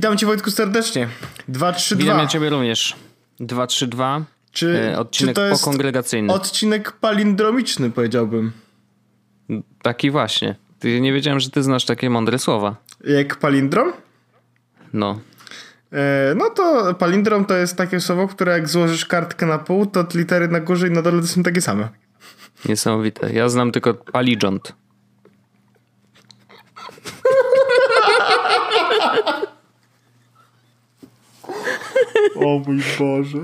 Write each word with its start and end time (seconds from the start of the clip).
Witam 0.00 0.16
cię 0.16 0.26
Wojtku 0.26 0.50
serdecznie. 0.50 1.08
232. 1.48 2.04
Witam 2.04 2.18
ja 2.18 2.26
ciebie 2.26 2.50
również. 2.50 2.96
232. 3.40 4.24
Czy, 4.52 4.92
e, 4.92 4.98
odcinek 4.98 5.34
czy 5.34 5.34
to 5.34 5.46
jest 5.46 5.64
pokongregacyjny. 5.64 6.32
Odcinek 6.32 6.92
palindromiczny 6.92 7.90
powiedziałbym. 7.90 8.52
Taki 9.82 10.10
właśnie. 10.10 10.56
Ty 10.78 11.00
nie 11.00 11.12
wiedziałem, 11.12 11.40
że 11.40 11.50
ty 11.50 11.62
znasz 11.62 11.84
takie 11.84 12.10
mądre 12.10 12.38
słowa. 12.38 12.76
Jak 13.04 13.36
palindrom? 13.36 13.92
No. 14.92 15.20
E, 15.92 16.34
no 16.36 16.50
to 16.50 16.94
palindrom 16.94 17.44
to 17.44 17.56
jest 17.56 17.76
takie 17.76 18.00
słowo, 18.00 18.28
które 18.28 18.52
jak 18.52 18.68
złożysz 18.68 19.06
kartkę 19.06 19.46
na 19.46 19.58
pół, 19.58 19.86
to 19.86 20.06
litery 20.14 20.48
na 20.48 20.60
górze 20.60 20.88
i 20.88 20.90
na 20.90 21.02
dole 21.02 21.20
to 21.20 21.26
są 21.26 21.42
takie 21.42 21.60
same. 21.60 21.88
Niesamowite. 22.68 23.32
Ja 23.32 23.48
znam 23.48 23.72
tylko 23.72 23.94
paligont. 23.94 24.72
O 32.34 32.58
mój 32.66 32.80
Boże. 32.98 33.38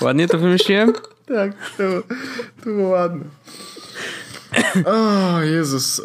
Ładnie 0.00 0.28
to 0.28 0.38
wymyśliłem? 0.38 0.92
Tak, 1.26 1.52
to, 1.76 1.82
było- 1.82 2.02
to 2.64 2.64
było 2.64 2.88
ładne. 2.88 3.24
O 4.84 5.40
Jezus. 5.42 6.00
E, 6.00 6.02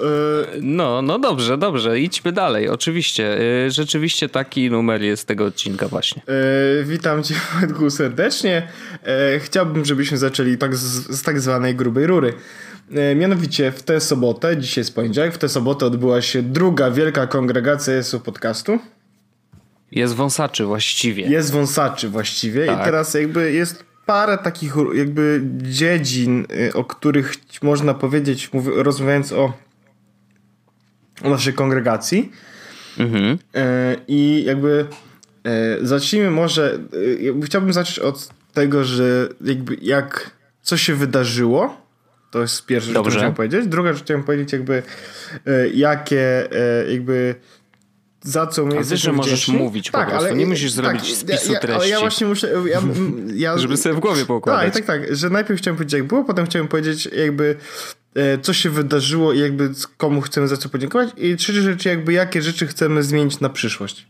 No, 0.61 1.01
no 1.01 1.19
dobrze, 1.19 1.57
dobrze. 1.57 1.99
Idźmy 1.99 2.31
dalej. 2.31 2.69
Oczywiście. 2.69 3.37
Y, 3.65 3.71
Rzeczywiście 3.71 4.29
taki 4.29 4.71
numer 4.71 5.01
jest 5.01 5.27
tego 5.27 5.45
odcinka 5.45 5.87
właśnie. 5.87 6.21
E, 6.27 6.83
witam 6.83 7.23
cię 7.23 7.35
Wojtku 7.59 7.89
serdecznie. 7.89 8.67
Chciałbym, 9.39 9.85
żebyśmy 9.85 10.17
zaczęli 10.17 10.57
tak 10.57 10.75
z, 10.75 11.17
z 11.19 11.23
tak 11.23 11.39
zwanej 11.39 11.75
grubej 11.75 12.07
rury. 12.07 12.33
Mianowicie 13.15 13.71
w 13.71 13.83
tę 13.83 14.01
sobotę, 14.01 14.57
dzisiaj 14.57 14.81
jest 14.81 14.95
poniedziałek, 14.95 15.33
w 15.33 15.37
tę 15.37 15.49
sobotę 15.49 15.85
odbyła 15.85 16.21
się 16.21 16.41
druga 16.41 16.91
wielka 16.91 17.27
kongregacja 17.27 17.93
Jesu 17.93 18.19
Podcastu. 18.19 18.79
Jest 19.95 20.15
wąsaczy 20.15 20.65
właściwie. 20.65 21.27
Jest 21.27 21.51
wąsaczy 21.51 22.09
właściwie 22.09 22.63
i 22.65 22.67
Tak. 22.67 22.85
teraz 22.85 23.13
jakby 23.13 23.51
jest 23.51 23.85
parę 24.05 24.37
takich 24.37 24.73
jakby 24.93 25.41
dziedzin, 25.57 26.45
y, 26.67 26.73
o 26.73 26.83
których 26.83 27.33
można 27.61 27.93
powiedzieć, 27.93 28.49
rozmawiając 28.75 29.31
o, 29.31 29.53
o 31.23 31.29
naszej 31.29 31.53
kongregacji. 31.53 32.31
Mhm. 32.97 33.37
E, 33.55 33.95
I 34.07 34.43
jakby 34.45 34.85
e, 35.43 35.77
zacznijmy 35.85 36.31
może, 36.31 36.79
e, 37.39 37.45
chciałbym 37.45 37.73
zacząć 37.73 37.99
od 37.99 38.29
tego, 38.53 38.83
że 38.83 39.29
jakby 39.41 39.77
jak, 39.81 40.31
co 40.61 40.77
się 40.77 40.95
wydarzyło, 40.95 41.83
to 42.31 42.41
jest 42.41 42.65
pierwsza 42.65 42.87
rzecz, 42.87 43.01
którą 43.01 43.15
chciałem 43.15 43.33
powiedzieć. 43.33 43.67
Druga 43.67 43.93
rzecz, 43.93 44.03
chciałem 44.03 44.23
powiedzieć 44.23 44.53
jakby 44.53 44.83
jakie 45.73 46.49
jakby 46.89 47.35
za 48.23 48.47
co 48.47 48.65
wiesz, 48.65 48.73
jesteśmy 48.73 48.97
że 48.97 49.11
możesz 49.11 49.47
mówić 49.47 49.91
po 49.91 50.05
prostu, 50.05 50.35
nie 50.35 50.45
musisz 50.45 50.71
zrobić 50.71 51.15
spisu 51.15 51.53
ja, 51.53 51.59
ja, 51.59 51.59
Ale 51.59 51.69
ja 51.69 51.77
treści. 51.77 51.99
właśnie 51.99 52.27
muszę, 52.27 52.53
ja, 52.65 52.81
ja, 53.35 53.57
Żeby 53.63 53.77
sobie 53.77 53.95
w 53.95 53.99
głowie 53.99 54.19
tak, 54.19 54.27
poukładać. 54.27 54.73
tak, 54.73 54.85
tak, 54.85 55.15
że 55.15 55.29
najpierw 55.29 55.59
chciałem 55.59 55.77
powiedzieć 55.77 55.93
jak 55.93 56.07
było, 56.07 56.23
potem 56.23 56.45
chciałem 56.45 56.67
powiedzieć 56.67 57.09
jakby 57.15 57.55
e, 58.15 58.37
co 58.37 58.53
się 58.53 58.69
wydarzyło 58.69 59.33
i 59.33 59.39
jakby 59.39 59.69
komu 59.97 60.21
chcemy 60.21 60.47
za 60.47 60.57
co 60.57 60.69
podziękować 60.69 61.09
i 61.17 61.35
trzecia 61.35 61.61
rzecz 61.61 61.85
jakby 61.85 62.13
jakie 62.13 62.41
rzeczy 62.41 62.67
chcemy 62.67 63.03
zmienić 63.03 63.39
na 63.39 63.49
przyszłość. 63.49 64.07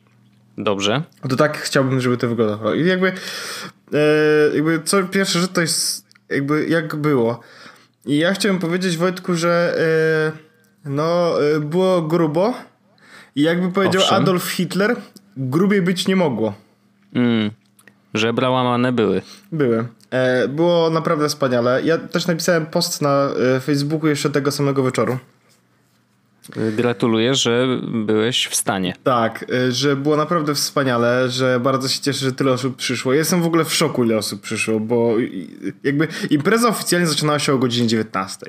Dobrze. 0.57 1.03
To 1.29 1.35
tak 1.35 1.57
chciałbym, 1.57 2.01
żeby 2.01 2.17
to 2.17 2.27
wyglądało. 2.27 2.73
I 2.73 2.85
jakby, 2.85 3.07
e, 3.07 4.55
jakby 4.55 4.81
co 4.85 5.03
pierwsze, 5.03 5.39
że 5.39 5.47
to 5.47 5.61
jest 5.61 6.05
jakby 6.29 6.67
jak 6.67 6.95
było. 6.95 7.39
I 8.05 8.17
ja 8.17 8.33
chciałem 8.33 8.59
powiedzieć 8.59 8.97
Wojtku, 8.97 9.35
że 9.35 9.75
e, 10.85 10.89
no 10.89 11.33
było 11.59 12.01
grubo 12.01 12.53
i 13.35 13.41
jakby 13.41 13.71
powiedział 13.71 14.01
Owszem. 14.01 14.17
Adolf 14.23 14.43
Hitler, 14.43 14.95
grubiej 15.37 15.81
być 15.81 16.07
nie 16.07 16.15
mogło. 16.15 16.53
Mm. 17.13 17.51
Żebra 18.13 18.49
łamane 18.49 18.91
były. 18.91 19.21
Były. 19.51 19.87
E, 20.11 20.47
było 20.47 20.89
naprawdę 20.89 21.29
wspaniale. 21.29 21.81
Ja 21.83 21.97
też 21.97 22.27
napisałem 22.27 22.65
post 22.65 23.01
na 23.01 23.29
e, 23.55 23.59
Facebooku 23.59 24.07
jeszcze 24.07 24.29
tego 24.29 24.51
samego 24.51 24.83
wieczoru. 24.83 25.17
Gratuluję, 26.77 27.35
że 27.35 27.67
byłeś 28.05 28.47
w 28.47 28.55
stanie. 28.55 28.95
Tak, 29.03 29.45
e, 29.53 29.71
że 29.71 29.95
było 29.95 30.17
naprawdę 30.17 30.55
wspaniale, 30.55 31.29
że 31.29 31.59
bardzo 31.59 31.87
się 31.87 32.01
cieszę, 32.01 32.25
że 32.25 32.31
tyle 32.31 32.51
osób 32.51 32.75
przyszło. 32.75 33.13
Jestem 33.13 33.41
w 33.41 33.45
ogóle 33.45 33.65
w 33.65 33.73
szoku, 33.73 34.03
ile 34.03 34.17
osób 34.17 34.41
przyszło, 34.41 34.79
bo 34.79 35.15
jakby 35.83 36.07
impreza 36.29 36.67
oficjalnie 36.67 37.07
zaczynała 37.07 37.39
się 37.39 37.53
o 37.53 37.57
godzinie 37.57 37.87
19. 37.87 38.45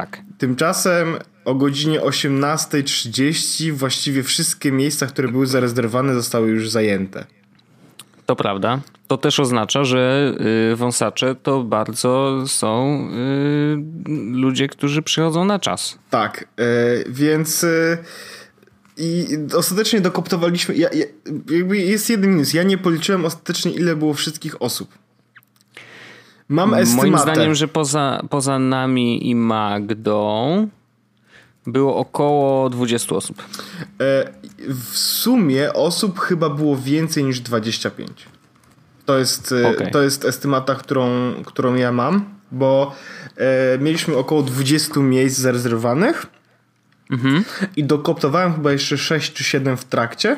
Tak. 0.00 0.22
Tymczasem 0.38 1.16
o 1.44 1.54
godzinie 1.54 2.00
18.30 2.00 3.72
właściwie 3.72 4.22
wszystkie 4.22 4.72
miejsca, 4.72 5.06
które 5.06 5.28
były 5.28 5.46
zarezerwowane, 5.46 6.14
zostały 6.14 6.48
już 6.48 6.70
zajęte. 6.70 7.24
To 8.26 8.36
prawda. 8.36 8.80
To 9.06 9.16
też 9.16 9.40
oznacza, 9.40 9.84
że 9.84 10.34
y, 10.72 10.76
wąsacze 10.76 11.34
to 11.34 11.64
bardzo 11.64 12.44
są 12.46 13.00
y, 13.10 13.76
ludzie, 14.32 14.68
którzy 14.68 15.02
przychodzą 15.02 15.44
na 15.44 15.58
czas. 15.58 15.98
Tak, 16.10 16.44
e, 16.58 16.64
więc 17.08 17.64
e, 17.64 17.98
i 18.96 19.26
ostatecznie 19.56 20.00
dokoptowaliśmy. 20.00 20.76
Ja, 20.76 20.88
ja, 20.92 21.04
jakby 21.50 21.78
jest 21.78 22.10
jeden 22.10 22.30
minus. 22.30 22.54
Ja 22.54 22.62
nie 22.62 22.78
policzyłem 22.78 23.24
ostatecznie, 23.24 23.72
ile 23.72 23.96
było 23.96 24.14
wszystkich 24.14 24.62
osób. 24.62 24.99
Mam 26.50 26.74
estymatę. 26.74 27.08
Moim 27.10 27.18
zdaniem, 27.18 27.54
że 27.54 27.68
poza, 27.68 28.22
poza 28.30 28.58
nami 28.58 29.28
i 29.30 29.34
Magdą 29.34 30.68
było 31.66 31.96
około 31.96 32.70
20 32.70 33.14
osób. 33.14 33.42
E, 34.00 34.32
w 34.68 34.98
sumie 34.98 35.72
osób 35.72 36.20
chyba 36.20 36.50
było 36.50 36.76
więcej 36.76 37.24
niż 37.24 37.40
25. 37.40 38.26
To 39.06 39.18
jest, 39.18 39.52
e, 39.52 39.68
Okej. 39.68 39.90
to 39.90 40.02
jest 40.02 40.24
estymata, 40.24 40.74
którą, 40.74 41.08
którą 41.46 41.74
ja 41.74 41.92
mam, 41.92 42.24
bo 42.52 42.94
e, 43.36 43.78
mieliśmy 43.78 44.16
około 44.16 44.42
20 44.42 45.00
miejsc 45.00 45.38
zarezerwowanych 45.38 46.26
Mhm. 47.10 47.44
i 47.76 47.84
dokoptowałem 47.84 48.54
chyba 48.54 48.72
jeszcze 48.72 48.98
6 48.98 49.32
czy 49.32 49.44
7 49.44 49.76
w 49.76 49.84
trakcie. 49.84 50.36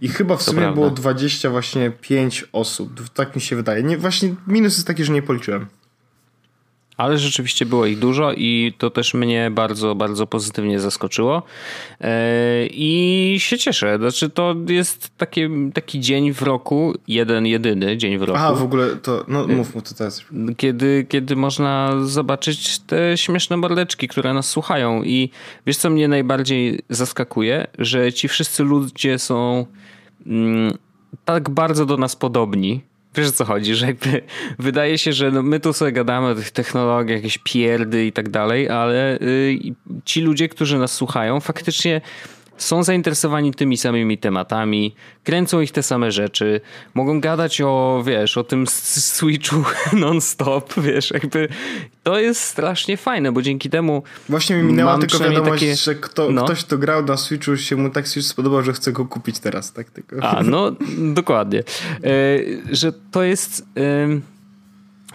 I 0.00 0.08
chyba 0.08 0.36
w 0.36 0.42
sumie 0.42 0.72
było 0.72 0.90
20 0.90 1.50
właśnie 1.50 1.90
5 1.90 2.44
osób. 2.52 3.08
Tak 3.14 3.36
mi 3.36 3.42
się 3.42 3.56
wydaje. 3.56 3.82
Nie, 3.82 3.98
właśnie 3.98 4.34
minus 4.46 4.74
jest 4.74 4.86
taki, 4.86 5.04
że 5.04 5.12
nie 5.12 5.22
policzyłem. 5.22 5.66
Ale 7.02 7.18
rzeczywiście 7.18 7.66
było 7.66 7.86
ich 7.86 7.98
dużo 7.98 8.32
i 8.32 8.74
to 8.78 8.90
też 8.90 9.14
mnie 9.14 9.50
bardzo, 9.50 9.94
bardzo 9.94 10.26
pozytywnie 10.26 10.80
zaskoczyło. 10.80 11.42
E, 12.00 12.66
I 12.66 13.36
się 13.38 13.58
cieszę. 13.58 13.98
Znaczy, 13.98 14.30
to 14.30 14.54
jest 14.68 15.10
takie, 15.16 15.50
taki 15.74 16.00
dzień 16.00 16.32
w 16.32 16.42
roku, 16.42 16.94
jeden, 17.08 17.46
jedyny 17.46 17.96
dzień 17.96 18.18
w 18.18 18.22
roku. 18.22 18.38
Aha, 18.38 18.52
w 18.52 18.62
ogóle 18.62 18.96
to, 18.96 19.24
no 19.28 19.46
mów 19.46 19.74
mu 19.74 19.82
to 19.82 19.94
teraz. 19.94 20.24
kiedy, 20.56 21.06
kiedy 21.08 21.36
można 21.36 21.92
zobaczyć 22.04 22.78
te 22.78 23.16
śmieszne 23.16 23.56
mordeczki, 23.56 24.08
które 24.08 24.34
nas 24.34 24.48
słuchają. 24.48 25.02
I 25.02 25.30
wiesz, 25.66 25.76
co 25.76 25.90
mnie 25.90 26.08
najbardziej 26.08 26.80
zaskakuje? 26.88 27.66
Że 27.78 28.12
ci 28.12 28.28
wszyscy 28.28 28.62
ludzie 28.62 29.18
są 29.18 29.66
mm, 30.26 30.78
tak 31.24 31.50
bardzo 31.50 31.86
do 31.86 31.96
nas 31.96 32.16
podobni. 32.16 32.91
Wiesz 33.14 33.28
o 33.28 33.32
co 33.32 33.44
chodzi, 33.44 33.74
że 33.74 33.86
jakby 33.86 34.22
wydaje 34.58 34.98
się, 34.98 35.12
że 35.12 35.30
no 35.30 35.42
my 35.42 35.60
tu 35.60 35.72
sobie 35.72 35.92
gadamy 35.92 36.28
o 36.28 36.34
tych 36.34 36.50
technologiach, 36.50 37.16
jakieś 37.16 37.38
pierdy 37.38 38.06
i 38.06 38.12
tak 38.12 38.28
dalej, 38.28 38.68
ale 38.68 39.18
y, 39.20 39.58
ci 40.04 40.20
ludzie, 40.20 40.48
którzy 40.48 40.78
nas 40.78 40.92
słuchają, 40.92 41.40
faktycznie 41.40 42.00
są 42.56 42.82
zainteresowani 42.82 43.54
tymi 43.54 43.76
samymi 43.76 44.18
tematami, 44.18 44.94
kręcą 45.24 45.60
ich 45.60 45.72
te 45.72 45.82
same 45.82 46.12
rzeczy, 46.12 46.60
mogą 46.94 47.20
gadać 47.20 47.60
o, 47.60 48.02
wiesz, 48.06 48.38
o 48.38 48.44
tym 48.44 48.66
Switchu 48.66 49.56
non-stop, 49.92 50.74
wiesz, 50.80 51.10
jakby 51.10 51.48
to 52.02 52.18
jest 52.18 52.40
strasznie 52.40 52.96
fajne, 52.96 53.32
bo 53.32 53.42
dzięki 53.42 53.70
temu 53.70 54.02
Właśnie 54.28 54.56
mi 54.56 54.62
minęła 54.62 54.98
tylko 54.98 55.18
wiadomość, 55.18 55.52
takie- 55.62 55.76
że 55.76 55.94
kto, 55.94 56.30
no. 56.30 56.44
ktoś, 56.44 56.64
kto 56.64 56.78
grał 56.78 57.04
na 57.04 57.16
Switchu, 57.16 57.56
się 57.56 57.76
mu 57.76 57.90
tak 57.90 58.08
Switch 58.08 58.28
spodobał, 58.28 58.62
że 58.62 58.72
chce 58.72 58.92
go 58.92 59.04
kupić 59.06 59.38
teraz. 59.38 59.72
Tak, 59.72 59.90
tylko. 59.90 60.16
A, 60.22 60.42
no 60.42 60.72
dokładnie. 60.98 61.58
E, 61.58 61.62
że 62.70 62.92
to 63.10 63.22
jest. 63.22 63.66
em, 63.74 64.22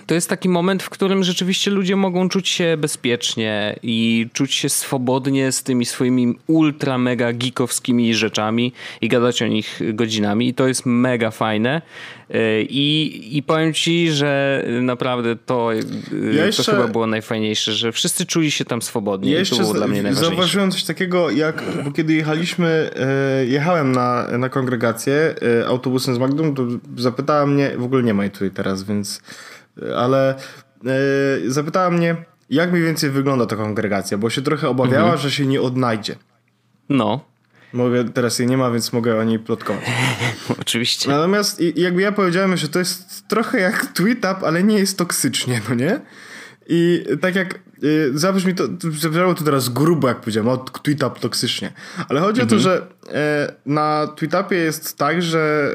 to 0.08 0.16
jest 0.16 0.30
taki 0.30 0.50
moment, 0.50 0.84
w 0.84 0.90
którym 0.90 1.24
rzeczywiście 1.24 1.72
ludzie 1.72 1.96
mogą 1.96 2.30
czuć 2.30 2.50
się 2.50 2.78
bezpiecznie 2.78 3.80
i 3.84 4.28
czuć 4.34 4.54
się 4.54 4.70
swobodnie 4.70 5.52
z 5.52 5.64
tymi 5.64 5.86
swoimi 5.86 6.38
ultra 6.48 6.98
mega 6.98 7.34
geekowskimi 7.34 8.14
rzeczami 8.16 8.74
i 9.02 9.08
gadać 9.08 9.42
o 9.42 9.48
nich 9.48 9.80
godzinami. 9.94 10.48
I 10.48 10.54
to 10.54 10.68
jest 10.68 10.86
mega 10.86 11.32
fajne. 11.32 11.82
E, 12.30 12.62
I, 12.62 13.38
i 13.38 13.44
powiem 13.44 13.74
ci, 13.74 14.12
że 14.12 14.64
naprawdę 14.82 15.36
to, 15.36 15.74
e, 15.74 15.78
Ja 16.36 16.46
jeszcze- 16.46 16.64
to 16.64 16.72
chyba 16.72 16.88
było 16.88 17.08
najfajniejsze, 17.08 17.74
że 17.74 17.92
wszyscy 17.92 18.26
czuli 18.26 18.52
się 18.52 18.66
tam 18.66 18.82
swobodnie. 18.82 19.32
Ja 19.32 19.42
I 19.42 19.46
to 19.46 19.56
było 19.58 19.74
dla 19.74 19.88
mnie 19.88 20.02
najważniejsze. 20.04 20.36
zauważyłem 20.36 20.72
coś 20.72 20.84
takiego, 20.84 21.30
jak 21.32 21.64
bo 21.86 21.92
kiedy 21.92 22.14
jechaliśmy, 22.14 22.90
e, 22.96 23.46
jechałem 23.46 23.92
na, 23.92 24.28
na 24.38 24.50
kongregację 24.50 25.36
autobusem 25.68 26.16
z 26.16 26.20
Magdą, 26.20 26.54
to 26.54 26.64
zapytała 26.98 27.46
mnie, 27.46 27.72
w 27.78 27.84
ogóle 27.84 28.04
nie 28.04 28.14
ma 28.14 28.24
jej 28.24 28.32
tutaj 28.32 28.52
teraz, 28.52 28.84
więc, 28.84 29.22
ale 29.98 30.36
e, 30.36 31.50
zapytała 31.52 31.90
mnie, 31.90 32.16
jak 32.50 32.72
mniej 32.72 32.84
więcej 32.84 33.10
wygląda 33.10 33.46
ta 33.46 33.56
kongregacja, 33.56 34.18
bo 34.18 34.30
się 34.30 34.42
trochę 34.42 34.70
obawiała, 34.70 35.04
Mhm. 35.04 35.18
że 35.22 35.32
się 35.32 35.46
nie 35.46 35.62
odnajdzie. 35.62 36.16
No. 36.90 37.26
Mogę, 37.74 38.10
teraz 38.10 38.40
jej 38.40 38.48
nie 38.48 38.58
ma, 38.58 38.72
więc 38.72 38.94
mogę 38.94 39.20
o 39.20 39.24
niej 39.24 39.40
plotkować. 39.40 39.84
Oczywiście. 40.62 41.10
Natomiast 41.10 41.62
jakby 41.76 42.02
ja 42.02 42.12
powiedziałem, 42.12 42.58
że 42.58 42.68
to 42.70 42.80
jest 42.80 43.28
trochę 43.28 43.60
jak 43.60 43.86
tweet-up, 43.86 44.36
ale 44.46 44.64
nie 44.64 44.80
jest 44.80 44.98
toksycznie, 44.98 45.62
no 45.70 45.76
nie? 45.76 46.00
I 46.70 47.06
tak 47.22 47.36
jak 47.36 47.60
y, 47.84 48.12
zabrzmi 48.14 48.56
to, 48.56 48.64
zabrzmiało 49.00 49.34
to 49.34 49.44
teraz 49.44 49.70
grubo, 49.70 50.08
jak 50.08 50.20
powiedziałem, 50.20 50.50
o 50.50 50.58
tweet-up 50.58 51.20
toksycznie. 51.20 51.72
Ale 52.10 52.20
chodzi 52.20 52.42
mhm. 52.42 52.48
o 52.48 52.64
to, 52.64 52.70
mhm. 52.70 52.88
że 53.08 53.14
e, 53.14 53.54
na 53.66 54.08
tweet-upie 54.16 54.56
jest 54.56 54.98
tak, 54.98 55.22
że 55.22 55.74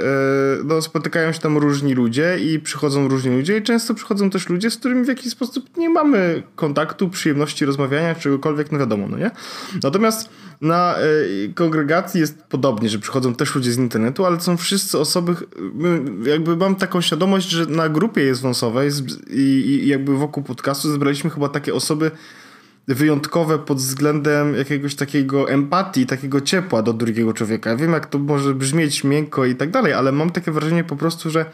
e, 0.61 0.65
no, 0.65 0.83
spotykają 0.83 1.33
się 1.33 1.39
tam 1.39 1.59
różni 1.59 1.95
ludzie 1.95 2.39
i 2.39 2.61
przychodzą 2.61 3.09
różni 3.09 3.37
ludzie 3.37 3.59
i 3.59 3.63
często 3.63 3.95
przychodzą 3.95 4.31
też 4.31 4.49
ludzie, 4.49 4.71
z 4.71 4.77
którymi 4.77 5.05
w 5.05 5.09
jakiś 5.09 5.33
sposób 5.33 5.77
nie 5.77 5.91
mamy 5.91 6.43
kontaktu, 6.57 7.09
przyjemności 7.09 7.65
rozmawiania, 7.65 8.15
czegokolwiek, 8.15 8.73
no 8.73 8.79
wiadomo, 8.79 9.09
no 9.09 9.19
nie? 9.19 9.31
Natomiast 9.83 10.29
na 10.63 10.95
y, 11.03 11.53
kongregacji 11.55 12.21
jest 12.21 12.43
podobnie, 12.43 12.89
że 12.89 12.99
przychodzą 12.99 13.35
też 13.35 13.55
ludzie 13.55 13.73
z 13.73 13.79
internetu, 13.79 14.25
ale 14.27 14.41
są 14.41 14.57
wszyscy 14.57 14.99
osoby, 14.99 15.35
jakby 16.25 16.57
mam 16.57 16.77
taką 16.77 17.01
świadomość, 17.01 17.49
że 17.49 17.67
na 17.67 17.89
grupie 17.89 18.23
jest 18.23 18.43
wąsowej 18.43 18.91
i 19.31 19.83
jakby 19.87 20.17
wokół 20.17 20.43
podcastu 20.43 20.93
zebraliśmy 20.93 21.31
chyba 21.31 21.49
takie 21.49 21.75
osoby 21.75 22.11
wyjątkowe 22.89 23.59
pod 23.59 23.79
względem 23.79 24.55
jakiegoś 24.55 24.95
takiego 24.95 25.51
empatii, 25.51 26.07
takiego 26.07 26.41
ciepła 26.41 26.83
do 26.83 26.93
drugiego 26.93 27.33
człowieka. 27.33 27.71
Ja 27.71 27.77
wiem, 27.77 27.93
jak 27.93 28.07
to 28.07 28.19
może 28.19 28.55
brzmieć 28.55 29.05
miękko 29.05 29.45
i 29.45 29.55
tak 29.55 29.71
dalej, 29.71 29.93
ale 29.93 30.13
mam 30.13 30.31
takie 30.31 30.53
wrażenie 30.53 30.85
po 30.85 30.97
prostu, 30.97 31.31
że 31.31 31.45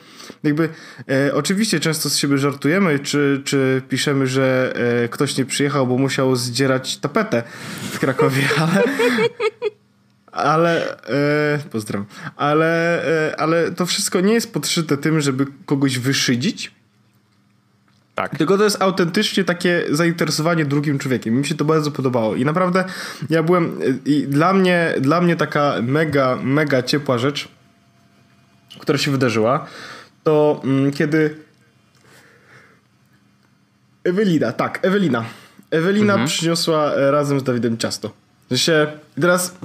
jakby 0.43 0.69
e, 1.09 1.35
oczywiście 1.35 1.81
często 1.81 2.11
z 2.11 2.17
siebie 2.17 2.39
żartujemy, 2.39 2.99
czy, 2.99 3.43
czy 3.45 3.83
piszemy, 3.89 4.27
że 4.27 4.75
e, 5.05 5.09
ktoś 5.09 5.37
nie 5.37 5.45
przyjechał, 5.45 5.87
bo 5.87 5.99
musiał 5.99 6.37
zdzierać 6.37 6.97
tapetę 6.97 7.43
w 7.91 7.99
Krakowie, 7.99 8.43
ale 8.59 8.83
ale 10.33 11.01
e, 11.55 11.59
pozdrawiam, 11.71 12.07
ale, 12.37 13.03
e, 13.29 13.41
ale 13.41 13.73
to 13.73 13.87
wszystko 13.87 14.21
nie 14.21 14.35
jest 14.35 14.53
podszyte 14.53 14.97
tym, 14.97 15.21
żeby 15.21 15.47
kogoś 15.67 15.99
wyszydzić, 15.99 16.78
tak. 18.19 18.39
Tylko 18.39 18.59
to 18.59 18.65
jest 18.65 18.83
autentycznie 18.83 19.45
takie 19.45 19.85
zainteresowanie 19.91 20.65
drugim 20.65 20.99
człowiekiem. 20.99 21.35
Mi 21.35 21.47
się 21.47 21.55
to 21.55 21.65
bardzo 21.65 21.91
podobało. 21.91 22.35
I 22.35 22.45
naprawdę 22.45 22.85
ja 23.31 23.43
byłem. 23.43 23.79
I 24.07 24.27
dla 24.27 24.53
mnie, 24.53 24.95
dla 25.01 25.21
mnie 25.21 25.37
taka 25.37 25.75
mega, 25.83 26.39
mega 26.43 26.83
ciepła 26.83 27.19
rzecz, 27.19 27.49
która 28.79 28.99
się 28.99 29.11
wydarzyła, 29.11 29.67
to 30.25 30.61
mm, 30.65 30.93
kiedy. 30.93 31.37
Ewelina, 34.05 34.53
tak, 34.53 34.79
Ewelina. 34.83 35.25
Ewelina 35.71 36.13
mhm. 36.13 36.29
przyniosła 36.29 36.93
e, 36.93 37.11
razem 37.11 37.41
z 37.41 37.43
Dawidem 37.43 37.79
ciasto. 37.79 38.11
Że 38.51 38.59
się. 38.59 38.87
Teraz. 39.21 39.59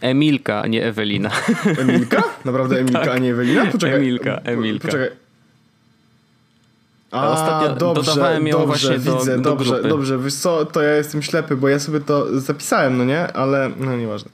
Emilka, 0.00 0.62
a 0.62 0.66
nie 0.66 0.84
Ewelina. 0.84 1.30
Emilka? 1.78 2.22
Naprawdę 2.44 2.78
Emilka, 2.80 3.00
tak. 3.00 3.08
a 3.08 3.18
nie 3.18 3.30
Ewelina? 3.30 3.66
Poczekaj. 3.66 3.96
Emilka, 3.96 4.40
Emilka. 4.44 4.88
Poczekaj. 4.88 5.23
A, 7.14 7.30
Ostatnio 7.30 7.76
dobrze, 7.76 8.02
dodawałem 8.02 8.46
ją 8.46 8.58
dobrze, 8.58 8.66
właśnie 8.66 8.98
widzę, 8.98 9.36
do, 9.36 9.42
do 9.42 9.50
dobrze, 9.50 9.72
grupy. 9.74 9.88
dobrze. 9.88 10.18
Wiesz 10.18 10.34
co, 10.34 10.64
to 10.64 10.82
ja 10.82 10.96
jestem 10.96 11.22
ślepy, 11.22 11.56
bo 11.56 11.68
ja 11.68 11.78
sobie 11.78 12.00
to 12.00 12.40
zapisałem, 12.40 12.98
no 12.98 13.04
nie? 13.04 13.32
Ale 13.32 13.70
no 13.76 13.96
nieważne. 13.96 14.30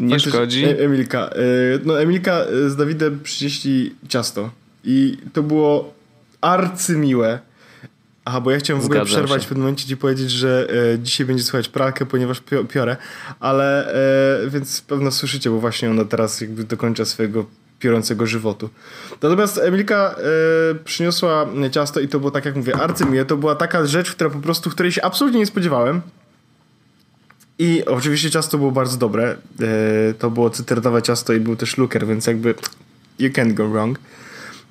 Nie 0.00 0.14
Faktycznie, 0.14 0.32
szkodzi. 0.32 0.64
E, 0.64 0.78
Emilka. 0.78 1.30
Y, 1.36 1.80
no 1.84 2.00
Emilka 2.00 2.44
z 2.66 2.76
Dawidem 2.76 3.20
przynieśli 3.22 3.94
ciasto 4.08 4.50
i 4.84 5.18
to 5.32 5.42
było 5.42 5.94
arcymiłe. 6.40 7.38
Aha, 8.24 8.40
bo 8.40 8.50
ja 8.50 8.58
chciałem 8.58 8.82
w 8.82 8.84
ogóle 8.84 9.00
Zgadzam 9.00 9.14
przerwać 9.14 9.42
się. 9.42 9.46
w 9.46 9.48
pewnym 9.48 9.62
momencie 9.64 9.86
ci 9.88 9.96
powiedzieć, 9.96 10.30
że 10.30 10.66
e, 10.94 10.98
dzisiaj 10.98 11.26
będzie 11.26 11.44
słychać 11.44 11.68
pralkę, 11.68 12.06
ponieważ 12.06 12.42
piorę, 12.68 12.96
ale 13.40 13.94
e, 14.44 14.50
więc 14.50 14.80
pewno 14.80 15.10
słyszycie, 15.10 15.50
bo 15.50 15.58
właśnie 15.60 15.90
ona 15.90 16.04
teraz 16.04 16.40
jakby 16.40 16.64
dokończa 16.64 17.04
swojego 17.04 17.46
piorącego 17.78 18.26
żywotu. 18.26 18.70
Natomiast 19.22 19.58
Emilka 19.58 20.14
e, 20.18 20.74
przyniosła 20.84 21.46
ciasto 21.70 22.00
i 22.00 22.08
to 22.08 22.18
było 22.18 22.30
tak 22.30 22.44
jak 22.44 22.56
mówię, 22.56 22.76
arcymiłe. 22.76 23.24
To 23.24 23.36
była 23.36 23.54
taka 23.54 23.86
rzecz, 23.86 24.12
która 24.12 24.30
po 24.30 24.38
prostu, 24.38 24.70
której 24.70 24.92
się 24.92 25.02
absolutnie 25.02 25.38
nie 25.38 25.46
spodziewałem. 25.46 26.00
I 27.58 27.84
oczywiście 27.84 28.30
ciasto 28.30 28.58
było 28.58 28.70
bardzo 28.70 28.96
dobre. 28.96 29.36
E, 29.60 30.14
to 30.14 30.30
było 30.30 30.50
cytrynowe 30.50 31.02
ciasto 31.02 31.32
i 31.32 31.40
był 31.40 31.56
też 31.56 31.78
luker, 31.78 32.06
więc 32.06 32.26
jakby 32.26 32.54
you 33.18 33.28
can't 33.30 33.54
go 33.54 33.68
wrong. 33.68 33.98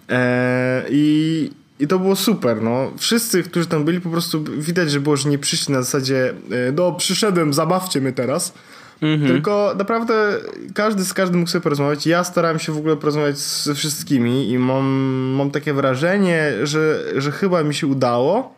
E, 0.10 0.86
I 0.90 1.51
i 1.80 1.88
to 1.88 2.00
było 2.00 2.16
super, 2.16 2.62
no. 2.62 2.92
Wszyscy, 2.98 3.44
którzy 3.44 3.68
tam 3.68 3.86
byli, 3.86 4.01
po 4.01 4.10
prostu 4.10 4.44
widać, 4.44 4.92
że 4.92 5.00
było, 5.00 5.18
że 5.18 5.30
nie 5.30 5.38
przyszli 5.38 5.74
na 5.74 5.81
zasadzie 5.81 6.34
no 6.74 6.92
przyszedłem, 6.92 7.54
zabawcie 7.54 8.01
mnie 8.01 8.13
teraz. 8.13 8.54
Mhm. 9.02 9.32
Tylko 9.32 9.74
naprawdę 9.78 10.14
każdy 10.74 11.06
z 11.06 11.14
każdym 11.14 11.40
mógł 11.40 11.52
sobie 11.52 11.62
porozmawiać. 11.62 12.08
Ja 12.08 12.24
starałem 12.24 12.60
się 12.60 12.72
w 12.72 12.78
ogóle 12.78 12.98
porozmawiać 12.98 13.38
ze 13.38 13.76
wszystkimi 13.76 14.50
i 14.50 14.58
mam, 14.58 14.86
mam 15.38 15.52
takie 15.52 15.74
wrażenie, 15.74 16.52
że, 16.64 17.04
że 17.18 17.32
chyba 17.32 17.64
mi 17.64 17.74
się 17.74 17.88
udało. 17.88 18.56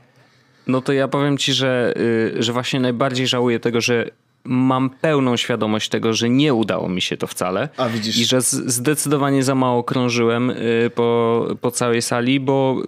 No 0.68 0.82
to 0.82 0.94
ja 0.94 1.08
powiem 1.08 1.38
ci, 1.38 1.54
że, 1.54 1.94
y, 2.38 2.44
że 2.44 2.54
właśnie 2.54 2.80
najbardziej 2.80 3.28
żałuję 3.28 3.60
tego, 3.60 3.82
że 3.82 4.10
mam 4.48 4.90
pełną 4.90 5.38
świadomość 5.38 5.90
tego, 5.90 6.14
że 6.14 6.30
nie 6.30 6.54
udało 6.54 6.90
mi 6.90 7.02
się 7.02 7.18
to 7.18 7.28
wcale. 7.28 7.70
A 7.78 7.90
widzisz. 7.90 8.18
I 8.18 8.26
że 8.26 8.42
zdecydowanie 8.42 9.44
za 9.44 9.56
mało 9.56 9.84
krążyłem 9.84 10.50
y, 10.50 10.92
po, 10.96 11.48
po 11.62 11.72
całej 11.72 12.02
sali, 12.02 12.40
bo 12.40 12.82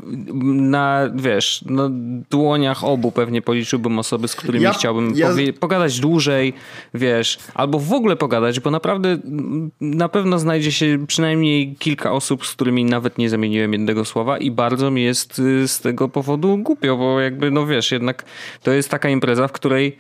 na, 0.44 1.10
wiesz, 1.16 1.62
na 1.66 1.90
dłoniach 2.30 2.84
obu 2.84 3.12
pewnie 3.12 3.42
policzyłbym 3.42 4.00
osoby, 4.00 4.28
z 4.28 4.36
którymi 4.36 4.64
ja, 4.64 4.74
chciałbym 4.74 5.14
ja... 5.16 5.30
Pogadać 5.60 6.00
dłużej, 6.00 6.54
wiesz, 6.94 7.40
albo 7.54 7.80
w 7.80 7.94
ogóle 7.94 8.16
pogadać, 8.16 8.60
bo 8.60 8.72
naprawdę 8.72 9.18
na 9.82 10.10
pewno 10.10 10.40
znajdzie 10.40 10.72
się 10.72 11.06
przynajmniej 11.08 11.76
kilka 11.80 12.12
osób, 12.12 12.46
z 12.46 12.52
którymi 12.52 12.86
nawet 12.86 13.18
nie 13.18 13.30
zamieniłem 13.30 13.74
jednego 13.74 14.06
słowa 14.06 14.38
i 14.38 14.52
bardzo 14.52 14.92
mi 14.92 15.04
jest 15.04 15.40
y, 15.40 15.68
z 15.68 15.80
tego 15.80 16.10
powodu 16.10 16.58
głupio, 16.58 16.98
bo 16.98 17.20
jakby, 17.20 17.52
no 17.52 17.66
wiesz, 17.66 17.92
jednak 17.92 18.26
to 18.64 18.72
jest 18.72 18.90
taka 18.90 19.10
impreza, 19.10 19.48
w 19.48 19.52
której 19.52 19.98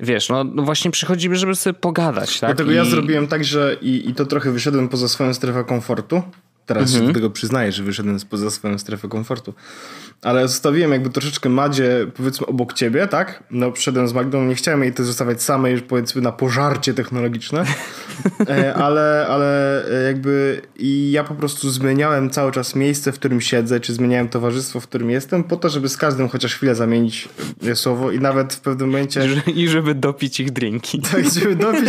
wiesz, 0.00 0.28
no, 0.28 0.44
no, 0.44 0.62
właśnie 0.62 0.90
przychodzimy, 0.90 1.36
żeby 1.36 1.54
sobie 1.54 1.74
pogadać, 1.74 2.40
tak? 2.40 2.50
Dlatego 2.50 2.70
I... 2.70 2.74
ja 2.74 2.84
zrobiłem 2.84 3.26
tak, 3.26 3.44
że 3.44 3.76
i, 3.82 4.10
i 4.10 4.14
to 4.14 4.26
trochę 4.26 4.50
wyszedłem 4.50 4.88
poza 4.88 5.08
swoją 5.08 5.34
strefę 5.34 5.64
komfortu. 5.64 6.22
Teraz 6.68 6.90
mhm. 6.90 7.00
się 7.00 7.06
do 7.06 7.14
tego 7.14 7.30
przyznaję, 7.30 7.72
że 7.72 7.82
wyszedłem 7.82 8.18
poza 8.30 8.50
swoją 8.50 8.78
strefę 8.78 9.08
komfortu 9.08 9.54
ale 10.22 10.48
zostawiłem 10.48 10.92
jakby 10.92 11.10
troszeczkę 11.10 11.48
Madzie, 11.48 12.06
powiedzmy, 12.14 12.46
obok 12.46 12.72
ciebie, 12.72 13.06
tak? 13.06 13.42
No, 13.50 13.72
przyszedłem 13.72 14.08
z 14.08 14.12
Magdą, 14.12 14.44
nie 14.44 14.54
chciałem 14.54 14.82
jej 14.82 14.92
też 14.92 15.06
zostawiać 15.06 15.42
samej, 15.42 15.80
powiedzmy, 15.80 16.22
na 16.22 16.32
pożarcie 16.32 16.94
technologiczne, 16.94 17.64
e, 18.48 18.74
ale, 18.74 19.26
ale 19.28 19.84
e, 19.90 20.02
jakby 20.02 20.62
i 20.78 21.10
ja 21.10 21.24
po 21.24 21.34
prostu 21.34 21.70
zmieniałem 21.70 22.30
cały 22.30 22.52
czas 22.52 22.74
miejsce, 22.74 23.12
w 23.12 23.14
którym 23.14 23.40
siedzę, 23.40 23.80
czy 23.80 23.92
zmieniałem 23.92 24.28
towarzystwo, 24.28 24.80
w 24.80 24.88
którym 24.88 25.10
jestem, 25.10 25.44
po 25.44 25.56
to, 25.56 25.68
żeby 25.68 25.88
z 25.88 25.96
każdym 25.96 26.28
chociaż 26.28 26.54
chwilę 26.54 26.74
zamienić 26.74 27.28
e, 27.66 27.76
słowo 27.76 28.10
i 28.10 28.20
nawet 28.20 28.54
w 28.54 28.60
pewnym 28.60 28.88
momencie... 28.88 29.28
I 29.54 29.68
żeby 29.68 29.94
dopić 29.94 30.40
ich 30.40 30.50
drinki. 30.50 31.02
Tak, 31.12 31.24
żeby 31.30 31.56
dopić 31.56 31.88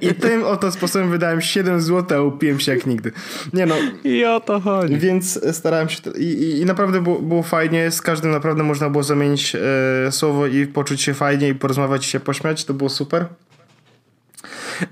i 0.00 0.14
tym 0.14 0.44
oto 0.44 0.72
sposobem 0.72 1.10
wydałem 1.10 1.40
7 1.40 1.80
zł, 1.80 2.18
a 2.18 2.22
upiłem 2.22 2.60
się 2.60 2.72
jak 2.72 2.86
nigdy. 2.86 3.12
Nie 3.52 3.66
no. 3.66 3.74
I 4.08 4.24
o 4.24 4.40
to 4.40 4.60
chodzi. 4.60 4.98
Więc 4.98 5.40
starałem 5.52 5.88
się, 5.88 6.00
i, 6.18 6.24
i, 6.24 6.60
i 6.60 6.64
naprawdę 6.64 7.02
było, 7.02 7.18
było 7.18 7.42
fajnie 7.42 7.90
z 7.90 8.02
każdym 8.02 8.30
naprawdę 8.30 8.62
można 8.62 8.90
było 8.90 9.02
zamienić 9.02 9.56
e, 10.06 10.12
słowo 10.12 10.46
i 10.46 10.66
poczuć 10.66 11.02
się 11.02 11.14
fajnie 11.14 11.48
i 11.48 11.54
porozmawiać 11.54 12.06
i 12.06 12.10
się 12.10 12.20
pośmiać, 12.20 12.64
to 12.64 12.74
było 12.74 12.90
super. 12.90 13.26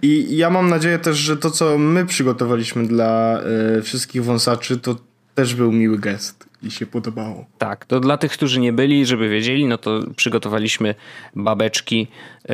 I 0.02 0.36
ja 0.36 0.50
mam 0.50 0.70
nadzieję 0.70 0.98
też, 0.98 1.16
że 1.16 1.36
to, 1.36 1.50
co 1.50 1.78
my 1.78 2.06
przygotowaliśmy 2.06 2.86
dla 2.86 3.40
e, 3.78 3.82
wszystkich 3.82 4.24
wąsaczy, 4.24 4.78
to 4.78 4.96
też 5.34 5.54
był 5.54 5.72
miły 5.72 5.98
gest 5.98 6.46
i 6.66 6.70
się 6.70 6.86
podobało. 6.86 7.46
Tak, 7.58 7.84
to 7.84 8.00
dla 8.00 8.16
tych, 8.16 8.32
którzy 8.32 8.60
nie 8.60 8.72
byli, 8.72 9.06
żeby 9.06 9.28
wiedzieli, 9.28 9.66
no 9.66 9.78
to 9.78 10.00
przygotowaliśmy 10.16 10.94
babeczki 11.36 11.98
yy, 11.98 12.48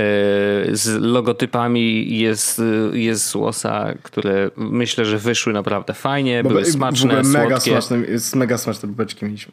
z 0.77 1.01
logotypami 1.01 2.19
jest, 2.19 2.63
jest 2.93 3.27
z 3.27 3.35
łosa, 3.35 3.95
które 4.03 4.51
myślę, 4.57 5.05
że 5.05 5.19
wyszły 5.19 5.53
naprawdę 5.53 5.95
fajnie, 5.95 6.43
były 6.43 6.65
smaczne, 6.65 7.09
w 7.09 7.19
ogóle 7.19 7.45
mega 7.45 7.61
smaczne, 7.61 7.99
jest 7.99 8.37
mega 8.37 8.59
smaczne 8.59 8.89
babeczki 8.89 9.25
mieliśmy. 9.25 9.53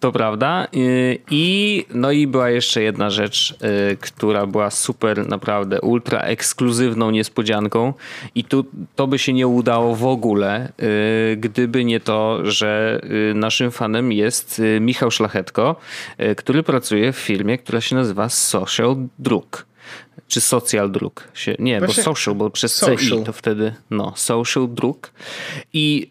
To 0.00 0.12
prawda. 0.12 0.66
Y, 0.76 1.18
I 1.30 1.84
no 1.94 2.10
i 2.10 2.26
była 2.26 2.50
jeszcze 2.50 2.82
jedna 2.82 3.10
rzecz, 3.10 3.50
y, 3.92 3.96
która 3.96 4.46
była 4.46 4.70
super, 4.70 5.28
naprawdę 5.28 5.80
ultra 5.80 6.20
ekskluzywną 6.20 7.10
niespodzianką. 7.10 7.94
I 8.34 8.44
tu 8.44 8.64
to 8.96 9.06
by 9.06 9.18
się 9.18 9.32
nie 9.32 9.46
udało 9.46 9.96
w 9.96 10.06
ogóle, 10.06 10.72
y, 11.32 11.36
gdyby 11.36 11.84
nie 11.84 12.00
to, 12.00 12.38
że 12.42 13.00
naszym 13.34 13.70
fanem 13.70 14.12
jest 14.12 14.62
Michał 14.80 15.10
Szlachetko, 15.10 15.76
który 16.36 16.62
pracuje 16.62 17.12
w 17.12 17.16
firmie, 17.16 17.58
która 17.58 17.80
się 17.80 17.96
nazywa 17.96 18.28
Social 18.28 18.96
Druk 19.18 19.71
czy 20.32 20.40
social 20.40 20.90
druk 20.90 21.28
się, 21.34 21.54
nie, 21.58 21.78
Właśnie 21.78 22.02
bo 22.04 22.14
social, 22.14 22.34
bo 22.34 22.50
przez 22.50 22.74
social. 22.74 23.18
CI 23.18 23.24
to 23.24 23.32
wtedy, 23.32 23.74
no, 23.90 24.12
social 24.16 24.68
druk. 24.68 25.12
I 25.72 26.08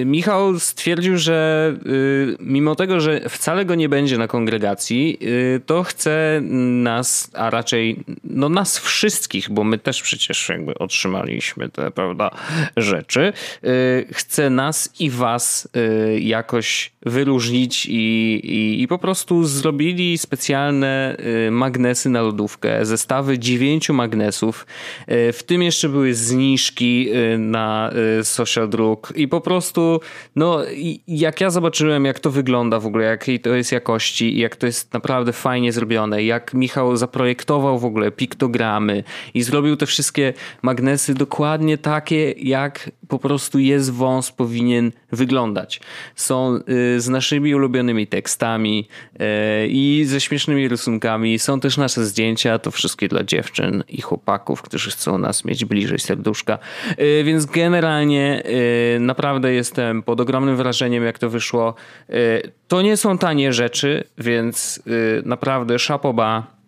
y, 0.00 0.04
Michał 0.04 0.58
stwierdził, 0.58 1.18
że 1.18 1.74
y, 1.86 2.36
mimo 2.40 2.74
tego, 2.74 3.00
że 3.00 3.20
wcale 3.28 3.64
go 3.64 3.74
nie 3.74 3.88
będzie 3.88 4.18
na 4.18 4.28
kongregacji, 4.28 5.18
y, 5.22 5.60
to 5.66 5.82
chce 5.82 6.40
nas, 6.82 7.30
a 7.34 7.50
raczej 7.50 8.04
no 8.24 8.48
nas 8.48 8.78
wszystkich, 8.78 9.50
bo 9.50 9.64
my 9.64 9.78
też 9.78 10.02
przecież 10.02 10.48
jakby 10.48 10.74
otrzymaliśmy 10.74 11.68
te, 11.68 11.90
prawda, 11.90 12.30
rzeczy, 12.76 13.32
chce 14.12 14.50
nas 14.50 14.92
i 15.00 15.10
was 15.10 15.68
jakoś 16.18 16.92
wyróżnić 17.02 17.86
i, 17.86 17.92
i, 17.92 18.82
i 18.82 18.88
po 18.88 18.98
prostu 18.98 19.44
zrobili 19.44 20.18
specjalne 20.18 21.16
magnesy 21.50 22.08
na 22.08 22.22
lodówkę, 22.22 22.86
zestawy 22.86 23.29
dziewięciu 23.38 23.94
magnesów. 23.94 24.66
E, 25.06 25.32
w 25.32 25.42
tym 25.42 25.62
jeszcze 25.62 25.88
były 25.88 26.14
zniżki 26.14 27.10
e, 27.10 27.38
na 27.38 27.90
e, 28.18 28.24
social 28.24 28.68
druk 28.68 29.12
i 29.16 29.28
po 29.28 29.40
prostu, 29.40 30.00
no, 30.36 30.58
jak 31.08 31.40
ja 31.40 31.50
zobaczyłem, 31.50 32.04
jak 32.04 32.20
to 32.20 32.30
wygląda 32.30 32.80
w 32.80 32.86
ogóle, 32.86 33.04
jakiej 33.04 33.40
to 33.40 33.54
jest 33.54 33.72
jakości, 33.72 34.38
jak 34.38 34.56
to 34.56 34.66
jest 34.66 34.92
naprawdę 34.92 35.32
fajnie 35.32 35.72
zrobione, 35.72 36.24
jak 36.24 36.54
Michał 36.54 36.96
zaprojektował 36.96 37.78
w 37.78 37.84
ogóle 37.84 38.10
piktogramy 38.10 39.04
i 39.34 39.42
zrobił 39.42 39.76
te 39.76 39.86
wszystkie 39.86 40.32
magnesy 40.62 41.14
dokładnie 41.14 41.78
takie, 41.78 42.32
jak 42.32 42.90
po 43.08 43.18
prostu 43.18 43.58
jest 43.58 43.92
wąs 43.92 44.32
powinien 44.32 44.92
wyglądać. 45.12 45.80
Są 46.16 46.58
z 46.96 47.08
naszymi 47.08 47.54
ulubionymi 47.54 48.06
tekstami 48.06 48.88
i 49.68 50.04
ze 50.06 50.20
śmiesznymi 50.20 50.68
rysunkami, 50.68 51.38
są 51.38 51.60
też 51.60 51.76
nasze 51.76 52.04
zdjęcia, 52.04 52.58
to 52.58 52.70
wszystkie 52.70 53.08
dla 53.08 53.19
dziewczyn 53.24 53.84
i 53.88 54.00
chłopaków, 54.00 54.62
którzy 54.62 54.90
chcą 54.90 55.18
nas 55.18 55.44
mieć 55.44 55.64
bliżej 55.64 55.98
serduszka. 55.98 56.58
Y, 57.00 57.24
więc 57.24 57.46
generalnie 57.46 58.42
y, 58.96 59.00
naprawdę 59.00 59.52
jestem 59.52 60.02
pod 60.02 60.20
ogromnym 60.20 60.56
wrażeniem, 60.56 61.04
jak 61.04 61.18
to 61.18 61.30
wyszło. 61.30 61.74
Y, 62.10 62.52
to 62.68 62.82
nie 62.82 62.96
są 62.96 63.18
tanie 63.18 63.52
rzeczy, 63.52 64.04
więc 64.18 64.82
naprawdę 65.24 65.78
szapoba 65.78 66.59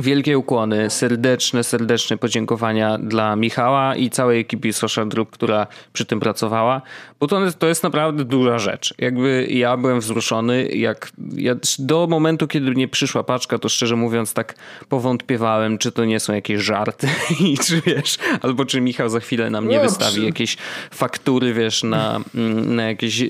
Wielkie 0.00 0.38
ukłony, 0.38 0.90
serdeczne, 0.90 1.64
serdeczne 1.64 2.16
podziękowania 2.16 2.98
dla 2.98 3.36
Michała 3.36 3.96
i 3.96 4.10
całej 4.10 4.40
ekipy 4.40 4.72
Social 4.72 5.08
Group, 5.08 5.30
która 5.30 5.66
przy 5.92 6.06
tym 6.06 6.20
pracowała, 6.20 6.82
bo 7.20 7.26
to, 7.26 7.40
to 7.58 7.66
jest 7.66 7.82
naprawdę 7.82 8.24
duża 8.24 8.58
rzecz. 8.58 8.94
Jakby 8.98 9.46
ja 9.50 9.76
byłem 9.76 10.00
wzruszony, 10.00 10.68
jak 10.68 11.12
ja 11.36 11.54
do 11.78 12.06
momentu, 12.06 12.48
kiedy 12.48 12.70
nie 12.70 12.88
przyszła 12.88 13.24
paczka, 13.24 13.58
to 13.58 13.68
szczerze 13.68 13.96
mówiąc 13.96 14.34
tak 14.34 14.54
powątpiewałem, 14.88 15.78
czy 15.78 15.92
to 15.92 16.04
nie 16.04 16.20
są 16.20 16.34
jakieś 16.34 16.62
żarty 16.62 17.08
i 17.46 17.58
czy 17.58 17.82
wiesz, 17.86 18.18
albo 18.42 18.64
czy 18.64 18.80
Michał 18.80 19.08
za 19.08 19.20
chwilę 19.20 19.50
nam 19.50 19.68
nie 19.68 19.76
no, 19.76 19.82
wystawi 19.82 20.14
czy... 20.14 20.24
jakieś 20.24 20.56
faktury, 20.90 21.54
wiesz, 21.54 21.82
na, 21.82 22.20
na 22.66 22.82
jakieś 22.82 23.24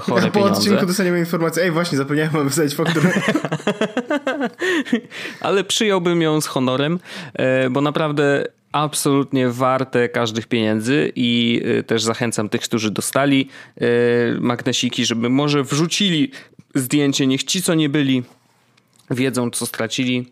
chore 0.00 0.22
ja 0.22 0.30
po 0.30 0.32
pieniądze. 0.32 0.32
Po 0.32 0.44
odcinku 0.44 0.86
dostaniemy 0.86 1.18
informację, 1.18 1.62
ej 1.62 1.70
właśnie, 1.70 1.98
zapomniałem 1.98 2.44
wystawić 2.44 2.74
fakturę. 2.74 3.10
Ale 5.40 5.64
przyjął 5.64 6.00
przyjąłbym 6.04 6.22
ją 6.22 6.40
z 6.40 6.46
honorem, 6.46 6.98
e, 7.34 7.70
bo 7.70 7.80
naprawdę 7.80 8.44
absolutnie 8.72 9.48
warte 9.48 10.08
każdych 10.08 10.46
pieniędzy 10.46 11.12
i 11.16 11.62
e, 11.64 11.82
też 11.82 12.02
zachęcam 12.02 12.48
tych, 12.48 12.60
którzy 12.60 12.90
dostali 12.90 13.48
e, 13.76 13.86
magnesiki, 14.40 15.04
żeby 15.04 15.30
może 15.30 15.64
wrzucili 15.64 16.30
zdjęcie, 16.74 17.26
niech 17.26 17.44
ci, 17.44 17.62
co 17.62 17.74
nie 17.74 17.88
byli, 17.88 18.22
wiedzą, 19.10 19.50
co 19.50 19.66
stracili. 19.66 20.26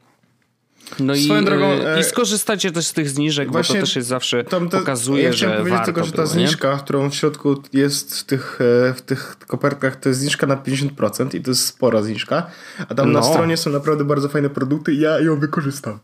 No 1.00 1.14
i, 1.14 1.28
drogą, 1.44 1.66
e, 1.66 2.00
i 2.00 2.04
skorzystacie 2.04 2.72
też 2.72 2.86
z 2.86 2.92
tych 2.92 3.10
zniżek, 3.10 3.50
bo 3.50 3.62
to 3.62 3.72
też 3.72 3.96
jest 3.96 4.08
zawsze 4.08 4.44
te, 4.44 4.68
pokazuje, 4.68 5.22
ja 5.22 5.32
że 5.32 5.56
powiedzieć 5.58 5.80
tylko, 5.84 6.04
że 6.04 6.10
ta 6.10 6.16
było, 6.16 6.26
zniżka, 6.26 6.72
nie? 6.72 6.78
którą 6.78 7.10
w 7.10 7.14
środku 7.14 7.62
jest 7.72 8.18
w 8.18 8.24
tych, 8.24 8.58
w 8.96 9.00
tych 9.00 9.36
kopertkach, 9.46 9.96
to 9.96 10.08
jest 10.08 10.20
zniżka 10.20 10.46
na 10.46 10.56
50% 10.56 11.34
i 11.34 11.40
to 11.40 11.50
jest 11.50 11.66
spora 11.66 12.02
zniżka, 12.02 12.46
a 12.88 12.94
tam 12.94 13.12
no. 13.12 13.20
na 13.20 13.26
stronie 13.26 13.56
są 13.56 13.70
naprawdę 13.70 14.04
bardzo 14.04 14.28
fajne 14.28 14.50
produkty 14.50 14.92
i 14.92 15.00
ja 15.00 15.20
ją 15.20 15.38
wykorzystam. 15.38 15.98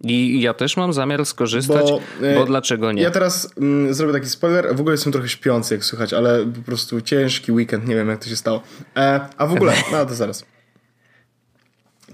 I 0.00 0.40
ja 0.40 0.54
też 0.54 0.76
mam 0.76 0.92
zamiar 0.92 1.26
skorzystać, 1.26 1.90
bo, 1.90 2.00
bo 2.20 2.42
e, 2.42 2.46
dlaczego 2.46 2.92
nie? 2.92 3.02
Ja 3.02 3.10
teraz 3.10 3.52
mm, 3.56 3.94
zrobię 3.94 4.12
taki 4.12 4.26
spoiler. 4.26 4.76
W 4.76 4.80
ogóle 4.80 4.94
jestem 4.94 5.12
trochę 5.12 5.28
śpiący, 5.28 5.74
jak 5.74 5.84
słychać, 5.84 6.12
ale 6.12 6.46
po 6.46 6.62
prostu 6.62 7.00
ciężki 7.00 7.52
weekend, 7.52 7.88
nie 7.88 7.94
wiem 7.94 8.08
jak 8.08 8.18
to 8.18 8.28
się 8.28 8.36
stało. 8.36 8.62
E, 8.96 9.20
a 9.36 9.46
w 9.46 9.52
ogóle, 9.52 9.72
no 9.92 10.06
to 10.06 10.14
zaraz. 10.14 10.44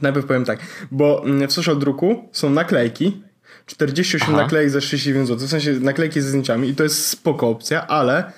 Najpierw 0.03 0.27
powiem 0.27 0.45
tak, 0.45 0.59
bo 0.91 1.25
mm, 1.25 1.49
w 1.49 1.53
social 1.53 1.79
druku 1.79 2.29
są 2.33 2.51
naklejki, 2.51 3.23
48 3.67 4.29
Aha. 4.29 4.43
naklejek 4.43 4.71
za 4.71 4.81
39 4.81 5.29
zł, 5.29 5.47
w 5.47 5.51
sensie 5.51 5.73
naklejki 5.73 6.21
ze 6.21 6.29
zdjęciami 6.29 6.69
i 6.69 6.75
to 6.75 6.83
jest 6.83 7.07
spoko 7.07 7.49
opcja, 7.49 7.87
ale 7.87 8.33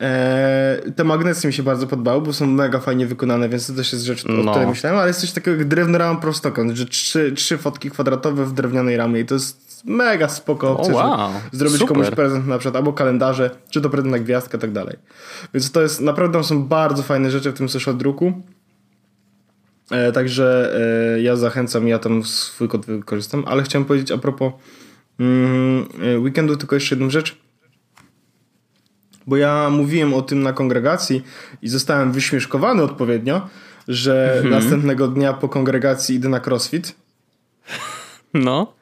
e, 0.00 0.82
te 0.96 1.04
magnesy 1.04 1.46
mi 1.46 1.52
się 1.52 1.62
bardzo 1.62 1.86
podobały, 1.86 2.22
bo 2.22 2.32
są 2.32 2.46
mega 2.46 2.78
fajnie 2.80 3.06
wykonane, 3.06 3.48
więc 3.48 3.66
to 3.66 3.72
też 3.72 3.92
jest 3.92 4.04
rzecz, 4.04 4.24
no. 4.24 4.50
o 4.50 4.50
której 4.50 4.68
myślałem, 4.68 4.98
ale 4.98 5.08
jest 5.08 5.20
coś 5.20 5.32
takiego 5.32 5.56
jak 5.56 5.68
drewno 5.68 5.98
rama 5.98 6.20
prostokąt, 6.20 6.72
że 6.72 6.86
trzy, 6.86 7.32
trzy 7.32 7.58
fotki 7.58 7.90
kwadratowe 7.90 8.46
w 8.46 8.52
drewnianej 8.52 8.96
ramie 8.96 9.20
i 9.20 9.26
to 9.26 9.34
jest 9.34 9.66
mega 9.84 10.28
spoko 10.28 10.78
opcja, 10.78 10.94
oh, 10.94 11.16
wow. 11.16 11.30
zrobić 11.52 11.78
Super. 11.78 11.96
komuś 11.96 12.10
prezent 12.10 12.46
na 12.46 12.58
przykład, 12.58 12.76
albo 12.76 12.92
kalendarze, 12.92 13.50
czy 13.70 13.80
to 13.80 13.90
prezent 13.90 14.12
na 14.12 14.18
gwiazdkę, 14.18 14.58
tak 14.58 14.72
dalej. 14.72 14.96
Więc 15.54 15.72
to 15.72 15.82
jest, 15.82 16.00
naprawdę 16.00 16.44
są 16.44 16.64
bardzo 16.64 17.02
fajne 17.02 17.30
rzeczy 17.30 17.52
w 17.52 17.54
tym 17.54 17.68
social 17.68 17.96
druku. 17.96 18.42
E, 19.90 20.12
także 20.12 20.76
e, 21.16 21.20
ja 21.20 21.36
zachęcam, 21.36 21.88
ja 21.88 21.98
tam 21.98 22.24
swój 22.24 22.68
kod 22.68 22.86
wykorzystam, 22.86 23.44
ale 23.46 23.62
chciałem 23.62 23.84
powiedzieć 23.84 24.10
a 24.10 24.18
propos 24.18 24.52
mm, 25.20 25.88
e, 26.02 26.18
weekendu 26.18 26.56
tylko 26.56 26.74
jeszcze 26.74 26.94
jedną 26.94 27.10
rzecz. 27.10 27.36
Bo 29.26 29.36
ja 29.36 29.70
mówiłem 29.70 30.14
o 30.14 30.22
tym 30.22 30.42
na 30.42 30.52
kongregacji 30.52 31.22
i 31.62 31.68
zostałem 31.68 32.12
wyśmieszkowany 32.12 32.82
odpowiednio, 32.82 33.48
że 33.88 34.34
mhm. 34.34 34.50
następnego 34.50 35.08
dnia 35.08 35.32
po 35.32 35.48
kongregacji 35.48 36.16
idę 36.16 36.28
na 36.28 36.40
crossfit. 36.46 36.94
No. 38.34 38.72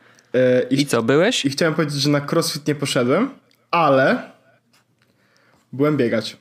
I, 0.70 0.80
I 0.80 0.86
co, 0.86 1.02
byłeś? 1.02 1.44
I 1.44 1.50
chciałem 1.50 1.74
powiedzieć, 1.74 2.00
że 2.00 2.10
na 2.10 2.20
crossfit 2.32 2.68
nie 2.68 2.74
poszedłem, 2.74 3.30
ale 3.70 4.30
byłem 5.72 5.96
biegać. 5.96 6.36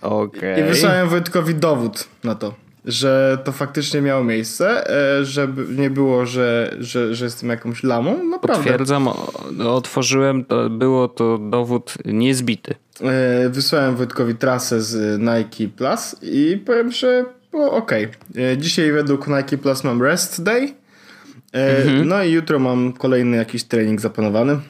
Okej. 0.00 0.52
Okay. 0.52 0.66
I 0.66 0.68
wysłałem 0.68 1.08
Wojtkowi 1.08 1.54
dowód 1.54 2.08
na 2.24 2.34
to 2.34 2.54
że 2.84 3.38
to 3.44 3.52
faktycznie 3.52 4.00
miało 4.00 4.24
miejsce, 4.24 4.90
e, 5.20 5.24
żeby 5.24 5.74
nie 5.76 5.90
było, 5.90 6.26
że, 6.26 6.76
że, 6.80 7.14
że 7.14 7.24
jestem 7.24 7.48
jakąś 7.48 7.82
lamą. 7.82 8.24
Naprawdę. 8.24 8.62
Potwierdzam, 8.62 9.08
otworzyłem, 9.64 10.44
to 10.44 10.70
było 10.70 11.08
to 11.08 11.38
dowód 11.38 11.94
niezbity. 12.04 12.74
E, 13.00 13.48
wysłałem 13.48 13.96
Wojtkowi 13.96 14.34
trasę 14.34 14.82
z 14.82 15.20
Nike 15.20 15.76
Plus 15.76 16.16
i 16.22 16.62
powiem, 16.66 16.92
że 16.92 17.24
było 17.50 17.72
ok. 17.72 17.92
E, 17.92 18.58
dzisiaj 18.58 18.92
według 18.92 19.28
Nike 19.28 19.58
Plus 19.58 19.84
mam 19.84 20.02
rest 20.02 20.42
day. 20.42 20.74
Mhm. 21.52 22.08
No 22.08 22.24
i 22.24 22.32
jutro 22.32 22.58
mam 22.58 22.92
kolejny 22.92 23.36
jakiś 23.36 23.64
trening 23.64 24.00
zaplanowany. 24.00 24.60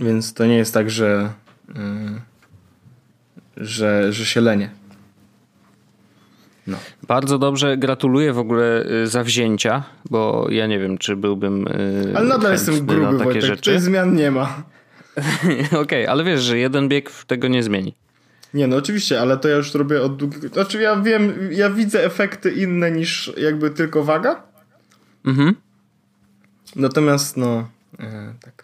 Więc 0.00 0.34
to 0.34 0.46
nie 0.46 0.56
jest 0.56 0.74
tak, 0.74 0.90
że, 0.90 1.30
że, 3.56 4.12
że 4.12 4.26
się 4.26 4.40
lenię. 4.40 4.70
No. 6.68 6.76
Bardzo 7.08 7.38
dobrze, 7.38 7.76
gratuluję 7.76 8.32
w 8.32 8.38
ogóle 8.38 8.86
y, 9.02 9.06
zawzięcia, 9.06 9.84
bo 10.10 10.46
ja 10.50 10.66
nie 10.66 10.78
wiem, 10.78 10.98
czy 10.98 11.16
byłbym. 11.16 11.68
Y, 11.68 12.12
ale 12.16 12.28
nadal 12.28 12.52
jestem 12.52 12.86
gruby, 12.86 13.02
na 13.02 13.12
takie 13.12 13.24
Wojtek, 13.24 13.42
rzeczy. 13.42 13.70
Tych 13.70 13.80
zmian 13.80 14.14
nie 14.14 14.30
ma. 14.30 14.62
Okej, 15.66 15.80
okay, 15.80 16.10
ale 16.10 16.24
wiesz, 16.24 16.40
że 16.40 16.58
jeden 16.58 16.88
bieg 16.88 17.10
tego 17.26 17.48
nie 17.48 17.62
zmieni. 17.62 17.94
Nie, 18.54 18.66
no 18.66 18.76
oczywiście, 18.76 19.20
ale 19.20 19.36
to 19.36 19.48
ja 19.48 19.56
już 19.56 19.74
robię 19.74 20.02
od 20.02 20.16
długiego. 20.16 20.48
Znaczy, 20.48 20.82
ja 20.82 20.96
wiem, 20.96 21.32
ja 21.50 21.70
widzę 21.70 22.04
efekty 22.04 22.50
inne 22.50 22.90
niż 22.90 23.32
jakby 23.36 23.70
tylko 23.70 24.04
waga. 24.04 24.42
Mhm. 25.24 25.54
Natomiast, 26.76 27.36
no, 27.36 27.68
e, 28.00 28.34
tak. 28.40 28.57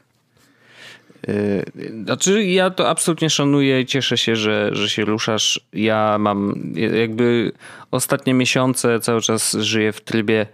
Yy, 1.28 2.04
znaczy, 2.04 2.44
ja 2.44 2.70
to 2.70 2.88
absolutnie 2.88 3.30
szanuję 3.30 3.80
i 3.80 3.86
cieszę 3.86 4.18
się, 4.18 4.36
że, 4.36 4.70
że 4.72 4.88
się 4.88 5.04
ruszasz. 5.04 5.60
Ja 5.72 6.16
mam 6.18 6.54
jakby 6.94 7.52
ostatnie 7.90 8.34
miesiące 8.34 9.00
cały 9.00 9.20
czas 9.20 9.52
żyję 9.52 9.92
w 9.92 10.00
trybie, 10.00 10.46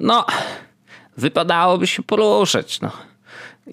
no, 0.00 0.26
wypadałoby 1.16 1.86
się 1.86 2.02
poruszać, 2.02 2.80
no. 2.80 2.92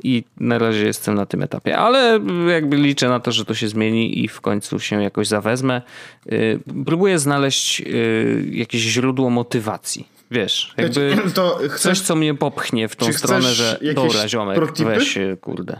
I 0.03 0.23
na 0.37 0.57
razie 0.57 0.85
jestem 0.85 1.15
na 1.15 1.25
tym 1.25 1.43
etapie, 1.43 1.77
ale 1.77 2.19
jakby 2.47 2.77
liczę 2.77 3.09
na 3.09 3.19
to, 3.19 3.31
że 3.31 3.45
to 3.45 3.53
się 3.53 3.67
zmieni 3.67 4.23
i 4.23 4.27
w 4.27 4.41
końcu 4.41 4.79
się 4.79 5.03
jakoś 5.03 5.27
zawezmę. 5.27 5.81
Yy, 6.25 6.59
próbuję 6.85 7.19
znaleźć 7.19 7.79
yy, 7.79 8.45
jakieś 8.51 8.81
źródło 8.81 9.29
motywacji. 9.29 10.07
Wiesz, 10.31 10.73
jakby 10.77 11.17
chcesz, 11.69 11.81
coś, 11.81 11.99
co 11.99 12.15
mnie 12.15 12.33
popchnie 12.33 12.87
w 12.87 12.95
tą 12.95 13.13
stronę, 13.13 13.53
że 13.53 13.79
dobra, 13.95 14.27
ziomek, 14.27 14.59
weź 14.77 15.17
kurde. 15.41 15.79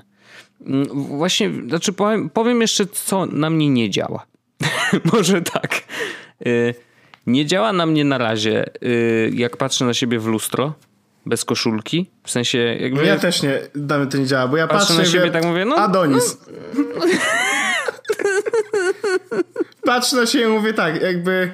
Mm, 0.66 0.88
właśnie, 1.18 1.52
znaczy 1.68 1.94
powiem, 1.94 2.30
powiem 2.30 2.62
jeszcze, 2.62 2.86
co 2.86 3.26
na 3.26 3.50
mnie 3.50 3.70
nie 3.70 3.90
działa. 3.90 4.26
Może 5.14 5.42
tak. 5.42 5.84
Y, 6.48 6.76
nie 7.28 7.46
działa 7.46 7.74
na 7.74 7.86
mnie 7.86 8.06
na 8.06 8.18
razie, 8.18 8.66
y, 8.84 9.32
jak 9.34 9.58
patrzę 9.58 9.86
na 9.86 9.94
siebie 9.94 10.20
w 10.20 10.26
lustro, 10.26 10.74
bez 11.26 11.46
koszulki. 11.46 12.10
W 12.24 12.32
sensie 12.32 12.58
jakby... 12.58 13.06
Ja 13.06 13.20
też 13.20 13.44
nie, 13.44 13.60
damy 13.76 14.08
to 14.08 14.18
nie 14.18 14.26
działa, 14.26 14.48
bo 14.48 14.58
ja 14.58 14.68
patrzę, 14.68 14.88
patrzę 14.88 15.02
na 15.02 15.06
siebie 15.06 15.32
tak 15.32 15.46
mówię, 15.46 15.66
no... 15.66 15.76
Adonis. 15.76 16.38
No. 16.76 17.06
patrzę 19.86 20.16
na 20.16 20.26
siebie 20.26 20.46
i 20.46 20.48
mówię 20.48 20.74
tak, 20.74 21.02
jakby... 21.02 21.52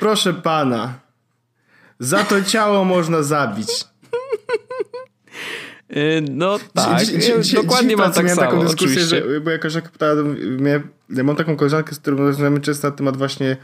Proszę 0.00 0.34
pana, 0.34 0.94
za 1.98 2.24
to 2.24 2.42
ciało 2.42 2.84
można 2.84 3.22
zabić. 3.22 3.89
Y, 5.96 6.24
no 6.30 6.58
tak, 6.74 7.04
dzi, 7.40 7.54
dokładnie 7.54 7.96
mam 7.96 8.12
tak 8.12 8.36
taką 8.36 8.62
dyskusję, 8.62 8.86
oczywiście. 8.86 9.22
że, 9.30 9.40
bo 9.40 9.50
jakoś 9.50 9.74
jak 9.74 9.90
pytałem, 9.90 10.36
ja 11.10 11.24
mam 11.24 11.36
taką 11.36 11.56
koleżankę, 11.56 11.94
z 11.94 11.98
którą 11.98 12.16
rozmawiamy 12.16 12.60
często 12.60 12.88
na 12.88 12.96
temat 12.96 13.16
właśnie 13.16 13.56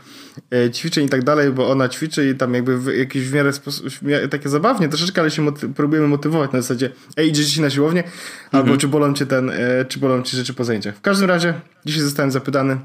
e, 0.55 0.71
ćwiczeń 0.71 1.07
i 1.07 1.09
tak 1.09 1.25
dalej, 1.25 1.53
bo 1.53 1.71
ona 1.71 1.89
ćwiczy 1.89 2.29
i 2.29 2.35
tam 2.35 2.55
jakby 2.55 2.79
w 2.79 2.97
jakiś 2.99 3.29
w 3.29 3.35
miarę 3.35 3.53
sposób, 3.53 3.87
takie 4.31 4.49
zabawnie 4.49 4.89
troszeczkę, 4.89 5.21
ale 5.21 5.31
się 5.31 5.43
moty 5.43 5.69
próbujemy 5.69 6.09
motywować 6.09 6.53
na 6.53 6.61
zasadzie 6.61 6.91
ej, 7.17 7.29
idziesz 7.29 7.47
dzisiaj 7.47 7.63
na 7.63 7.71
siłownię? 7.71 8.05
Albo 8.47 8.59
mhm. 8.59 8.79
czy 8.79 8.89
bolą 8.89 9.15
cię 9.15 9.27
ten, 9.27 9.51
e, 9.51 9.85
czy 9.85 9.99
bolą 9.99 10.23
cię 10.23 10.37
rzeczy 10.37 10.55
po 10.55 10.65
zajęciach. 10.65 10.97
W 10.97 11.01
każdym 11.01 11.29
razie, 11.29 11.55
dzisiaj 11.85 12.03
zostałem 12.03 12.31
zapytany, 12.31 12.79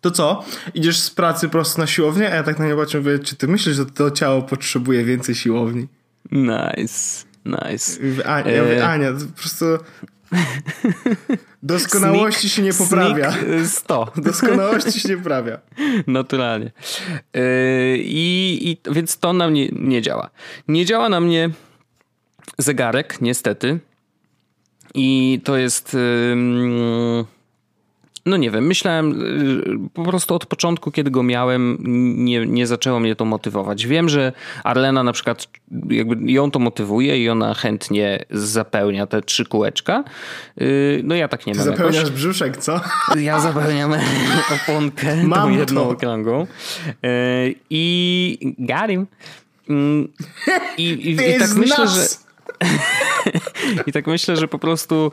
to 0.00 0.10
co? 0.10 0.44
Idziesz 0.74 1.00
z 1.00 1.10
pracy 1.10 1.48
prosto 1.48 1.80
na 1.80 1.86
siłownię? 1.86 2.32
A 2.32 2.34
ja 2.34 2.42
tak 2.42 2.58
na 2.58 2.66
nie 2.66 2.76
patrzę 2.76 2.98
mówię, 2.98 3.18
czy 3.18 3.36
ty 3.36 3.48
myślisz, 3.48 3.76
że 3.76 3.86
to 3.86 4.10
ciało 4.10 4.42
potrzebuje 4.42 5.04
więcej 5.04 5.34
siłowni? 5.34 5.88
Nice. 6.32 7.27
Nice. 7.44 8.00
Ania, 8.24 8.52
e, 8.52 8.88
Ania, 8.88 9.12
po 9.12 9.40
prostu 9.40 9.64
doskonałości 11.62 12.48
sneak, 12.48 12.52
się 12.52 12.62
nie 12.62 12.72
poprawia. 12.72 13.34
100. 13.66 14.12
Doskonałości 14.16 15.00
się 15.00 15.08
nie 15.08 15.16
poprawia. 15.16 15.58
Naturalnie. 16.06 16.72
E, 17.34 17.42
I, 17.96 18.58
I 18.70 18.92
więc 18.92 19.18
to 19.18 19.32
na 19.32 19.48
mnie 19.48 19.68
nie 19.72 20.02
działa. 20.02 20.30
Nie 20.68 20.84
działa 20.84 21.08
na 21.08 21.20
mnie 21.20 21.50
zegarek, 22.58 23.20
niestety. 23.20 23.78
I 24.94 25.40
to 25.44 25.56
jest 25.56 25.96
no 28.28 28.36
nie 28.36 28.50
wiem, 28.50 28.66
myślałem 28.66 29.22
y, 29.86 29.88
po 29.94 30.04
prostu 30.04 30.34
od 30.34 30.46
początku, 30.46 30.90
kiedy 30.90 31.10
go 31.10 31.22
miałem, 31.22 31.78
nie, 32.24 32.46
nie 32.46 32.66
zaczęło 32.66 33.00
mnie 33.00 33.16
to 33.16 33.24
motywować. 33.24 33.86
Wiem, 33.86 34.08
że 34.08 34.32
Arlena 34.64 35.02
na 35.02 35.12
przykład, 35.12 35.48
jakby 35.90 36.32
ją 36.32 36.50
to 36.50 36.58
motywuje 36.58 37.22
i 37.22 37.28
ona 37.28 37.54
chętnie 37.54 38.24
zapełnia 38.30 39.06
te 39.06 39.22
trzy 39.22 39.44
kółeczka. 39.44 40.04
Y, 40.60 41.00
no 41.04 41.14
ja 41.14 41.28
tak 41.28 41.46
nie 41.46 41.52
Ty 41.52 41.58
mam. 41.58 41.68
zapełniasz 41.68 41.96
jakoś. 41.96 42.10
brzuszek, 42.12 42.56
co? 42.56 42.80
Ja 43.16 43.40
zapełniam 43.40 43.92
oponkę 44.62 45.16
mam 45.24 45.48
tą 45.52 45.58
jedną 45.58 45.80
to. 45.84 45.88
okrągłą. 45.90 46.42
Y, 46.42 47.54
I 47.70 48.54
got 48.58 48.90
him. 48.90 49.06
Mm, 49.68 50.08
I, 50.78 50.82
i, 50.84 51.10
i 51.10 51.38
tak 51.38 51.54
myślę, 51.56 51.88
że... 51.88 52.00
I 53.86 53.92
tak 53.92 54.06
myślę, 54.06 54.36
że 54.36 54.48
po 54.48 54.58
prostu 54.58 55.12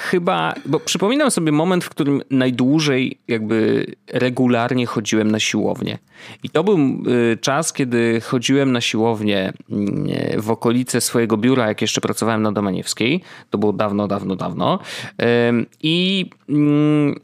chyba, 0.00 0.54
bo 0.66 0.80
przypominam 0.80 1.30
sobie 1.30 1.52
moment, 1.52 1.84
w 1.84 1.88
którym 1.88 2.22
najdłużej 2.30 3.20
jakby 3.28 3.86
regularnie 4.12 4.86
chodziłem 4.86 5.30
na 5.30 5.40
siłownię. 5.40 5.98
I 6.42 6.50
to 6.50 6.64
był 6.64 6.78
y, 6.78 7.36
czas, 7.40 7.72
kiedy 7.72 8.20
chodziłem 8.20 8.72
na 8.72 8.80
siłownię 8.80 9.52
mm, 9.70 10.06
w 10.38 10.50
okolice 10.50 11.00
swojego 11.00 11.36
biura, 11.36 11.68
jak 11.68 11.82
jeszcze 11.82 12.00
pracowałem 12.00 12.42
na 12.42 12.52
Domaniewskiej. 12.52 13.22
To 13.50 13.58
było 13.58 13.72
dawno, 13.72 14.08
dawno, 14.08 14.36
dawno. 14.36 14.78
I 15.82 16.26
mm, 16.48 17.14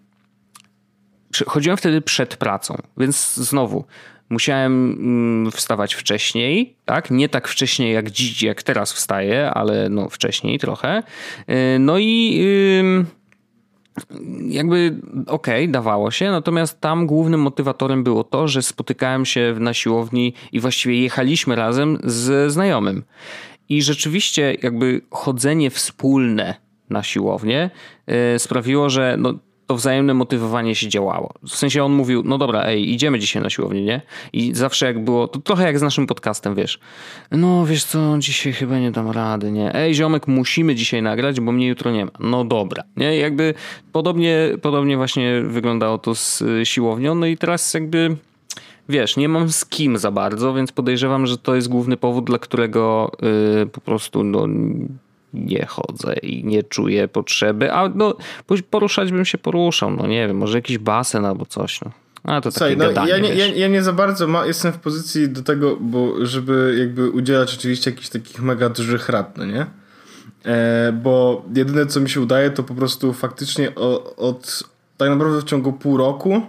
chodziłem 1.47 1.77
wtedy 1.77 2.01
przed 2.01 2.37
pracą, 2.37 2.83
więc 2.97 3.35
znowu 3.35 3.85
musiałem 4.31 4.93
mm, 4.93 5.51
wstawać 5.51 5.95
wcześniej, 5.95 6.77
tak? 6.85 7.11
Nie 7.11 7.29
tak 7.29 7.49
wcześniej 7.49 7.95
jak 7.95 8.11
dziś, 8.11 8.43
jak 8.43 8.63
teraz 8.63 8.93
wstaję, 8.93 9.51
ale 9.51 9.89
no 9.89 10.09
wcześniej 10.09 10.59
trochę. 10.59 11.03
Y, 11.51 11.79
no 11.79 11.99
i 11.99 12.43
jakby 14.49 15.01
okej, 15.27 15.65
okay, 15.65 15.69
dawało 15.69 16.11
się, 16.11 16.31
natomiast 16.31 16.81
tam 16.81 17.07
głównym 17.07 17.41
motywatorem 17.41 18.05
było 18.05 18.25
to, 18.25 18.49
że 18.49 18.63
spotykałem 18.63 19.27
się 19.27 19.55
na 19.59 19.75
siłowni 19.75 20.35
i 20.53 20.61
właściwie 20.61 21.03
jechaliśmy 21.03 21.57
razem 21.57 21.99
z 22.05 22.53
znajomym. 22.53 23.05
I 23.69 23.83
rzeczywiście 23.83 24.57
jakby 24.63 25.01
chodzenie 25.11 25.71
wspólne 25.71 26.55
na 26.91 27.03
siłownię 27.03 27.71
y, 28.35 28.39
sprawiło, 28.39 28.91
że 28.91 29.17
no, 29.19 29.35
to 29.69 29.77
wzajemne 29.77 30.15
motywowanie 30.15 30.75
się 30.75 30.89
działało. 30.89 31.35
W 31.49 31.57
sensie 31.57 31.85
on 31.85 31.93
mówił, 31.93 32.23
no 32.25 32.39
dobra, 32.39 32.63
ej, 32.63 32.91
idziemy 32.91 33.19
dzisiaj 33.19 33.43
na 33.43 33.51
siłownię, 33.51 33.83
nie? 33.83 34.01
I 34.33 34.55
zawsze 34.55 34.87
jak 34.87 35.05
było, 35.05 35.29
to 35.29 35.39
trochę 35.39 35.65
jak 35.65 35.79
z 35.79 35.83
naszym 35.83 36.07
podcastem, 36.07 36.55
wiesz. 36.55 36.79
No 37.31 37.67
wiesz 37.67 37.85
co, 37.85 38.17
dzisiaj 38.19 38.53
chyba 38.53 38.79
nie 38.79 38.91
dam 38.91 39.11
rady, 39.11 39.53
nie? 39.53 39.75
Ej, 39.75 39.95
ziomek, 39.95 40.27
musimy 40.27 40.75
dzisiaj 40.75 41.03
nagrać, 41.03 41.41
bo 41.41 41.53
mnie 41.53 41.69
jutro 41.69 41.91
nie 41.91 42.05
ma. 42.05 42.11
No 42.21 42.45
dobra, 42.45 42.83
nie? 42.97 43.17
Jakby 43.17 43.55
podobnie, 43.93 44.37
podobnie 44.63 44.97
właśnie 44.97 45.43
wyglądało 45.43 45.99
to 45.99 46.15
z 46.15 46.43
y, 46.43 46.67
siłownią, 46.67 47.15
no 47.15 47.27
i 47.27 47.37
teraz 47.37 47.75
jakby 47.75 48.17
wiesz, 48.89 49.17
nie 49.17 49.29
mam 49.29 49.53
z 49.53 49.65
kim 49.65 49.99
za 49.99 50.11
bardzo, 50.11 50.55
więc 50.55 50.73
podejrzewam, 50.73 51.27
że 51.27 51.39
to 51.39 51.55
jest 51.55 51.69
główny 51.69 51.97
powód, 51.97 52.25
dla 52.25 52.39
którego 52.39 53.13
yy, 53.23 53.67
po 53.67 53.81
prostu 53.81 54.25
no, 54.25 54.47
nie 55.35 55.67
chodzę 55.67 56.15
i 56.15 56.45
nie 56.45 56.63
czuję 56.63 57.09
potrzeby, 57.09 57.73
a 57.73 57.89
no 57.89 58.17
poruszać 58.71 59.13
bym 59.13 59.25
się 59.25 59.39
poruszał, 59.39 59.91
no 59.91 60.07
nie 60.07 60.27
wiem, 60.27 60.37
może 60.37 60.59
jakiś 60.59 60.79
basen 60.79 61.25
albo 61.25 61.47
coś, 61.47 61.81
no. 61.81 61.91
A 62.25 62.41
to 62.41 62.51
Słuchaj, 62.51 62.77
takie 62.77 62.89
no, 62.89 62.89
gadanie, 62.89 63.11
ja, 63.11 63.19
nie, 63.19 63.35
ja, 63.35 63.47
ja, 63.47 63.69
nie 63.69 63.83
za 63.83 63.93
bardzo 63.93 64.27
ma, 64.27 64.47
jestem 64.47 64.73
w 64.73 64.79
pozycji 64.79 65.29
do 65.29 65.43
tego, 65.43 65.77
bo 65.81 66.27
żeby 66.27 66.77
jakby 66.79 67.11
udzielać 67.11 67.55
oczywiście 67.55 67.91
jakichś 67.91 68.09
takich 68.09 68.43
mega 68.43 68.69
dużych 68.69 69.09
rad, 69.09 69.37
no 69.37 69.45
nie? 69.45 69.67
E, 70.45 70.93
bo 70.93 71.45
jedyne 71.55 71.87
co 71.87 72.01
mi 72.01 72.11
się 72.11 72.21
udaje 72.21 72.51
to 72.51 72.63
po 72.63 72.75
prostu 72.75 73.13
faktycznie 73.13 73.75
od, 73.75 74.15
od 74.17 74.63
tak 74.97 75.11
naprawdę 75.11 75.41
w 75.41 75.45
ciągu 75.45 75.73
pół 75.73 75.97
roku 75.97 76.43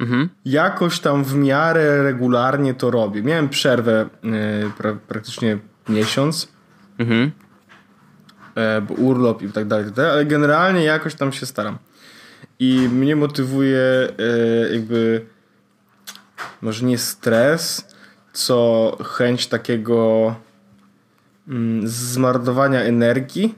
mhm. 0.00 0.28
jakoś 0.44 1.00
tam 1.00 1.24
w 1.24 1.34
miarę 1.34 2.02
regularnie 2.02 2.74
to 2.74 2.90
robię. 2.90 3.22
Miałem 3.22 3.48
przerwę 3.48 4.08
e, 4.24 4.70
pra, 4.78 4.96
praktycznie 5.08 5.58
miesiąc. 5.88 6.48
Mhm. 6.98 7.30
E, 8.56 8.80
bo 8.80 8.94
urlop 8.94 9.42
i 9.42 9.48
tak 9.48 9.66
dalej, 9.66 9.86
ale 9.96 10.24
generalnie 10.24 10.84
jakoś 10.84 11.14
tam 11.14 11.32
się 11.32 11.46
staram. 11.46 11.78
I 12.58 12.88
mnie 12.92 13.16
motywuje 13.16 13.80
e, 13.80 14.72
jakby 14.72 15.26
może 16.62 16.84
nie 16.84 16.98
stres, 16.98 17.88
co 18.32 18.96
chęć 19.04 19.46
takiego 19.46 20.34
mm, 21.48 21.88
zmarnowania 21.88 22.80
energii. 22.80 23.54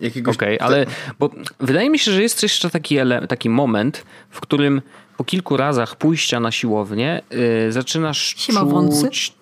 Jakiegoś 0.00 0.36
Okej, 0.36 0.58
okay, 0.58 0.66
ale 0.66 0.86
bo 1.18 1.30
wydaje 1.60 1.90
mi 1.90 1.98
się, 1.98 2.12
że 2.12 2.22
jest 2.22 2.42
jeszcze 2.42 2.70
taki, 2.70 2.96
taki 3.28 3.50
moment, 3.50 4.04
w 4.30 4.40
którym 4.40 4.82
po 5.16 5.24
kilku 5.24 5.56
razach 5.56 5.96
pójścia 5.96 6.40
na 6.40 6.52
siłownię 6.52 7.22
yy, 7.30 7.72
zaczynasz 7.72 8.34
Siema, 8.36 8.60
czuć. 9.00 9.37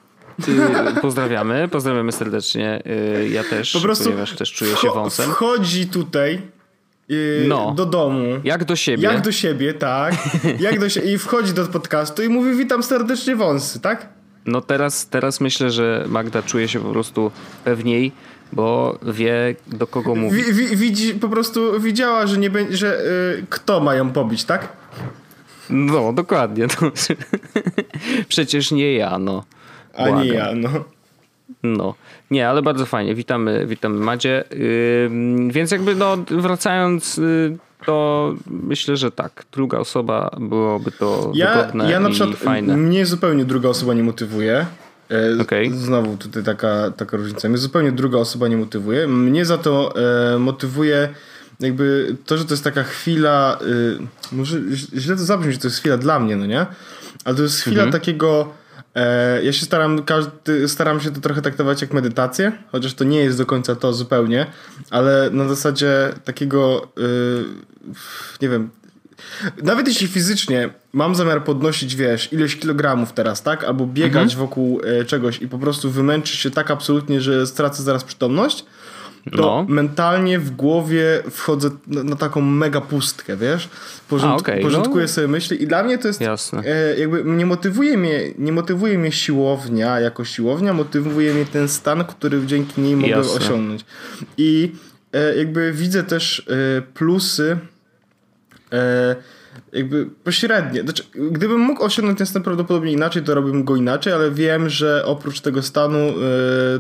Pozdrawiamy, 1.03 1.69
pozdrawiamy 1.69 2.13
serdecznie. 2.13 2.83
Y, 2.87 3.29
ja 3.29 3.45
też, 3.45 3.73
po 3.73 3.81
prostu 3.81 4.05
ponieważ 4.05 4.37
też 4.37 4.53
czuję 4.53 4.77
się 4.77 4.89
wąsem. 4.89 5.31
Wchodzi 5.31 5.87
tutaj 5.87 6.43
yy, 7.09 7.45
no, 7.49 7.75
do 7.77 7.87
domu. 7.87 8.25
Jak 8.45 8.65
do 8.65 8.77
siebie. 8.77 9.03
Jak 9.03 9.21
do 9.21 9.33
siebie, 9.33 9.75
tak. 9.75 10.15
Jak 10.61 10.81
do 10.81 10.89
siebie. 10.89 11.13
I 11.13 11.19
wchodzi 11.19 11.53
do 11.53 11.67
podcastu 11.67 12.23
i 12.23 12.29
mówi 12.29 12.55
witam 12.55 12.83
serdecznie 12.83 13.37
wąsy, 13.37 13.81
tak? 13.81 14.09
No 14.47 14.61
teraz, 14.61 15.09
teraz 15.09 15.41
myślę, 15.41 15.71
że 15.71 16.05
Magda 16.09 16.43
czuje 16.43 16.69
się 16.69 16.81
po 16.81 16.89
prostu 16.89 17.31
pewniej, 17.65 18.13
bo 18.53 18.99
wie 19.03 19.55
do 19.67 19.87
kogo 19.87 20.15
mówi. 20.15 20.43
Wi, 20.53 20.77
widzi, 20.77 21.15
po 21.15 21.29
prostu 21.29 21.81
widziała, 21.81 22.27
że 22.27 22.39
nie 22.39 22.51
będzie, 22.51 22.77
że 22.77 23.03
yy, 23.37 23.47
kto 23.51 23.81
mają 23.81 24.13
pobić, 24.13 24.45
tak? 24.45 24.69
No, 25.71 26.13
dokładnie. 26.13 26.67
Przecież 28.29 28.71
nie 28.71 28.95
ja, 28.95 29.19
no. 29.19 29.45
A 29.97 30.11
nie 30.11 30.27
ja, 30.27 30.53
no. 30.55 30.71
No. 31.63 31.95
Nie, 32.31 32.49
ale 32.49 32.63
bardzo 32.63 32.87
fajnie. 32.87 33.15
Witamy, 33.15 33.67
witamy 33.67 33.99
Madzie. 33.99 34.45
Yy, 34.51 35.11
więc 35.53 35.71
jakby 35.71 35.95
no, 35.95 36.17
wracając, 36.31 37.17
yy, 37.17 37.57
to 37.87 38.35
myślę, 38.47 38.97
że 38.97 39.11
tak. 39.11 39.45
Druga 39.53 39.79
osoba 39.79 40.31
byłoby 40.41 40.91
to 40.91 41.33
ja, 41.35 41.55
wygodne 41.55 41.91
ja 41.91 42.01
na 42.01 42.11
przykład, 42.11 42.37
fajne. 42.37 42.77
Mnie 42.77 43.07
zupełnie 43.07 43.45
druga 43.45 43.69
osoba 43.69 43.95
nie 43.95 44.03
motywuje. 44.03 44.67
E, 45.11 45.43
okay. 45.43 45.71
Znowu 45.75 46.17
tutaj 46.17 46.43
taka, 46.43 46.91
taka 46.91 47.17
różnica. 47.17 47.49
Mnie 47.49 47.59
zupełnie 47.59 47.93
druga 47.93 48.19
osoba 48.19 48.49
nie 48.49 48.57
motywuje. 48.57 49.09
Mnie 49.09 49.45
za 49.45 49.59
to 49.59 49.95
e, 50.35 50.39
motywuje 50.39 51.09
jakby 51.61 52.17
to, 52.27 52.39
że 52.39 52.45
to 52.45 52.53
jest 52.53 52.65
taka 52.65 52.83
chwila, 52.83 53.59
e, 54.33 54.37
może 54.37 54.61
źle 54.75 55.17
to 55.17 55.25
zabrzmi, 55.25 55.53
że 55.53 55.59
to 55.59 55.67
jest 55.67 55.79
chwila 55.79 55.97
dla 55.97 56.21
mnie, 56.21 56.37
no 56.37 56.47
nie? 56.47 56.67
Ale 57.25 57.37
to 57.37 57.43
jest 57.43 57.61
chwila 57.61 57.83
mhm. 57.83 57.93
takiego 57.93 58.53
ja 59.43 59.53
się 59.53 59.65
staram, 59.65 60.03
każdy, 60.03 60.69
staram 60.69 61.01
się 61.01 61.11
to 61.11 61.21
trochę 61.21 61.43
traktować 61.43 61.81
jak 61.81 61.93
medytację, 61.93 62.53
chociaż 62.73 62.95
to 62.95 63.05
nie 63.05 63.21
jest 63.21 63.39
do 63.39 63.47
końca 63.47 63.77
to 63.77 63.93
zupełnie, 63.93 64.47
ale 64.91 65.31
na 65.31 65.49
zasadzie 65.49 66.13
takiego, 66.25 66.89
yy, 66.97 67.45
nie 68.43 68.49
wiem, 68.49 68.71
nawet 69.63 69.89
jeśli 69.89 70.09
fizycznie 70.09 70.71
mam 70.93 71.15
zamiar 71.15 71.45
podnosić, 71.45 71.97
wiesz, 71.97 72.33
ileś 72.33 72.57
kilogramów 72.57 73.13
teraz, 73.13 73.43
tak? 73.43 73.65
Albo 73.65 73.87
biegać 73.87 74.33
mhm. 74.33 74.39
wokół 74.39 74.81
e, 74.85 75.05
czegoś 75.05 75.43
i 75.43 75.49
po 75.49 75.59
prostu 75.59 75.91
wymęczyć 75.91 76.37
się 76.37 76.51
tak 76.51 76.71
absolutnie, 76.71 77.21
że 77.21 77.47
stracę 77.47 77.83
zaraz 77.83 78.05
przytomność, 78.05 78.65
to 79.31 79.37
no. 79.37 79.67
mentalnie 79.69 80.39
w 80.39 80.51
głowie 80.51 81.23
wchodzę 81.31 81.71
na, 81.87 82.03
na 82.03 82.17
taką 82.17 82.41
mega 82.41 82.81
pustkę, 82.81 83.37
wiesz? 83.37 83.69
Porząd, 84.09 84.33
A, 84.33 84.37
okay. 84.37 84.61
Porządkuję 84.61 85.05
no. 85.05 85.09
sobie 85.09 85.29
myśli 85.29 85.63
i 85.63 85.67
dla 85.67 85.83
mnie 85.83 85.99
to 85.99 86.09
jest 86.09 86.21
Jasne. 86.21 86.63
E, 86.67 86.99
jakby 86.99 87.25
nie 87.25 87.47
motywuje 87.47 87.99
mnie, 87.99 88.21
nie 88.39 88.53
motywuje 88.53 88.99
mnie 88.99 89.13
siłownia 89.13 90.01
jako 90.01 90.25
siłownia, 90.25 90.73
motywuje 90.73 91.35
mnie 91.35 91.47
ten 91.47 91.69
stan, 91.69 92.05
który 92.05 92.47
dzięki 92.47 92.81
niej 92.81 92.97
mogę 92.97 93.09
Jasne. 93.09 93.33
osiągnąć. 93.33 93.85
I 94.37 94.73
e, 95.13 95.37
jakby 95.37 95.73
widzę 95.73 96.03
też 96.03 96.47
e, 96.79 96.83
plusy 96.83 97.59
e, 98.73 99.17
jakby 99.73 100.07
pośrednie. 100.25 100.83
Znaczy, 100.83 101.03
gdybym 101.15 101.61
mógł 101.61 101.85
osiągnąć 101.85 102.19
ten 102.19 102.27
stan 102.27 102.43
prawdopodobnie 102.43 102.93
inaczej, 102.93 103.23
to 103.23 103.35
robiłbym 103.35 103.65
go 103.65 103.77
inaczej, 103.77 104.13
ale 104.13 104.31
wiem, 104.31 104.69
że 104.69 105.05
oprócz 105.05 105.41
tego 105.41 105.63
stanu 105.63 105.99
e, 105.99 106.13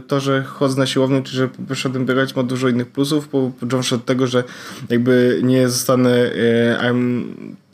to, 0.06 0.20
że 0.20 0.42
chodzę 0.42 0.78
na 0.80 0.86
siłownię, 0.86 1.22
czy 1.22 1.36
że 1.36 1.48
poszedłem 1.68 2.06
biegać 2.06 2.36
ma 2.36 2.42
dużo 2.42 2.68
innych 2.68 2.88
plusów, 2.88 3.28
począwszy 3.60 3.94
od 3.94 4.04
tego, 4.04 4.26
że 4.26 4.44
jakby 4.88 5.40
nie 5.42 5.68
zostanę 5.68 6.10
e, 6.10 6.78
I'm 6.90 7.24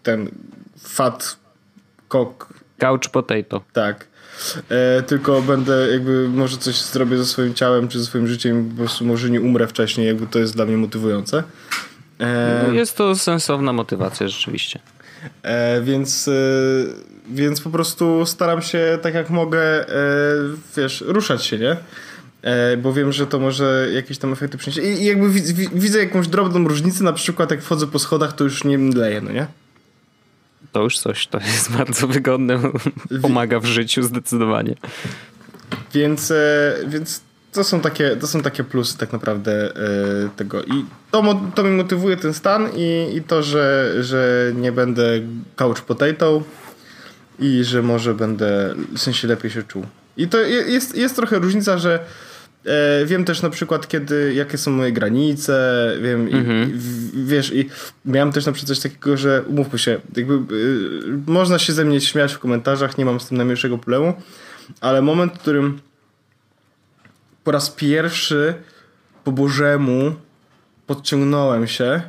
ten 0.02 0.30
fat 0.78 1.36
cock. 2.08 2.46
Couch 2.78 3.08
potato. 3.12 3.62
Tak. 3.72 4.12
E, 4.68 5.02
tylko 5.02 5.42
będę 5.42 5.88
jakby 5.92 6.28
może 6.28 6.56
coś 6.56 6.82
zrobię 6.82 7.18
ze 7.18 7.26
swoim 7.26 7.54
ciałem 7.54 7.88
czy 7.88 7.98
ze 7.98 8.04
swoim 8.04 8.26
życiem 8.26 8.70
po 8.70 8.76
prostu 8.76 9.04
może 9.04 9.30
nie 9.30 9.40
umrę 9.40 9.66
wcześniej, 9.66 10.06
jakby 10.06 10.26
to 10.26 10.38
jest 10.38 10.56
dla 10.56 10.66
mnie 10.66 10.76
motywujące. 10.76 11.42
E, 12.20 12.74
jest 12.74 12.96
to 12.96 13.14
sensowna 13.14 13.72
motywacja 13.72 14.28
rzeczywiście. 14.28 14.80
E, 15.42 15.82
więc, 15.82 16.28
e, 16.28 16.32
więc 17.30 17.61
po 17.61 17.70
prostu 17.70 18.26
staram 18.26 18.62
się 18.62 18.98
tak 19.02 19.14
jak 19.14 19.30
mogę, 19.30 19.88
e, 19.88 19.94
wiesz, 20.76 21.04
ruszać 21.06 21.44
się, 21.44 21.58
nie? 21.58 21.76
E, 22.42 22.76
bo 22.76 22.92
wiem, 22.92 23.12
że 23.12 23.26
to 23.26 23.38
może 23.38 23.88
jakieś 23.94 24.18
tam 24.18 24.32
efekty 24.32 24.58
przynieść. 24.58 24.78
I, 24.78 25.02
i 25.02 25.04
jakby 25.04 25.28
widzę 25.74 25.98
jakąś 25.98 26.28
drobną 26.28 26.68
różnicę, 26.68 27.04
na 27.04 27.12
przykład 27.12 27.50
jak 27.50 27.62
wchodzę 27.62 27.87
po 27.87 27.98
schodach, 27.98 28.32
to 28.32 28.44
już 28.44 28.64
nie 28.64 28.78
mdleję, 28.78 29.20
no 29.20 29.32
nie? 29.32 29.46
To 30.72 30.82
już 30.82 30.98
coś, 30.98 31.26
to 31.26 31.38
jest 31.38 31.72
bardzo 31.78 32.08
wygodne, 32.08 32.58
pomaga 33.22 33.61
w 33.61 33.64
życiu 33.64 34.02
zdecydowanie. 34.02 34.74
Więc, 35.94 36.30
e, 36.30 36.74
więc 36.87 37.20
to 37.52 37.64
są 37.64 37.80
takie, 37.80 38.16
to 38.16 38.26
są 38.26 38.42
takie 38.42 38.64
plusy 38.64 38.98
tak 38.98 39.12
naprawdę 39.12 39.72
yy, 40.22 40.30
tego. 40.37 40.62
I 40.62 40.85
to, 41.12 41.40
to 41.55 41.62
mi 41.62 41.70
motywuje 41.70 42.16
ten 42.16 42.35
stan 42.35 42.68
i, 42.77 43.16
i 43.16 43.22
to, 43.22 43.42
że, 43.42 43.94
że 44.01 44.53
nie 44.55 44.72
będę 44.72 45.20
couch 45.57 45.81
potato 45.81 46.42
i 47.38 47.64
że 47.64 47.83
może 47.83 48.14
będę 48.14 48.75
w 48.96 48.98
sensie 48.98 49.29
lepiej 49.29 49.51
się 49.51 49.62
czuł. 49.62 49.87
I 50.16 50.29
to 50.29 50.40
jest, 50.40 50.96
jest 50.96 51.16
trochę 51.16 51.38
różnica, 51.38 51.79
że 51.79 51.98
e, 52.64 53.07
wiem 53.07 53.25
też 53.25 53.42
na 53.42 53.51
przykład 53.51 53.88
kiedy, 53.88 54.35
jakie 54.35 54.59
są 54.59 54.70
moje 54.70 54.92
granice, 54.92 55.88
wiem 56.03 56.27
mhm. 56.27 56.70
i, 56.70 56.72
w, 56.75 57.27
wiesz 57.27 57.53
i 57.55 57.68
miałem 58.05 58.33
też 58.33 58.46
na 58.46 58.53
przykład 58.53 58.68
coś 58.68 58.81
takiego, 58.81 59.16
że 59.16 59.42
umówmy 59.42 59.79
się, 59.79 60.01
jakby 60.16 60.55
y, 60.57 61.20
można 61.27 61.59
się 61.59 61.72
ze 61.72 61.85
mnie 61.85 62.01
śmiać 62.01 62.35
w 62.35 62.38
komentarzach, 62.38 62.98
nie 62.98 63.05
mam 63.05 63.20
z 63.20 63.29
tym 63.29 63.37
najmniejszego 63.37 63.79
problemu, 63.79 64.14
ale 64.81 65.03
moment, 65.03 65.33
w 65.33 65.38
którym 65.38 65.81
po 67.44 67.51
raz 67.51 67.70
pierwszy 67.70 68.55
po 69.25 69.33
Bożemu 69.33 70.14
podciągnąłem 70.94 71.66
się 71.66 72.02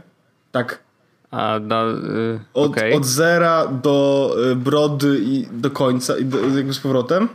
tak 0.52 0.84
a 1.32 1.60
na, 1.60 1.84
yy, 1.84 2.40
od, 2.54 2.72
okay. 2.72 2.94
od 2.94 3.06
zera 3.06 3.68
do 3.68 4.36
y, 4.52 4.56
brody 4.56 5.20
i 5.22 5.48
do 5.52 5.72
końca 5.72 6.18
i 6.18 6.26
do, 6.26 6.38
jakby 6.58 6.74
z 6.74 6.80
powrotem 6.80 7.30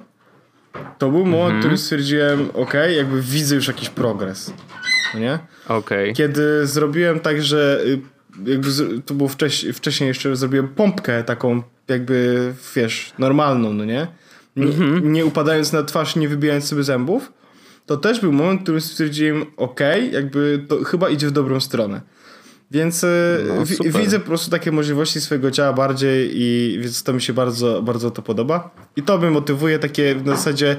to 0.98 1.10
był 1.10 1.26
moment, 1.26 1.36
mm 1.36 1.52
-hmm. 1.52 1.56
w 1.56 1.60
którym 1.60 1.78
stwierdziłem 1.78 2.48
ok, 2.54 2.74
jakby 2.96 3.22
widzę 3.22 3.54
już 3.54 3.68
jakiś 3.68 3.88
progres 3.88 4.52
no 5.14 5.20
nie? 5.20 5.38
Okay. 5.68 6.12
Kiedy 6.12 6.66
zrobiłem 6.66 7.20
tak, 7.20 7.42
że 7.42 7.80
y, 7.86 8.00
jakby 8.50 8.68
to 9.06 9.14
było 9.14 9.28
wcześniej, 9.28 9.72
wcześniej 9.72 10.08
jeszcze 10.08 10.36
zrobiłem 10.36 10.68
pompkę 10.68 11.24
taką 11.24 11.62
jakby 11.88 12.52
wiesz, 12.76 13.12
normalną, 13.18 13.72
no 13.72 13.84
nie? 13.84 14.06
Nie, 14.56 14.64
mm 14.64 14.76
-hmm. 14.76 15.04
nie 15.04 15.26
upadając 15.26 15.72
na 15.72 15.82
twarz, 15.82 16.16
nie 16.16 16.28
wybijając 16.28 16.68
sobie 16.68 16.82
zębów 16.82 17.32
to 17.88 17.96
też 17.96 18.20
był 18.20 18.32
moment, 18.32 18.60
w 18.60 18.62
którym 18.62 18.80
stwierdziłem, 18.80 19.44
ok, 19.56 19.80
jakby 20.12 20.64
to 20.68 20.84
chyba 20.84 21.10
idzie 21.10 21.26
w 21.26 21.30
dobrą 21.30 21.60
stronę. 21.60 22.00
Więc 22.70 23.04
e, 23.04 23.08
no, 23.48 23.90
widzę 24.00 24.20
po 24.20 24.26
prostu 24.26 24.50
takie 24.50 24.72
możliwości 24.72 25.20
swojego 25.20 25.50
ciała 25.50 25.72
bardziej 25.72 26.30
i 26.34 26.78
więc 26.80 27.02
to 27.02 27.12
mi 27.12 27.22
się 27.22 27.32
bardzo, 27.32 27.82
bardzo 27.82 28.10
to 28.10 28.22
podoba. 28.22 28.70
I 28.96 29.02
to 29.02 29.18
mnie 29.18 29.30
motywuje 29.30 29.78
takie 29.78 30.14
w 30.14 30.26
zasadzie 30.26 30.76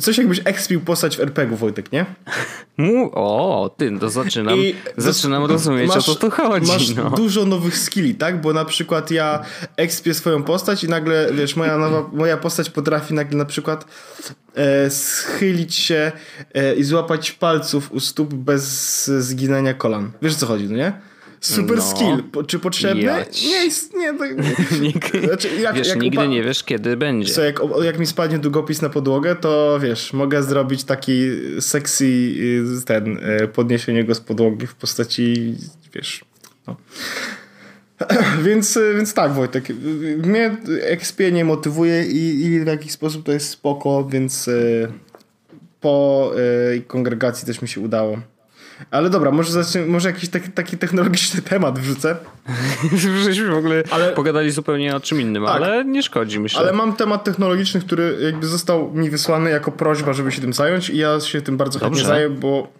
coś 0.00 0.18
jakbyś 0.18 0.40
ekspił 0.44 0.80
postać 0.80 1.16
w 1.16 1.20
RPG-u, 1.20 1.56
Wojtek, 1.56 1.92
nie? 1.92 2.06
Mu, 2.76 3.10
o, 3.14 3.74
ty, 3.76 3.98
to 4.00 4.10
zaczynam, 4.10 4.58
I 4.58 4.74
zaczynam 4.96 5.44
rozumieć, 5.44 5.88
masz, 5.88 5.96
o 5.96 6.02
co 6.02 6.14
tu 6.14 6.30
chodzi. 6.30 6.66
Masz 6.66 6.94
no. 6.94 7.10
dużo 7.10 7.44
nowych 7.44 7.78
skilli, 7.78 8.14
tak? 8.14 8.40
Bo 8.40 8.52
na 8.52 8.64
przykład 8.64 9.10
ja 9.10 9.42
ekspię 9.76 10.14
swoją 10.14 10.42
postać 10.42 10.84
i 10.84 10.88
nagle, 10.88 11.28
wiesz, 11.32 11.56
moja, 11.56 11.78
nowa, 11.78 12.10
moja 12.12 12.36
postać 12.36 12.70
potrafi 12.70 13.14
nagle 13.14 13.38
na 13.38 13.44
przykład 13.44 13.86
schylić 14.90 15.74
się 15.74 16.12
e, 16.54 16.74
i 16.74 16.84
złapać 16.84 17.32
palców 17.32 17.92
u 17.92 18.00
stóp 18.00 18.34
bez 18.34 19.04
zginania 19.06 19.74
kolan. 19.74 20.10
Wiesz 20.22 20.32
o 20.32 20.36
co 20.36 20.46
chodzi, 20.46 20.64
no 20.68 20.76
nie? 20.76 20.92
Super 21.40 21.76
no. 21.76 21.82
skill. 21.82 22.22
Po, 22.32 22.44
czy 22.44 22.58
potrzebny? 22.58 23.02
Jać. 23.02 23.42
Nie 23.42 23.64
jest, 23.64 23.94
nie. 23.94 24.14
To, 24.14 24.24
znaczy, 25.26 25.48
jak, 25.60 25.74
wiesz, 25.74 25.88
jak 25.88 26.02
nigdy 26.02 26.18
upa- 26.18 26.28
nie 26.28 26.42
wiesz, 26.42 26.64
kiedy 26.64 26.96
będzie. 26.96 27.32
Co, 27.32 27.42
jak, 27.42 27.60
jak 27.82 27.98
mi 27.98 28.06
spadnie 28.06 28.38
długopis 28.38 28.82
na 28.82 28.88
podłogę, 28.88 29.36
to 29.36 29.78
wiesz, 29.82 30.12
mogę 30.12 30.42
zrobić 30.42 30.84
taki 30.84 31.28
sexy 31.60 32.04
y, 32.04 32.84
ten, 32.86 33.18
y, 33.42 33.48
podniesienie 33.48 34.04
go 34.04 34.14
z 34.14 34.20
podłogi 34.20 34.66
w 34.66 34.74
postaci, 34.74 35.54
wiesz, 35.94 36.24
no. 36.66 36.76
więc, 38.46 38.76
y, 38.76 38.94
więc 38.96 39.14
tak, 39.14 39.32
Wojtek. 39.32 39.68
Mnie 40.16 40.56
XP 40.82 41.20
nie 41.32 41.44
motywuje 41.44 42.04
i, 42.06 42.44
i 42.44 42.60
w 42.60 42.66
jakiś 42.66 42.92
sposób 42.92 43.26
to 43.26 43.32
jest 43.32 43.50
spoko, 43.50 44.04
więc 44.04 44.50
po 45.80 46.32
kongregacji 46.86 47.46
też 47.46 47.62
mi 47.62 47.68
się 47.68 47.80
udało 47.80 48.18
ale 48.90 49.10
dobra, 49.10 49.30
może, 49.30 49.52
zacznę, 49.52 49.86
może 49.86 50.08
jakiś 50.08 50.28
taki, 50.28 50.50
taki 50.50 50.78
technologiczny 50.78 51.42
temat 51.52 51.78
wrzucę. 51.78 52.16
Żeśmy 53.24 53.50
w 53.50 53.56
ogóle 53.56 53.82
ale, 53.90 54.12
pogadali 54.12 54.50
zupełnie 54.50 54.96
o 54.96 55.00
czym 55.00 55.20
innym, 55.20 55.44
tak, 55.44 55.54
ale 55.54 55.84
nie 55.84 56.02
szkodzi, 56.02 56.40
myślę. 56.40 56.60
Ale 56.60 56.72
mam 56.72 56.96
temat 56.96 57.24
technologiczny, 57.24 57.80
który 57.80 58.18
jakby 58.20 58.46
został 58.46 58.92
mi 58.92 59.10
wysłany 59.10 59.50
jako 59.50 59.72
prośba, 59.72 60.12
żeby 60.12 60.32
się 60.32 60.40
tym 60.40 60.52
zająć 60.52 60.90
i 60.90 60.96
ja 60.96 61.20
się 61.20 61.42
tym 61.42 61.56
bardzo 61.56 61.78
Dobrze. 61.78 62.00
chętnie 62.00 62.14
zająę, 62.16 62.34
bo 62.34 62.72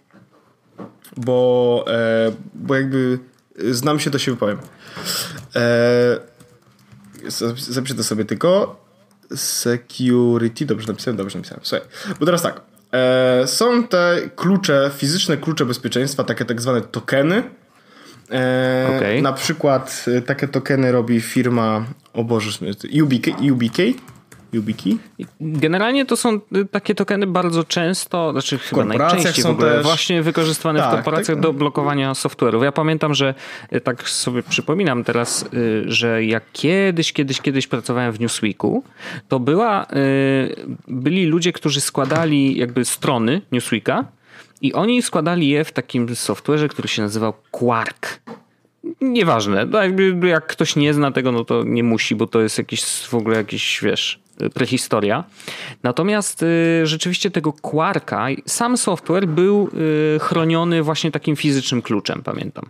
bo, 1.17 1.85
e, 1.87 2.31
bo 2.53 2.75
jakby 2.75 3.19
znam 3.71 3.99
się, 3.99 4.11
to 4.11 4.19
się 4.19 4.31
wypowiem. 4.31 4.57
E, 5.55 6.19
zapiszę 7.57 7.95
to 7.95 8.03
sobie 8.03 8.25
tylko. 8.25 8.81
Security, 9.35 10.65
dobrze 10.65 10.87
napisałem, 10.87 11.17
dobrze 11.17 11.37
napisałem. 11.37 11.61
Słuchaj, 11.63 11.87
bo 12.19 12.25
teraz 12.25 12.41
tak. 12.41 12.61
E, 12.91 13.47
są 13.47 13.87
te 13.87 14.29
klucze, 14.35 14.91
fizyczne 14.97 15.37
klucze 15.37 15.65
bezpieczeństwa, 15.65 16.23
takie 16.23 16.45
tak 16.45 16.61
zwane 16.61 16.81
tokeny. 16.81 17.43
E, 18.31 18.93
okay. 18.97 19.21
Na 19.21 19.33
przykład 19.33 20.05
e, 20.17 20.21
takie 20.21 20.47
tokeny 20.47 20.91
robi 20.91 21.21
firma, 21.21 21.85
o 22.13 22.23
Boże, 22.23 22.59
UBK, 23.03 23.27
UBK 23.51 23.77
YubiKey? 24.53 24.97
Generalnie 25.41 26.05
to 26.05 26.17
są 26.17 26.39
y, 26.55 26.65
takie 26.65 26.95
tokeny 26.95 27.27
bardzo 27.27 27.63
często, 27.63 28.31
znaczy 28.31 28.57
chyba 28.57 28.85
najczęściej 28.85 29.43
w 29.43 29.47
ogóle, 29.47 29.71
też... 29.71 29.83
właśnie 29.83 30.21
wykorzystywane 30.21 30.79
tak, 30.79 30.89
w 30.89 30.91
korporacjach 30.91 31.37
tak, 31.37 31.43
do 31.43 31.53
blokowania 31.53 32.13
software'ów. 32.13 32.63
Ja 32.63 32.71
pamiętam, 32.71 33.13
że 33.13 33.33
y, 33.73 33.81
tak 33.81 34.09
sobie 34.09 34.43
przypominam 34.43 35.03
teraz, 35.03 35.45
y, 35.53 35.83
że 35.87 36.25
jak 36.25 36.43
kiedyś, 36.53 37.13
kiedyś, 37.13 37.41
kiedyś 37.41 37.67
pracowałem 37.67 38.11
w 38.11 38.19
Newsweeku, 38.19 38.83
to 39.27 39.39
była, 39.39 39.85
byli 40.87 41.25
ludzie, 41.25 41.51
którzy 41.51 41.81
składali 41.81 42.57
jakby 42.57 42.85
strony 42.85 43.41
Newsweeka 43.51 44.05
i 44.61 44.73
oni 44.73 45.01
składali 45.01 45.49
je 45.49 45.63
w 45.63 45.71
takim 45.71 46.07
software'ze, 46.07 46.67
który 46.67 46.87
się 46.87 47.01
nazywał 47.01 47.33
Quark. 47.51 48.19
Nieważne, 49.01 49.65
no 49.65 49.79
jak 50.27 50.47
ktoś 50.47 50.75
nie 50.75 50.93
zna 50.93 51.11
tego, 51.11 51.31
no 51.31 51.45
to 51.45 51.63
nie 51.63 51.83
musi, 51.83 52.15
bo 52.15 52.27
to 52.27 52.41
jest 52.41 52.57
jakiś 52.57 52.83
w 52.83 53.13
ogóle 53.13 53.37
jakiś, 53.37 53.79
wiesz, 53.83 54.19
prehistoria. 54.53 55.23
Natomiast 55.83 56.43
y, 56.43 56.81
rzeczywiście 56.83 57.31
tego 57.31 57.53
Quarka, 57.53 58.27
sam 58.45 58.77
software 58.77 59.27
był 59.27 59.69
y, 60.15 60.19
chroniony 60.19 60.83
właśnie 60.83 61.11
takim 61.11 61.35
fizycznym 61.35 61.81
kluczem, 61.81 62.21
pamiętam. 62.23 62.69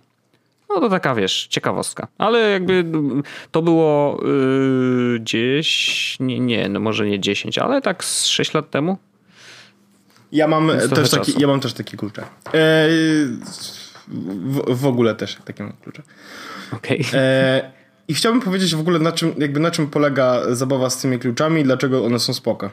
No 0.69 0.79
to 0.79 0.89
taka, 0.89 1.15
wiesz, 1.15 1.47
ciekawostka. 1.47 2.07
Ale 2.17 2.39
jakby 2.51 2.85
to 3.51 3.61
było 3.61 4.21
yy, 4.23 5.19
gdzieś, 5.19 6.17
nie, 6.19 6.39
nie, 6.39 6.69
no 6.69 6.79
może 6.79 7.05
nie 7.07 7.19
10, 7.19 7.57
ale 7.57 7.81
tak 7.81 8.03
z 8.03 8.25
6 8.25 8.53
lat 8.53 8.69
temu. 8.69 8.97
Ja 10.31 10.47
mam, 10.47 10.71
też 10.95 11.09
taki, 11.09 11.33
ja 11.41 11.47
mam 11.47 11.59
też 11.59 11.73
takie 11.73 11.97
klucze. 11.97 12.21
E, 12.21 12.87
w, 14.07 14.79
w, 14.81 14.85
ogóle 14.85 15.15
też 15.15 15.37
takie 15.45 15.63
mam 15.63 15.73
klucze. 15.83 16.01
Okej. 16.71 17.01
Okay. 17.01 17.74
I 18.07 18.13
chciałbym 18.13 18.41
powiedzieć 18.41 18.75
w 18.75 18.79
ogóle 18.79 18.99
na 18.99 19.11
czym, 19.11 19.33
jakby 19.37 19.59
na 19.59 19.71
czym 19.71 19.87
polega 19.87 20.55
zabawa 20.55 20.89
z 20.89 21.01
tymi 21.01 21.19
kluczami 21.19 21.61
i 21.61 21.63
dlaczego 21.63 22.05
one 22.05 22.19
są 22.19 22.33
spoko. 22.33 22.69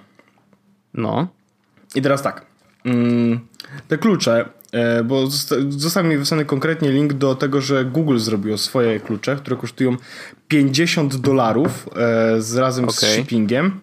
No. 0.94 1.28
I 1.94 2.02
teraz 2.02 2.22
tak. 2.22 2.46
Mm, 2.84 3.40
te 3.88 3.98
klucze, 3.98 4.48
e, 4.72 5.04
bo 5.04 5.26
został 5.68 6.04
mi 6.04 6.16
wysłany 6.16 6.44
konkretnie 6.44 6.92
link 6.92 7.12
do 7.12 7.34
tego, 7.34 7.60
że 7.60 7.84
Google 7.84 8.18
zrobiło 8.18 8.58
swoje 8.58 9.00
klucze, 9.00 9.36
które 9.36 9.56
kosztują 9.56 9.96
50 10.48 11.16
dolarów 11.16 11.88
e, 11.96 12.42
z 12.42 12.56
razem 12.56 12.84
okay. 12.84 12.94
z 12.94 13.14
shippingiem. 13.14 13.80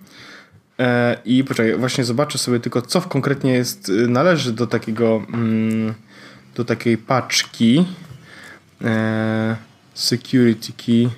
E, 0.80 1.18
I 1.26 1.44
poczekaj, 1.44 1.76
właśnie 1.78 2.04
zobaczę 2.04 2.38
sobie 2.38 2.60
tylko, 2.60 2.82
co 2.82 3.02
konkretnie 3.02 3.54
jest, 3.54 3.92
należy 4.08 4.54
do 4.54 4.68
takiego, 4.68 5.22
mm, 5.34 5.94
do 6.56 6.66
takiej 6.66 6.98
paczki. 6.98 7.86
Security 9.94 10.74
key. 10.78 11.10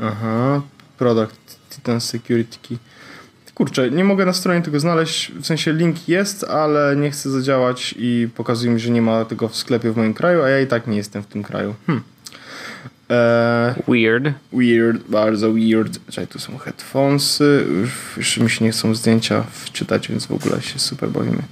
Aha. 0.00 0.62
Product 0.98 1.58
Titan 1.70 2.00
Security 2.00 2.58
key. 2.68 2.78
Kurczę, 3.54 3.90
nie 3.90 4.04
mogę 4.04 4.26
na 4.26 4.32
stronie 4.32 4.62
tego 4.62 4.80
znaleźć, 4.80 5.32
w 5.32 5.46
sensie 5.46 5.72
link 5.72 6.08
jest, 6.08 6.44
ale 6.44 6.96
nie 6.96 7.10
chcę 7.10 7.30
zadziałać 7.30 7.94
i 7.98 8.28
pokazuje 8.36 8.72
mi, 8.72 8.80
że 8.80 8.90
nie 8.90 9.02
ma 9.02 9.24
tego 9.24 9.48
w 9.48 9.56
sklepie 9.56 9.92
w 9.92 9.96
moim 9.96 10.14
kraju, 10.14 10.42
a 10.42 10.48
ja 10.48 10.60
i 10.60 10.66
tak 10.66 10.86
nie 10.86 10.96
jestem 10.96 11.22
w 11.22 11.26
tym 11.26 11.42
kraju. 11.42 11.74
Hmm. 11.86 12.04
Eee, 13.08 13.74
weird. 13.88 14.34
Weird, 14.52 15.08
bardzo 15.08 15.52
weird. 15.52 15.98
Czekaj, 16.10 16.26
tu 16.26 16.38
są 16.38 16.58
headphonesy. 16.58 17.66
Już 18.16 18.38
mi 18.38 18.50
się 18.50 18.64
nie 18.64 18.70
chcą 18.70 18.94
zdjęcia 18.94 19.44
wczytać, 19.52 20.08
więc 20.08 20.26
w 20.26 20.32
ogóle 20.32 20.62
się 20.62 20.78
super 20.78 21.08
bawimy. 21.08 21.42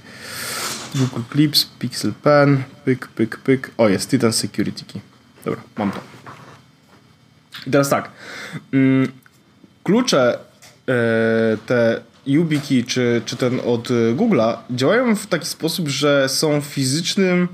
Google 0.95 1.21
Clips, 1.31 1.69
Pixel 1.79 2.13
Pen, 2.23 2.63
pyk, 2.85 3.07
pyk, 3.07 3.37
pyk. 3.37 3.71
O, 3.77 3.89
jest 3.89 4.09
Titan 4.09 4.33
Security 4.33 4.85
Key. 4.85 5.01
Dobra, 5.45 5.61
mam 5.77 5.91
to. 5.91 6.16
I 7.67 7.71
teraz 7.71 7.89
tak. 7.89 8.11
Mm, 8.73 9.11
klucze 9.83 10.39
E, 10.89 11.57
te 11.65 12.01
YubiKey 12.27 12.83
czy, 12.83 13.21
czy 13.25 13.35
ten 13.35 13.59
od 13.65 13.87
Google'a 14.15 14.57
działają 14.71 15.15
w 15.15 15.27
taki 15.27 15.45
sposób, 15.45 15.87
że 15.87 16.29
są 16.29 16.61
fizycznym 16.61 17.47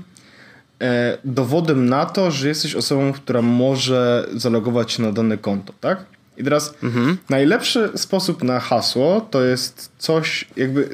e, 0.80 1.18
dowodem 1.24 1.88
na 1.88 2.06
to, 2.06 2.30
że 2.30 2.48
jesteś 2.48 2.74
osobą, 2.74 3.12
która 3.12 3.42
może 3.42 4.26
zalogować 4.34 4.92
się 4.92 5.02
na 5.02 5.12
dane 5.12 5.38
konto, 5.38 5.72
tak? 5.80 6.04
I 6.36 6.44
teraz 6.44 6.74
mhm. 6.82 7.18
najlepszy 7.30 7.90
sposób 7.94 8.44
na 8.44 8.60
hasło 8.60 9.28
to 9.30 9.42
jest 9.42 9.90
coś, 9.98 10.48
jakby 10.56 10.90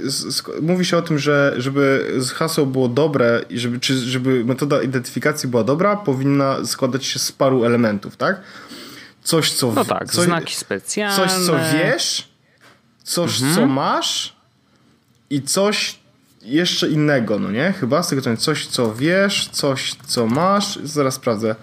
mówi 0.63 0.85
się 0.85 0.97
o 0.97 1.03
tym, 1.03 1.19
że 1.19 1.55
żeby 1.57 2.13
hasło 2.35 2.67
było 2.67 2.89
dobre 2.89 3.45
i 3.51 3.59
żeby, 3.59 3.81
czy 3.81 3.95
żeby 3.99 4.45
metoda 4.45 4.83
identyfikacji 4.83 5.49
była 5.49 5.65
dobra, 5.65 5.97
powinna 5.97 6.65
składać 6.65 7.07
się 7.07 7.19
z 7.19 7.33
paru 7.33 7.65
elementów, 7.65 8.17
tak? 8.17 8.41
Coś, 9.23 9.53
co. 9.53 9.73
No 9.73 9.85
tak, 9.85 10.11
coś, 10.11 10.25
znaki 10.25 10.55
specjalne. 10.55 11.17
Coś, 11.17 11.47
co 11.47 11.59
wiesz, 11.73 12.29
coś, 13.03 13.41
mhm. 13.41 13.55
co 13.55 13.67
masz 13.67 14.37
i 15.31 15.43
coś 15.43 15.99
jeszcze 16.43 16.89
innego, 16.89 17.39
no 17.39 17.51
nie? 17.51 17.73
Chyba 17.81 18.03
z 18.03 18.09
tego 18.09 18.23
co 18.23 18.37
coś, 18.37 18.67
co 18.67 18.95
wiesz, 18.95 19.49
coś, 19.53 19.95
co 20.07 20.27
masz. 20.27 20.79
Zaraz 20.85 21.15
sprawdzę. 21.15 21.55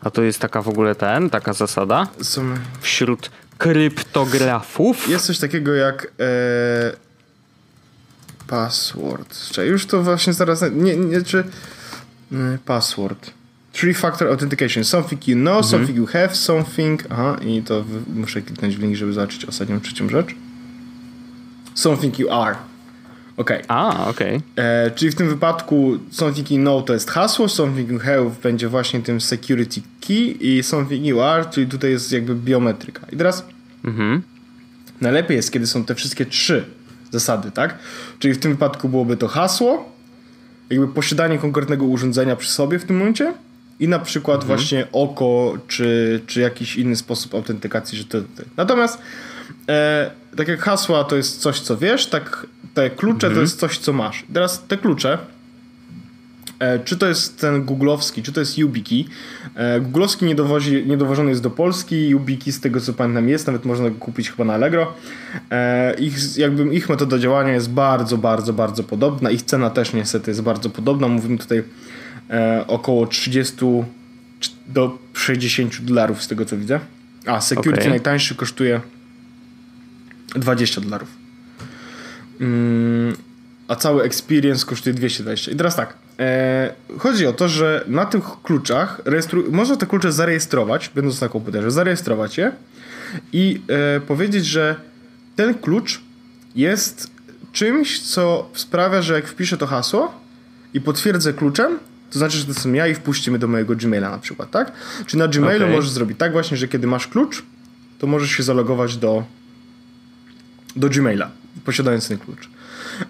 A 0.00 0.10
to 0.10 0.22
jest 0.22 0.38
taka 0.38 0.62
w 0.62 0.68
ogóle 0.68 0.94
ten, 0.94 1.30
taka 1.30 1.52
zasada? 1.52 2.08
Są... 2.22 2.54
Wśród 2.80 3.30
kryptografów? 3.58 5.08
Jest 5.08 5.26
coś 5.26 5.38
takiego 5.38 5.74
jak 5.74 6.06
e... 6.20 6.92
password. 8.46 9.50
Czyli 9.50 9.70
już 9.70 9.86
to 9.86 10.02
właśnie 10.02 10.32
zaraz... 10.32 10.64
Nie, 10.72 10.96
nie, 10.96 11.22
czy... 11.22 11.44
E, 12.32 12.58
password. 13.74 13.94
Three-factor 13.96 14.28
authentication. 14.30 14.84
Something 14.84 15.18
you 15.26 15.36
know, 15.36 15.56
mhm. 15.56 15.64
something 15.64 15.96
you 15.96 16.06
have, 16.06 16.34
something... 16.34 17.02
Aha, 17.10 17.36
i 17.46 17.62
to 17.62 17.84
muszę 18.14 18.42
kliknąć 18.42 18.76
w 18.76 18.82
link, 18.82 18.96
żeby 18.96 19.12
zobaczyć 19.12 19.44
ostatnią, 19.44 19.80
trzecią 19.80 20.08
rzecz. 20.08 20.34
Something 21.74 22.18
You 22.18 22.30
Are. 22.30 22.56
Ok. 23.36 23.50
A, 23.68 24.06
okej. 24.08 24.36
Okay. 24.36 24.64
E, 24.64 24.90
czyli 24.90 25.10
w 25.10 25.14
tym 25.14 25.28
wypadku 25.28 25.98
Something 26.10 26.50
You 26.50 26.58
Know 26.58 26.84
to 26.84 26.92
jest 26.92 27.10
hasło, 27.10 27.48
Something 27.48 27.90
You 27.90 27.98
Have 27.98 28.30
będzie 28.42 28.68
właśnie 28.68 29.00
tym 29.00 29.20
security 29.20 29.80
key 30.00 30.36
i 30.40 30.62
Something 30.62 31.06
You 31.06 31.20
Are, 31.20 31.44
czyli 31.44 31.66
tutaj 31.66 31.90
jest 31.90 32.12
jakby 32.12 32.34
biometryka. 32.34 33.06
I 33.12 33.16
teraz 33.16 33.44
mhm. 33.84 34.22
najlepiej 35.00 35.36
jest, 35.36 35.52
kiedy 35.52 35.66
są 35.66 35.84
te 35.84 35.94
wszystkie 35.94 36.26
trzy 36.26 36.64
zasady, 37.10 37.50
tak? 37.50 37.78
Czyli 38.18 38.34
w 38.34 38.38
tym 38.38 38.52
wypadku 38.52 38.88
byłoby 38.88 39.16
to 39.16 39.28
hasło, 39.28 39.92
jakby 40.70 40.88
posiadanie 40.88 41.38
konkretnego 41.38 41.84
urządzenia 41.84 42.36
przy 42.36 42.50
sobie 42.50 42.78
w 42.78 42.84
tym 42.84 42.96
momencie 42.96 43.34
i 43.80 43.88
na 43.88 43.98
przykład 43.98 44.42
mhm. 44.42 44.58
właśnie 44.58 44.86
oko, 44.92 45.58
czy, 45.68 46.20
czy 46.26 46.40
jakiś 46.40 46.76
inny 46.76 46.96
sposób 46.96 47.34
autentykacji, 47.34 47.98
że 47.98 48.04
to, 48.04 48.20
to. 48.20 48.42
Natomiast 48.56 48.98
e, 49.68 50.10
tak 50.36 50.48
jak 50.48 50.60
hasła 50.60 51.04
to 51.04 51.16
jest 51.16 51.40
coś, 51.40 51.60
co 51.60 51.76
wiesz, 51.76 52.06
tak 52.06 52.46
te 52.74 52.90
klucze 52.90 53.26
mhm. 53.26 53.34
to 53.34 53.40
jest 53.40 53.60
coś, 53.60 53.78
co 53.78 53.92
masz. 53.92 54.24
Teraz 54.34 54.62
te 54.68 54.76
klucze, 54.76 55.18
e, 56.58 56.78
czy 56.78 56.96
to 56.96 57.06
jest 57.06 57.40
ten 57.40 57.64
googlowski, 57.64 58.22
czy 58.22 58.32
to 58.32 58.40
jest 58.40 58.58
YubiKey. 58.58 59.04
E, 59.54 59.80
googlowski 59.80 60.24
nie, 60.24 60.34
dowozi, 60.34 60.84
nie 60.86 60.96
dowożony 60.96 61.30
jest 61.30 61.42
do 61.42 61.50
Polski, 61.50 62.08
YubiKey 62.08 62.52
z 62.52 62.60
tego 62.60 62.80
co 62.80 62.92
pamiętam 62.92 63.28
jest, 63.28 63.46
nawet 63.46 63.64
można 63.64 63.90
go 63.90 63.96
kupić 63.96 64.30
chyba 64.30 64.44
na 64.44 64.54
Allegro. 64.54 64.92
E, 65.50 65.94
ich, 65.94 66.36
jakby 66.36 66.74
ich 66.74 66.88
metoda 66.88 67.18
działania 67.18 67.52
jest 67.52 67.70
bardzo, 67.70 68.18
bardzo, 68.18 68.52
bardzo 68.52 68.84
podobna. 68.84 69.30
Ich 69.30 69.42
cena 69.42 69.70
też 69.70 69.92
niestety 69.92 70.30
jest 70.30 70.42
bardzo 70.42 70.70
podobna. 70.70 71.08
Mówimy 71.08 71.38
tutaj 71.38 71.62
około 72.66 73.06
30 73.06 73.56
do 74.66 74.98
60 75.14 75.80
dolarów 75.80 76.22
z 76.22 76.28
tego 76.28 76.44
co 76.44 76.56
widzę. 76.56 76.80
A 77.26 77.40
security 77.40 77.80
okay. 77.80 77.90
najtańszy 77.90 78.34
kosztuje 78.34 78.80
20 80.34 80.80
dolarów. 80.80 81.08
Mm, 82.40 83.16
a 83.68 83.76
cały 83.76 84.02
experience 84.02 84.66
kosztuje 84.66 84.94
220. 84.94 85.52
I 85.52 85.56
teraz 85.56 85.76
tak. 85.76 85.94
E, 86.18 86.74
chodzi 86.98 87.26
o 87.26 87.32
to, 87.32 87.48
że 87.48 87.84
na 87.88 88.04
tych 88.04 88.24
kluczach 88.42 89.02
można 89.50 89.76
te 89.76 89.86
klucze 89.86 90.12
zarejestrować, 90.12 90.90
będąc 90.94 91.20
na 91.20 91.28
komputerze, 91.28 91.70
zarejestrować 91.70 92.38
je 92.38 92.52
i 93.32 93.60
e, 93.96 94.00
powiedzieć, 94.00 94.46
że 94.46 94.76
ten 95.36 95.54
klucz 95.54 96.00
jest 96.54 97.10
czymś, 97.52 98.00
co 98.00 98.50
sprawia, 98.54 99.02
że 99.02 99.14
jak 99.14 99.26
wpiszę 99.26 99.56
to 99.56 99.66
hasło 99.66 100.14
i 100.74 100.80
potwierdzę 100.80 101.32
kluczem, 101.32 101.78
to 102.14 102.18
znaczy, 102.18 102.38
że 102.38 102.44
to 102.44 102.50
jestem 102.50 102.74
ja 102.74 102.86
i 102.86 102.94
wpuścimy 102.94 103.38
do 103.38 103.48
mojego 103.48 103.76
Gmaila 103.76 104.10
na 104.10 104.18
przykład, 104.18 104.50
tak? 104.50 104.72
Czyli 105.06 105.18
na 105.18 105.28
Gmailu 105.28 105.64
okay. 105.64 105.76
możesz 105.76 105.90
zrobić 105.90 106.18
tak 106.18 106.32
właśnie, 106.32 106.56
że 106.56 106.68
kiedy 106.68 106.86
masz 106.86 107.06
klucz, 107.06 107.42
to 107.98 108.06
możesz 108.06 108.30
się 108.30 108.42
zalogować 108.42 108.96
do 108.96 109.24
do 110.76 110.88
Gmaila, 110.88 111.30
posiadając 111.64 112.08
ten 112.08 112.18
klucz. 112.18 112.48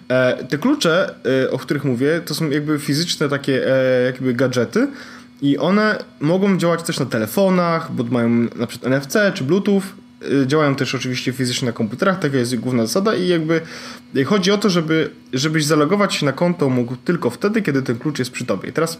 E, 0.07 0.43
te 0.43 0.57
klucze, 0.57 1.15
e, 1.43 1.51
o 1.51 1.57
których 1.57 1.83
mówię, 1.83 2.21
to 2.25 2.35
są 2.35 2.49
jakby 2.49 2.79
fizyczne 2.79 3.29
takie 3.29 3.67
e, 3.67 4.05
jakby 4.05 4.33
gadżety 4.33 4.87
i 5.41 5.57
one 5.57 6.03
mogą 6.19 6.57
działać 6.57 6.83
też 6.83 6.99
na 6.99 7.05
telefonach, 7.05 7.91
bo 7.91 8.03
mają 8.03 8.29
na 8.55 8.67
przykład 8.67 8.91
NFC 8.91 9.17
czy 9.33 9.43
Bluetooth. 9.43 9.81
E, 10.43 10.47
działają 10.47 10.75
też 10.75 10.95
oczywiście 10.95 11.33
fizycznie 11.33 11.65
na 11.65 11.71
komputerach, 11.71 12.19
taka 12.19 12.37
jest 12.37 12.55
główna 12.55 12.85
zasada 12.85 13.15
i 13.15 13.27
jakby 13.27 13.61
chodzi 14.25 14.51
o 14.51 14.57
to, 14.57 14.69
żeby, 14.69 15.09
żebyś 15.33 15.65
zalogować 15.65 16.15
się 16.15 16.25
na 16.25 16.33
konto 16.33 16.69
mógł 16.69 16.95
tylko 16.95 17.29
wtedy, 17.29 17.61
kiedy 17.61 17.81
ten 17.81 17.97
klucz 17.97 18.19
jest 18.19 18.31
przy 18.31 18.45
tobie. 18.45 18.69
I 18.69 18.73
teraz 18.73 18.97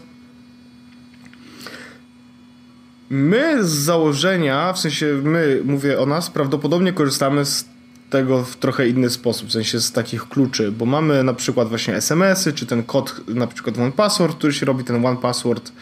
my 3.10 3.64
z 3.64 3.68
założenia, 3.68 4.72
w 4.72 4.78
sensie 4.78 5.20
my, 5.24 5.60
mówię 5.64 5.98
o 5.98 6.06
nas, 6.06 6.30
prawdopodobnie 6.30 6.92
korzystamy 6.92 7.44
z 7.44 7.75
tego 8.10 8.44
w 8.44 8.56
trochę 8.56 8.88
inny 8.88 9.10
sposób, 9.10 9.48
w 9.48 9.52
sensie 9.52 9.80
z 9.80 9.92
takich 9.92 10.28
kluczy, 10.28 10.72
bo 10.72 10.86
mamy 10.86 11.24
na 11.24 11.34
przykład 11.34 11.68
właśnie 11.68 11.94
SMS-y, 11.94 12.52
czy 12.52 12.66
ten 12.66 12.82
kod, 12.82 13.28
na 13.28 13.46
przykład 13.46 13.78
one 13.78 13.92
password, 13.92 14.38
który 14.38 14.52
się 14.52 14.66
robi, 14.66 14.84
ten 14.84 15.06
one 15.06 15.16
password, 15.16 15.72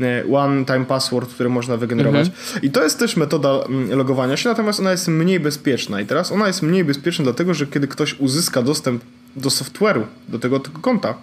e, 0.00 0.24
one 0.32 0.64
time 0.64 0.84
password, 0.84 1.34
który 1.34 1.48
można 1.48 1.76
wygenerować. 1.76 2.26
Mhm. 2.26 2.62
I 2.62 2.70
to 2.70 2.82
jest 2.82 2.98
też 2.98 3.16
metoda 3.16 3.50
mm, 3.50 3.98
logowania 3.98 4.36
się, 4.36 4.48
natomiast 4.48 4.80
ona 4.80 4.90
jest 4.90 5.08
mniej 5.08 5.40
bezpieczna. 5.40 6.00
I 6.00 6.06
teraz 6.06 6.32
ona 6.32 6.46
jest 6.46 6.62
mniej 6.62 6.84
bezpieczna 6.84 7.24
dlatego, 7.24 7.54
że 7.54 7.66
kiedy 7.66 7.88
ktoś 7.88 8.20
uzyska 8.20 8.62
dostęp 8.62 9.02
do 9.36 9.48
software'u, 9.48 10.02
do 10.28 10.38
tego, 10.38 10.60
tego 10.60 10.78
konta, 10.78 11.14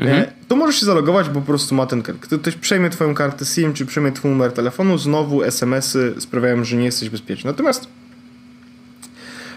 e, 0.00 0.02
mhm. 0.02 0.26
to 0.48 0.56
możesz 0.56 0.80
się 0.80 0.86
zalogować, 0.86 1.28
bo 1.28 1.40
po 1.40 1.46
prostu 1.46 1.74
ma 1.74 1.86
ten 1.86 2.02
Ktoś 2.02 2.56
przejmie 2.56 2.90
twoją 2.90 3.14
kartę 3.14 3.44
SIM, 3.44 3.72
czy 3.72 3.86
przejmie 3.86 4.12
twój 4.12 4.30
numer 4.30 4.52
telefonu, 4.52 4.98
znowu 4.98 5.42
SMS-y 5.42 6.14
sprawiają, 6.18 6.64
że 6.64 6.76
nie 6.76 6.84
jesteś 6.84 7.10
bezpieczny. 7.10 7.50
Natomiast 7.50 7.88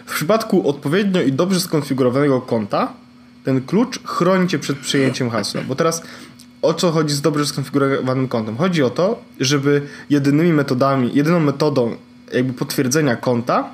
w 0.09 0.13
przypadku 0.15 0.69
odpowiednio 0.69 1.21
i 1.21 1.31
dobrze 1.31 1.59
skonfigurowanego 1.59 2.41
konta, 2.41 2.93
ten 3.43 3.61
klucz 3.61 3.99
chroni 4.03 4.47
cię 4.47 4.59
przed 4.59 4.77
przyjęciem 4.77 5.29
hasła. 5.29 5.61
Bo 5.67 5.75
teraz 5.75 6.03
o 6.61 6.73
co 6.73 6.91
chodzi 6.91 7.13
z 7.13 7.21
dobrze 7.21 7.45
skonfigurowanym 7.45 8.27
kontem? 8.27 8.57
Chodzi 8.57 8.83
o 8.83 8.89
to, 8.89 9.21
żeby 9.39 9.81
jedynymi 10.09 10.53
metodami, 10.53 11.11
jedyną 11.13 11.39
metodą 11.39 11.95
jakby 12.33 12.53
potwierdzenia 12.53 13.15
konta 13.15 13.69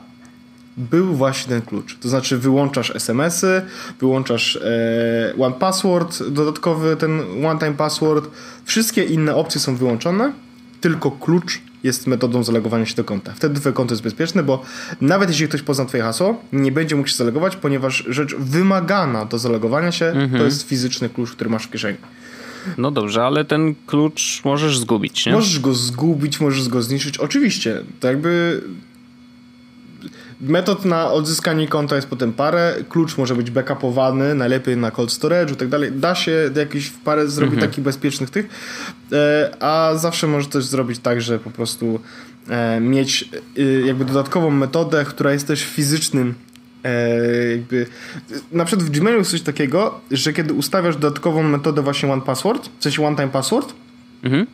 był 0.77 1.13
właśnie 1.13 1.49
ten 1.49 1.61
klucz. 1.61 1.97
To 1.99 2.09
znaczy 2.09 2.37
wyłączasz 2.37 2.95
SMS-y, 2.95 3.61
wyłączasz 3.99 4.55
e, 4.55 5.33
one 5.39 5.55
password, 5.55 6.23
dodatkowy 6.23 6.95
ten 6.95 7.21
one 7.45 7.59
time 7.59 7.73
password. 7.73 8.29
Wszystkie 8.65 9.03
inne 9.03 9.35
opcje 9.35 9.61
są 9.61 9.75
wyłączone, 9.75 10.33
tylko 10.81 11.11
klucz 11.11 11.61
jest 11.85 12.07
metodą 12.07 12.43
zalogowania 12.43 12.85
się 12.85 12.95
do 12.95 13.03
konta. 13.03 13.33
Wtedy 13.33 13.59
twoje 13.59 13.73
konto 13.73 13.93
jest 13.93 14.03
bezpieczne, 14.03 14.43
bo 14.43 14.63
nawet 15.01 15.29
jeśli 15.29 15.47
ktoś 15.47 15.61
pozna 15.61 15.85
twoje 15.85 16.03
hasło, 16.03 16.41
nie 16.53 16.71
będzie 16.71 16.95
mógł 16.95 17.07
się 17.09 17.15
zalogować, 17.15 17.55
ponieważ 17.55 18.03
rzecz 18.09 18.35
wymagana 18.35 19.25
do 19.25 19.39
zalogowania 19.39 19.91
się 19.91 20.05
Mhm. 20.05 20.37
to 20.37 20.45
jest 20.45 20.67
fizyczny 20.69 21.09
klucz, 21.09 21.31
który 21.31 21.49
masz 21.49 21.63
w 21.63 21.71
kieszeni. 21.71 21.97
No 22.77 22.91
dobrze, 22.91 23.23
ale 23.23 23.45
ten 23.45 23.75
klucz 23.87 24.41
możesz 24.45 24.79
zgubić, 24.79 25.25
nie? 25.25 25.31
Możesz 25.31 25.59
go 25.59 25.73
zgubić, 25.73 26.39
możesz 26.39 26.69
go 26.69 26.81
zniszczyć. 26.81 27.17
Oczywiście, 27.17 27.83
to 27.99 28.07
jakby 28.07 28.61
metod 30.41 30.85
na 30.85 31.11
odzyskanie 31.11 31.67
konta 31.67 31.95
jest 31.95 32.07
potem 32.07 32.33
parę. 32.33 32.75
Klucz 32.89 33.17
może 33.17 33.35
być 33.35 33.51
backupowany, 33.51 34.35
najlepiej 34.35 34.77
na 34.77 34.91
cold 34.91 35.11
storage 35.11 35.53
i 35.53 35.55
tak 35.55 35.67
dalej. 35.67 35.91
Da 35.91 36.15
się 36.15 36.51
jakieś 36.55 36.89
parę 36.89 37.27
zrobić 37.27 37.59
takich 37.59 37.83
bezpiecznych 37.83 38.29
tych, 38.29 38.49
e, 39.11 39.51
a 39.59 39.91
zawsze 39.95 40.27
może 40.27 40.47
też 40.47 40.65
zrobić 40.65 40.99
tak, 40.99 41.21
że 41.21 41.39
po 41.39 41.49
prostu 41.51 41.99
e, 42.49 42.79
mieć 42.79 43.29
e, 43.57 43.61
jakby 43.87 44.05
dodatkową 44.05 44.51
metodę, 44.51 45.05
która 45.05 45.31
jest 45.31 45.47
też 45.47 45.63
fizycznym 45.63 46.33
jakby, 47.51 47.85
na 48.51 48.65
przykład 48.65 48.87
w 48.87 48.99
Gmailu 48.99 49.19
jest 49.19 49.31
coś 49.31 49.41
takiego, 49.41 50.01
że 50.11 50.33
kiedy 50.33 50.53
ustawiasz 50.53 50.95
dodatkową 50.95 51.43
metodę 51.43 51.81
właśnie 51.81 52.13
one 52.13 52.21
password, 52.21 52.69
w 52.79 52.83
sensie 52.83 53.07
one 53.07 53.15
time 53.15 53.27
password, 53.27 53.73
Mhm. 54.23 54.47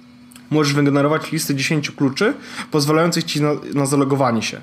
możesz 0.50 0.74
wygenerować 0.74 1.32
listę 1.32 1.56
10 1.56 1.92
kluczy 1.92 2.34
pozwalających 2.72 3.24
ci 3.24 3.42
na, 3.42 3.52
na 3.74 3.86
zalogowanie 3.86 4.42
się. 4.42 4.62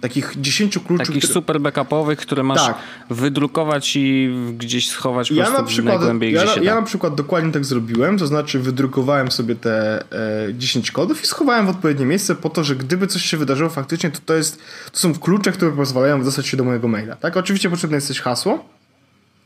Takich 0.00 0.34
10 0.36 0.78
kluczy, 0.78 1.04
Takich 1.06 1.22
które- 1.22 1.34
super 1.34 1.60
backupowych, 1.60 2.18
które 2.18 2.42
masz 2.42 2.66
Tak. 2.66 2.76
wydrukować 3.10 3.96
i 3.96 4.30
gdzieś 4.58 4.88
schować 4.90 5.30
ja 5.30 5.50
na, 5.50 5.62
przykład, 5.62 5.94
najgłębiej, 5.94 6.32
ja, 6.32 6.44
ja 6.62 6.74
na 6.74 6.82
przykład 6.82 7.14
dokładnie 7.14 7.52
tak 7.52 7.64
zrobiłem, 7.64 8.18
to 8.18 8.26
znaczy 8.26 8.58
wydrukowałem 8.58 9.30
sobie 9.30 9.54
te 9.54 10.04
e, 10.48 10.54
10 10.54 10.90
kodów 10.90 11.22
i 11.22 11.26
schowałem 11.26 11.66
w 11.66 11.68
odpowiednie 11.68 12.06
miejsce 12.06 12.34
po 12.34 12.50
to, 12.50 12.64
że 12.64 12.76
gdyby 12.76 13.06
coś 13.06 13.22
się 13.24 13.36
wydarzyło 13.36 13.70
faktycznie, 13.70 14.10
to 14.10 14.18
to, 14.26 14.34
jest, 14.34 14.58
to 14.92 14.98
są 14.98 15.14
klucze, 15.14 15.52
które 15.52 15.70
pozwalają 15.72 16.24
dostać 16.24 16.46
się 16.46 16.56
do 16.56 16.64
mojego 16.64 16.88
maila. 16.88 17.16
Tak, 17.16 17.36
oczywiście 17.36 17.70
potrzebne 17.70 17.96
jest 17.96 18.08
też 18.08 18.20
hasło, 18.22 18.64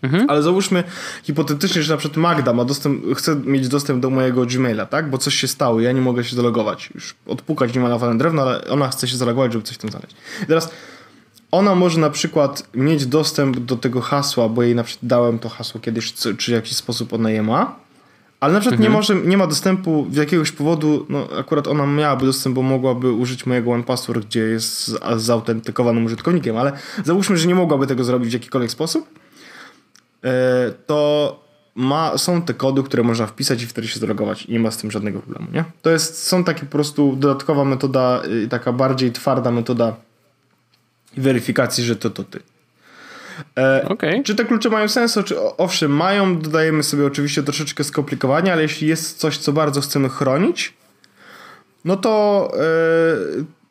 Mhm. 0.03 0.31
ale 0.31 0.43
załóżmy 0.43 0.85
hipotetycznie, 1.23 1.83
że 1.83 1.93
na 1.93 1.99
przykład 1.99 2.17
Magda 2.17 2.53
ma 2.53 2.65
dostęp, 2.65 3.15
chce 3.15 3.37
mieć 3.37 3.69
dostęp 3.69 4.01
do 4.01 4.11
mojego 4.11 4.47
Gmaila, 4.47 4.87
tak, 4.87 5.11
bo 5.11 5.19
coś 5.19 5.35
się 5.35 5.49
stało, 5.49 5.81
ja 5.81 5.93
nie 5.93 6.01
mogę 6.01 6.25
się 6.25 6.37
zalogować, 6.37 6.91
już 6.95 7.15
odpukać 7.27 7.75
niemalowane 7.75 8.19
drewno, 8.19 8.43
ale 8.43 8.65
ona 8.69 8.89
chce 8.89 9.09
się 9.09 9.17
zalogować, 9.17 9.53
żeby 9.53 9.65
coś 9.65 9.79
tam 9.79 9.91
znaleźć. 9.91 10.17
I 10.43 10.47
teraz 10.47 10.71
ona 11.51 11.75
może 11.75 12.01
na 12.01 12.11
przykład 12.11 12.69
mieć 12.75 13.07
dostęp 13.07 13.61
do 13.61 13.77
tego 13.77 14.01
hasła, 14.01 14.49
bo 14.49 14.63
jej 14.63 14.75
na 14.75 14.85
przykład 14.85 15.09
dałem 15.09 15.39
to 15.39 15.49
hasło 15.49 15.81
kiedyś, 15.81 16.13
czy, 16.13 16.37
czy 16.37 16.53
w 16.53 16.55
jakiś 16.55 16.77
sposób 16.77 17.13
ona 17.13 17.31
je 17.31 17.43
ma, 17.43 17.77
ale 18.41 18.53
na 18.53 18.61
przykład 18.61 18.81
nie, 18.81 18.91
może, 18.91 19.15
nie 19.15 19.37
ma 19.37 19.47
dostępu 19.47 20.07
z 20.13 20.17
jakiegoś 20.17 20.53
powodu, 20.53 21.07
no 21.09 21.29
akurat 21.39 21.69
ona 21.69 21.87
miałaby 21.87 22.27
dostęp, 22.27 22.55
bo 22.55 22.63
mogłaby 22.63 23.13
użyć 23.13 23.47
mojego 23.47 23.71
OnePassword, 23.71 24.27
gdzie 24.27 24.41
jest 24.41 24.97
zautentykowanym 25.17 26.05
użytkownikiem, 26.05 26.57
ale 26.57 26.73
załóżmy, 27.05 27.37
że 27.37 27.49
nie 27.49 27.55
mogłaby 27.55 27.87
tego 27.87 28.05
zrobić 28.05 28.31
w 28.31 28.33
jakikolwiek 28.33 28.71
sposób, 28.71 29.09
to 30.87 31.43
ma, 31.75 32.19
są 32.19 32.43
te 32.43 32.55
kody, 32.55 32.83
które 32.83 33.03
można 33.03 33.27
wpisać 33.27 33.63
i 33.63 33.67
wtedy 33.67 33.89
się 33.89 34.01
zalogować 34.01 34.43
i 34.43 34.53
nie 34.53 34.61
ma 34.61 34.71
z 34.71 34.77
tym 34.77 34.91
żadnego 34.91 35.21
problemu, 35.21 35.47
nie? 35.53 35.65
To 35.83 35.91
jest, 35.91 36.27
są 36.27 36.45
takie 36.45 36.61
po 36.61 36.73
prostu 36.73 37.17
dodatkowa 37.17 37.65
metoda, 37.65 38.23
taka 38.51 38.73
bardziej 38.73 39.13
twarda 39.13 39.51
metoda 39.51 39.97
weryfikacji, 41.17 41.85
że 41.85 41.97
to 41.97 42.11
to 42.11 42.25
ty. 42.25 42.41
E, 43.59 43.89
Okej. 43.89 44.23
Czy 44.23 44.35
te 44.35 44.45
klucze 44.45 44.71
mają 44.71 44.89
sens? 44.89 45.19
Czy, 45.25 45.41
owszem, 45.41 45.91
mają. 45.91 46.39
Dodajemy 46.39 46.83
sobie 46.83 47.07
oczywiście 47.07 47.43
troszeczkę 47.43 47.85
skomplikowania, 47.85 48.53
ale 48.53 48.63
jeśli 48.63 48.89
jest 48.89 49.19
coś, 49.19 49.39
co 49.39 49.53
bardzo 49.53 49.81
chcemy 49.81 50.09
chronić, 50.09 50.75
no 51.85 51.97
to 51.97 52.49
e, 52.55 53.62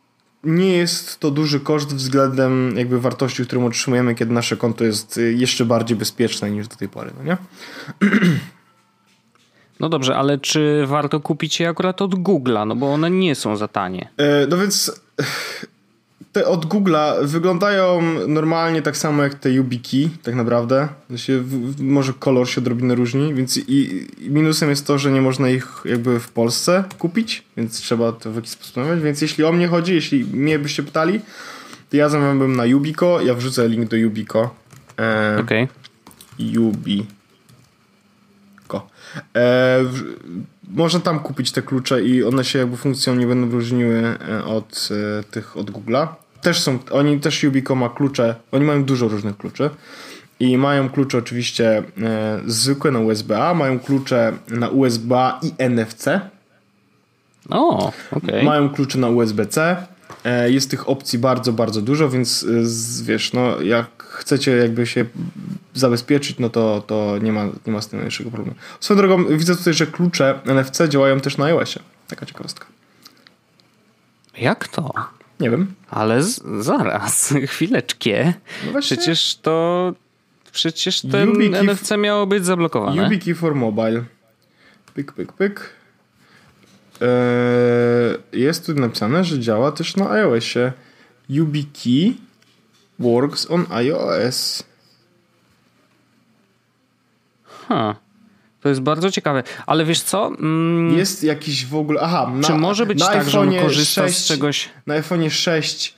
nie 0.43 0.77
jest 0.77 1.19
to 1.19 1.32
duży 1.32 1.60
koszt 1.60 1.95
względem 1.95 2.73
jakby 2.77 3.01
wartości, 3.01 3.45
którą 3.45 3.65
otrzymujemy, 3.65 4.15
kiedy 4.15 4.34
nasze 4.34 4.58
konto 4.58 4.84
jest 4.84 5.17
y, 5.17 5.34
jeszcze 5.34 5.65
bardziej 5.65 5.97
bezpieczne 5.97 6.51
niż 6.51 6.67
do 6.67 6.75
tej 6.75 6.89
pory, 6.89 7.12
no 7.17 7.23
nie? 7.23 7.38
No 9.80 9.89
dobrze, 9.89 10.15
ale 10.15 10.38
czy 10.38 10.84
warto 10.88 11.19
kupić 11.19 11.60
je 11.60 11.69
akurat 11.69 12.01
od 12.01 12.15
Google'a? 12.15 12.67
No 12.67 12.75
bo 12.75 12.93
one 12.93 13.12
nie 13.12 13.36
są 13.36 13.56
za 13.56 13.67
tanie. 13.67 14.10
E, 14.17 14.47
No 14.47 14.58
więc 14.58 15.01
te 16.32 16.48
od 16.48 16.65
Google'a 16.65 17.26
wyglądają 17.26 18.02
normalnie 18.28 18.82
tak 18.82 18.98
samo 18.98 19.24
jak 19.24 19.36
te 19.36 19.52
YubiKey, 19.52 20.10
tak 20.24 20.36
naprawdę. 20.36 20.88
Może 21.80 22.13
kolor 22.13 22.50
się 22.50 22.62
odrobinę 22.62 22.96
różni, 22.96 23.34
więc 23.34 23.58
i, 23.58 24.08
i 24.20 24.30
minusem 24.30 24.70
jest 24.70 24.88
to, 24.88 24.98
że 24.98 25.12
nie 25.12 25.22
można 25.22 25.50
ich 25.50 25.82
jakby 25.86 26.20
w 26.20 26.32
Polsce 26.32 26.84
kupić, 27.00 27.44
więc 27.58 27.82
trzeba 27.82 28.12
to 28.12 28.32
w 28.32 28.36
jakiś 28.36 28.52
sposób 28.52 28.76
zamawiać. 28.76 29.02
Więc 29.02 29.22
jeśli 29.22 29.44
o 29.44 29.52
mnie 29.52 29.67
chodzi, 29.67 29.94
jeśli 29.94 30.26
mnie 30.26 30.60
byście 30.60 30.84
pytali, 30.84 31.20
to 31.89 31.98
ja 31.98 32.10
zamawiałbym 32.10 32.56
na 32.56 32.65
Yubico, 32.65 33.22
ja 33.22 33.34
wrzucę 33.34 33.67
link 33.67 33.89
do 33.89 33.98
Yubico. 33.98 34.50
E, 35.00 35.38
Okej. 35.39 35.67
Yubico. 36.39 37.12
E, 39.36 39.84
w, 39.84 40.04
można 40.70 41.00
tam 41.00 41.20
kupić 41.20 41.52
te 41.52 41.62
klucze 41.62 42.04
i 42.04 42.24
one 42.24 42.44
się 42.44 42.60
jakby 42.60 42.78
funkcją 42.78 43.15
nie 43.15 43.28
będą 43.28 43.52
różniły 43.52 44.17
e, 44.30 44.46
od 44.46 44.89
e, 45.20 45.24
tych 45.24 45.58
od 45.58 45.72
Google'a. 45.72 46.08
Też 46.41 46.60
są, 46.60 46.80
oni 46.91 47.19
też 47.19 47.43
Yubico 47.43 47.75
ma 47.75 47.89
klucze, 47.89 48.36
oni 48.51 48.65
mają 48.65 48.84
dużo 48.84 49.08
różnych 49.08 49.38
kluczy. 49.38 49.69
I 50.39 50.58
mają 50.58 50.89
klucze 50.89 51.17
oczywiście 51.17 51.84
e, 52.01 52.41
zwykłe 52.45 52.91
na 52.91 52.99
USB-A, 52.99 53.54
mają 53.54 53.80
klucze 53.80 54.34
na 54.49 54.69
USB-A 54.69 55.39
i 55.43 55.54
NFC. 55.69 56.06
O, 57.49 57.91
okej. 58.12 58.43
Mają 58.43 58.69
klucze 58.69 58.99
na 58.99 59.08
USB-C. 59.10 59.86
E, 60.23 60.51
Jest 60.51 60.69
tych 60.69 60.89
opcji 60.89 61.19
bardzo, 61.19 61.54
bardzo 61.54 61.82
dużo, 61.82 62.10
więc 62.10 62.43
e, 62.43 63.06
wiesz, 63.06 63.34
no 63.34 63.62
jak 63.62 64.04
chcecie 64.04 64.51
jakby 64.51 64.88
się 64.88 65.06
zabezpieczyć, 65.73 66.39
no 66.39 66.49
to, 66.49 66.84
to 66.88 67.17
nie, 67.21 67.32
ma, 67.32 67.45
nie 67.67 67.73
ma 67.73 67.82
z 67.82 67.88
tym 67.88 67.99
najmniejszego 67.99 68.32
problemu. 68.32 68.58
Swoją 68.80 68.97
drogą 68.97 69.25
widzę 69.38 69.56
tutaj, 69.56 69.73
że 69.73 69.88
klucze 69.88 70.39
NFC 70.45 70.88
działają 70.89 71.19
też 71.19 71.38
na 71.38 71.45
iOSie. 71.45 71.80
Taka 72.08 72.25
ciekawostka. 72.25 72.65
Jak 74.38 74.67
to? 74.67 74.93
Nie 75.41 75.49
wiem. 75.49 75.73
Ale 75.89 76.23
z, 76.23 76.41
zaraz, 76.60 77.34
chwileczkę. 77.47 78.34
No 78.65 78.71
właśnie. 78.71 78.97
Przecież 78.97 79.36
to... 79.41 79.93
Przecież 80.51 81.01
ten 81.01 81.30
YubiKey- 81.34 81.63
NFC 81.63 81.91
miało 81.97 82.27
być 82.27 82.45
zablokowane. 82.45 83.04
YubiKey 83.04 83.36
for 83.36 83.56
mobile. 83.56 84.04
Pyk, 84.93 85.12
pyk, 85.12 85.34
pyk. 85.34 85.69
Eee, 87.01 88.41
jest 88.41 88.65
tu 88.65 88.73
napisane, 88.73 89.23
że 89.23 89.39
działa 89.39 89.71
też 89.71 89.95
na 89.95 90.10
iOSie. 90.12 90.71
YubiKey 91.30 92.13
works 92.99 93.51
on 93.51 93.65
iOS. 93.69 94.63
Ha. 97.67 97.95
To 98.62 98.69
jest 98.69 98.82
bardzo 98.82 99.12
ciekawe. 99.12 99.43
Ale 99.65 99.86
wiesz 99.86 100.02
co? 100.02 100.28
Mm, 100.28 100.97
Jest 100.97 101.24
jakiś 101.24 101.65
w 101.65 101.76
ogóle. 101.76 102.02
Aha, 102.02 102.32
na, 102.36 102.47
czy 102.47 102.54
może 102.54 102.86
być 102.86 103.00
na 103.00 103.08
tak, 103.08 103.30
że 103.30 103.39
on 103.39 103.56
korzysta 103.56 104.08
6, 104.08 104.17
z 104.17 104.28
czegoś... 104.28 104.69
Na 104.88 105.02
iPhone'ie 105.02 105.30
6 105.30 105.95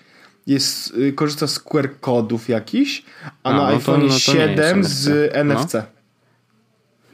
jest, 0.48 0.94
y, 0.98 1.14
korzysta 1.14 1.48
z 1.48 1.60
QR 1.60 1.90
kodów 2.02 2.50
jakiś, 2.50 3.04
a, 3.44 3.50
A, 3.50 3.54
na 3.54 3.58
no 3.58 3.68
to- 3.72 3.78
iPhone'ie 3.78 3.86
no 3.86 3.94
to 3.94 3.98
nie 3.98 4.14
jest 4.14 4.20
7 4.20 4.80
NFC. 4.80 4.90
z 4.90 5.36
NFC. 5.36 5.84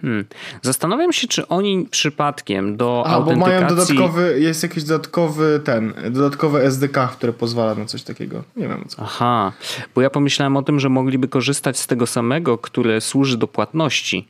Hmm. 0.02 0.26
Zastanawiam 0.62 1.14
się, 1.14 1.28
czy 1.28 1.48
oni 1.48 1.88
przypadkiem 1.92 2.78
do 2.78 2.86
bo 2.86 3.08
autentykacji... 3.08 3.54
mają 3.54 3.68
dodatkowy, 3.68 4.40
jest 4.40 4.64
jakiś 4.64 4.84
dodatkowy 4.84 5.62
ten, 5.64 5.94
dodatkowe 6.12 6.64
SDK, 6.64 7.08
które 7.08 7.34
pozwala 7.34 7.76
na 7.76 7.86
coś 7.86 8.04
takiego. 8.04 8.44
Nie 8.56 8.68
wiem 8.68 8.86
co. 8.88 9.02
Aha, 9.04 9.52
bo 9.96 10.02
ja 10.02 10.10
pomyślałem 10.10 10.58
o 10.58 10.62
tym, 10.64 10.80
że 10.80 10.90
mogliby 10.90 11.28
korzystać 11.28 11.80
z 11.80 11.88
tego 11.88 12.08
samego, 12.08 12.58
które 12.58 13.02
służy 13.02 13.38
do 13.38 13.48
płatności. 13.48 14.28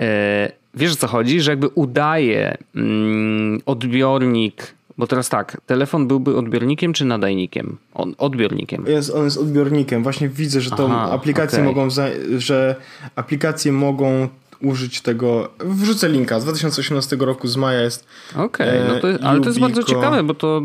E, 0.00 0.52
wiesz 0.74 0.92
o 0.92 0.96
co 0.96 1.06
chodzi? 1.06 1.40
Że 1.40 1.50
jakby 1.50 1.68
udaje 1.68 2.56
mm, 2.76 3.60
odbiornik, 3.66 4.74
bo 4.98 5.06
teraz 5.06 5.28
tak, 5.28 5.60
telefon 5.66 6.08
byłby 6.08 6.36
odbiornikiem 6.36 6.92
czy 6.92 7.04
nadajnikiem? 7.04 7.76
On, 7.94 8.14
odbiornikiem. 8.18 8.84
Jest, 8.86 9.10
on 9.10 9.24
jest 9.24 9.38
odbiornikiem. 9.38 10.02
Właśnie 10.02 10.28
widzę, 10.28 10.60
że 10.60 10.70
to 10.70 10.88
Aha, 10.90 11.10
aplikacje 11.12 11.58
okej. 11.58 11.74
mogą, 11.74 11.90
za, 11.90 12.06
że 12.38 12.76
aplikacje 13.16 13.72
mogą 13.72 14.28
użyć 14.62 15.00
tego. 15.00 15.50
Wrzucę 15.58 16.08
linka. 16.08 16.40
Z 16.40 16.44
2018 16.44 17.16
roku 17.16 17.48
z 17.48 17.56
maja 17.56 17.80
jest. 17.80 18.06
Okej, 18.36 18.80
no 18.88 19.00
to, 19.00 19.24
ale 19.24 19.40
to 19.40 19.46
jest 19.46 19.60
bardzo 19.60 19.82
ciekawe, 19.82 20.22
bo 20.22 20.34
to 20.34 20.62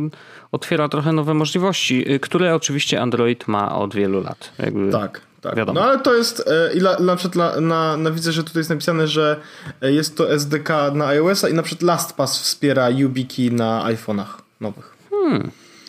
otwiera 0.51 0.89
trochę 0.89 1.13
nowe 1.13 1.33
możliwości, 1.33 2.11
y, 2.13 2.19
które 2.19 2.55
oczywiście 2.55 3.01
Android 3.01 3.47
ma 3.47 3.75
od 3.75 3.95
wielu 3.95 4.21
lat. 4.21 4.51
Jakby, 4.59 4.91
Tak, 4.91 5.21
tak. 5.47 5.57
Wiadomo. 5.57 5.79
No 5.79 5.85
ale 5.85 5.99
to 5.99 6.15
jest. 6.15 6.43
e, 6.47 6.73
I 6.73 6.77
la, 6.77 6.99
na 6.99 7.15
przykład 7.15 7.35
la, 7.35 7.61
na, 7.61 7.97
na 7.97 8.11
widzę, 8.11 8.31
że 8.31 8.43
tutaj 8.43 8.59
jest 8.59 8.69
napisane, 8.69 9.07
że 9.07 9.39
e, 9.81 9.91
jest 9.91 10.17
to 10.17 10.33
SDK 10.33 10.69
na 10.93 11.07
iOS-a 11.07 11.49
i 11.49 11.53
na 11.53 11.63
przykład 11.63 11.81
LastPass 11.81 12.41
wspiera 12.41 12.89
YubiKey 12.89 13.51
na 13.51 13.83
iPhone'ach 13.85 14.27
nowych. 14.61 14.97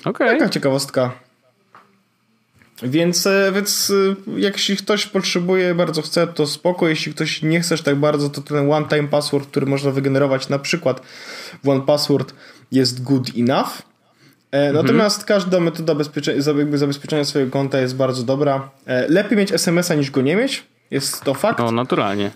Okej. 0.05 0.39
Taka 0.39 0.49
ciekawostka. 0.49 1.13
Więc, 2.83 3.27
e, 3.27 3.53
więc 3.55 3.93
jak 4.37 4.55
jeśli 4.55 4.77
ktoś 4.77 5.07
potrzebuje, 5.07 5.75
bardzo 5.75 6.03
chce, 6.03 6.27
to 6.27 6.47
spoko. 6.47 6.89
Jeśli 6.89 7.15
ktoś 7.15 7.43
nie 7.43 7.61
chcesz 7.61 7.83
tak 7.83 7.97
bardzo, 7.97 8.29
to 8.29 8.41
ten 8.41 8.73
one-time 8.73 9.09
password, 9.09 9.49
który 9.51 9.67
można 9.67 9.91
wygenerować 9.91 10.49
na 10.49 10.59
przykład 10.59 11.01
w 11.65 11.69
OnePassword 11.69 12.35
jest 12.73 13.03
good 13.03 13.31
enough. 13.37 13.88
E, 14.51 14.73
natomiast 14.73 15.21
mhm. 15.21 15.27
każda 15.27 15.61
metoda 15.61 15.95
zabezpieczenia 16.69 17.25
swojego 17.25 17.53
konta 17.53 17.81
jest 17.81 17.97
bardzo 17.97 18.23
dobra. 18.23 18.71
E, 18.87 19.09
lepiej 19.09 19.39
mieć 19.39 19.53
SMS-a 19.53 19.95
niż 19.95 20.11
go 20.11 20.23
nie 20.23 20.37
mieć. 20.37 20.65
Jest 20.91 21.25
to 21.25 21.35
fakt. 21.35 21.59
No, 21.59 21.71
naturalnie. 21.71 22.31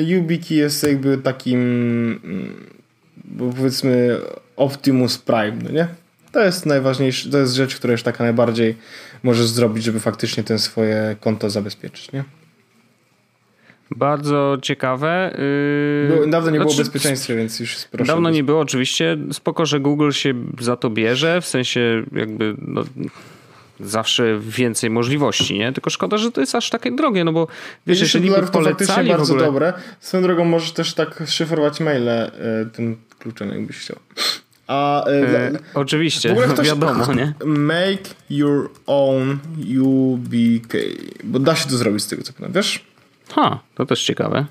YubiKey 0.00 0.54
jest 0.54 0.82
jakby 0.82 1.18
takim 1.18 2.20
powiedzmy 3.38 4.20
Optimus 4.56 5.18
Prime, 5.18 5.56
no 5.62 5.70
nie? 5.70 5.88
To 6.32 6.44
jest 6.44 6.66
najważniejsze, 6.66 7.30
to 7.30 7.38
jest 7.38 7.54
rzecz, 7.54 7.76
która 7.76 7.92
już 7.92 8.02
taka 8.02 8.24
najbardziej 8.24 8.76
możesz 9.22 9.46
zrobić, 9.46 9.84
żeby 9.84 10.00
faktycznie 10.00 10.44
ten 10.44 10.58
swoje 10.58 11.16
konto 11.20 11.50
zabezpieczyć, 11.50 12.12
nie? 12.12 12.24
Bardzo 13.96 14.58
ciekawe. 14.62 15.36
Yy... 16.18 16.30
Dawno 16.30 16.50
nie 16.50 16.56
znaczy, 16.56 16.74
było 16.74 16.84
bezpieczeństwa, 16.84 17.34
więc 17.34 17.60
już 17.60 17.76
proszę. 17.90 18.12
Dawno 18.12 18.30
nie 18.30 18.44
było, 18.44 18.60
oczywiście. 18.60 19.16
Spoko, 19.32 19.66
że 19.66 19.80
Google 19.80 20.10
się 20.10 20.34
za 20.60 20.76
to 20.76 20.90
bierze, 20.90 21.40
w 21.40 21.46
sensie 21.46 22.02
jakby 22.12 22.54
no, 22.58 22.84
zawsze 23.80 24.40
więcej 24.40 24.90
możliwości, 24.90 25.58
nie? 25.58 25.72
Tylko 25.72 25.90
szkoda, 25.90 26.16
że 26.16 26.32
to 26.32 26.40
jest 26.40 26.54
aż 26.54 26.70
takie 26.70 26.92
drogie, 26.92 27.24
no 27.24 27.32
bo 27.32 27.48
wiesz, 27.86 28.00
jeżeli 28.00 28.30
by 28.30 28.42
polecali 28.42 29.08
to 29.08 29.16
bardzo 29.16 29.32
ogóle... 29.32 29.46
dobre. 29.46 29.72
Swoją 30.00 30.22
drogą 30.22 30.44
możesz 30.44 30.72
też 30.72 30.94
tak 30.94 31.22
szyfrować 31.26 31.80
maile 31.80 32.08
y, 32.08 32.30
tym 32.72 32.96
kluczem, 33.18 33.48
jakbyś 33.48 33.76
chciał. 33.78 33.96
A, 34.66 35.08
y, 35.08 35.12
e, 35.12 35.52
oczywiście, 35.74 36.36
ktoś, 36.52 36.66
wiadomo, 36.66 37.12
nie? 37.14 37.34
Make 37.44 38.02
your 38.30 38.70
own 38.86 39.38
UBK, 39.80 40.74
bo 41.24 41.38
da 41.38 41.56
się 41.56 41.68
to 41.68 41.76
zrobić 41.76 42.02
z 42.02 42.08
tego 42.08 42.22
co 42.22 42.32
pamiętam, 42.32 42.62
wiesz? 42.62 42.89
Ha, 43.32 43.58
to 43.74 43.86
też 43.86 44.04
ciekawe. 44.04 44.46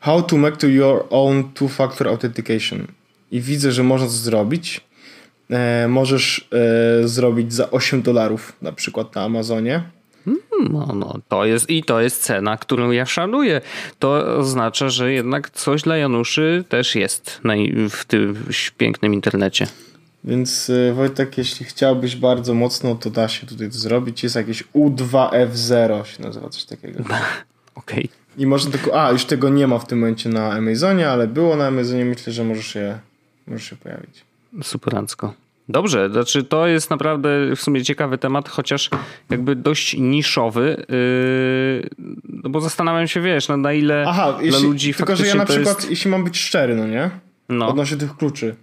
How 0.00 0.22
to 0.22 0.36
make 0.36 0.56
to 0.56 0.66
your 0.66 1.06
own 1.10 1.44
two-factor 1.54 2.08
authentication. 2.08 2.86
I 3.30 3.40
widzę, 3.40 3.72
że 3.72 3.82
można 3.82 4.06
to 4.06 4.12
zrobić. 4.12 4.80
E, 5.50 5.88
możesz 5.88 6.48
e, 6.52 7.08
zrobić 7.08 7.52
za 7.52 7.70
8 7.70 8.02
dolarów 8.02 8.52
na 8.62 8.72
przykład 8.72 9.14
na 9.14 9.22
Amazonie. 9.22 9.82
Hmm, 10.24 10.72
no, 10.72 10.94
no, 10.94 11.14
to 11.28 11.44
jest 11.44 11.70
i 11.70 11.82
to 11.82 12.00
jest 12.00 12.22
cena, 12.22 12.56
którą 12.56 12.90
ja 12.90 13.06
szanuję. 13.06 13.60
To 13.98 14.36
oznacza, 14.36 14.88
że 14.88 15.12
jednak 15.12 15.50
coś 15.50 15.82
dla 15.82 15.96
Januszy 15.96 16.64
też 16.68 16.94
jest 16.94 17.40
w 17.90 18.04
tym 18.04 18.44
pięknym 18.76 19.14
internecie. 19.14 19.66
Więc 20.24 20.70
e, 20.70 20.92
Wojtek, 20.92 21.38
jeśli 21.38 21.66
chciałbyś 21.66 22.16
bardzo 22.16 22.54
mocno, 22.54 22.94
to 22.94 23.10
da 23.10 23.28
się 23.28 23.46
tutaj 23.46 23.70
to 23.70 23.78
zrobić. 23.78 24.22
Jest 24.22 24.36
jakieś 24.36 24.64
U2F0 24.64 26.04
się 26.04 26.22
nazywa 26.22 26.48
coś 26.48 26.64
takiego. 26.64 27.00
Okej. 27.74 28.04
Okay. 28.04 28.17
I 28.38 28.46
można 28.46 28.70
tylko. 28.70 29.02
A, 29.02 29.12
już 29.12 29.24
tego 29.24 29.48
nie 29.48 29.66
ma 29.66 29.78
w 29.78 29.86
tym 29.86 29.98
momencie 29.98 30.28
na 30.28 30.52
Amazonie, 30.52 31.08
ale 31.08 31.26
było 31.26 31.56
na 31.56 31.66
Amazonie. 31.66 32.04
Myślę, 32.04 32.32
że 32.32 32.44
możesz 32.44 32.66
się, 32.66 32.98
możesz 33.46 33.70
się 33.70 33.76
pojawić. 33.76 34.24
Superancko. 34.62 35.34
Dobrze, 35.68 36.10
znaczy 36.10 36.44
to 36.44 36.66
jest 36.66 36.90
naprawdę 36.90 37.28
w 37.56 37.60
sumie 37.60 37.82
ciekawy 37.82 38.18
temat, 38.18 38.48
chociaż 38.48 38.90
jakby 39.30 39.56
dość 39.56 39.96
niszowy, 39.98 40.84
yy, 40.88 42.06
no 42.24 42.50
bo 42.50 42.60
zastanawiam 42.60 43.08
się, 43.08 43.20
wiesz, 43.20 43.48
no 43.48 43.56
na 43.56 43.72
ile 43.72 44.04
Aha, 44.08 44.32
dla 44.32 44.42
jeśli, 44.42 44.62
ludzi 44.62 44.94
tylko, 44.94 45.16
że 45.16 45.26
ja 45.26 45.34
na 45.34 45.44
przykład, 45.44 45.76
jest... 45.76 45.90
jeśli 45.90 46.10
mam 46.10 46.24
być 46.24 46.38
szczery, 46.38 46.76
no 46.76 46.86
nie? 46.86 47.10
No. 47.48 47.68
Odnośnie 47.68 47.96
tych 47.96 48.16
kluczy 48.16 48.54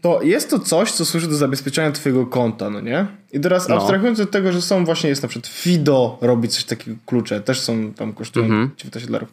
to 0.00 0.22
jest 0.22 0.50
to 0.50 0.58
coś, 0.58 0.92
co 0.92 1.04
służy 1.04 1.28
do 1.28 1.34
zabezpieczenia 1.34 1.92
twojego 1.92 2.26
konta, 2.26 2.70
no 2.70 2.80
nie? 2.80 3.06
I 3.32 3.40
teraz 3.40 3.68
no. 3.68 3.74
abstrahując 3.74 4.20
od 4.20 4.30
tego, 4.30 4.52
że 4.52 4.62
są 4.62 4.84
właśnie, 4.84 5.10
jest 5.10 5.22
na 5.22 5.28
przykład 5.28 5.52
Fido 5.52 6.18
robi 6.20 6.48
coś 6.48 6.64
takiego, 6.64 6.96
klucze, 7.06 7.40
też 7.40 7.60
są 7.60 7.92
tam 7.92 8.12
kosztują 8.12 8.46
mm 8.46 8.68
-hmm. 8.68 8.76
19 8.76 9.06
dolarów. 9.06 9.32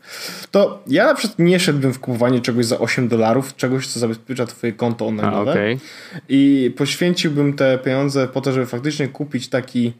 To 0.51 0.83
ja 0.87 1.05
na 1.05 1.15
przykład 1.15 1.39
nie 1.39 1.59
szedłbym 1.59 1.93
w 1.93 1.99
kupowanie 1.99 2.41
czegoś 2.41 2.65
za 2.65 2.79
8 2.79 3.07
dolarów, 3.07 3.55
czegoś, 3.55 3.87
co 3.87 3.99
zabezpiecza 3.99 4.45
twoje 4.45 4.73
konto 4.73 5.07
online. 5.07 5.33
Okay. 5.33 5.79
I 6.29 6.73
poświęciłbym 6.77 7.53
te 7.53 7.77
pieniądze 7.77 8.27
po 8.27 8.41
to, 8.41 8.51
żeby 8.51 8.65
faktycznie 8.65 9.07
kupić 9.07 9.47
taki 9.47 9.93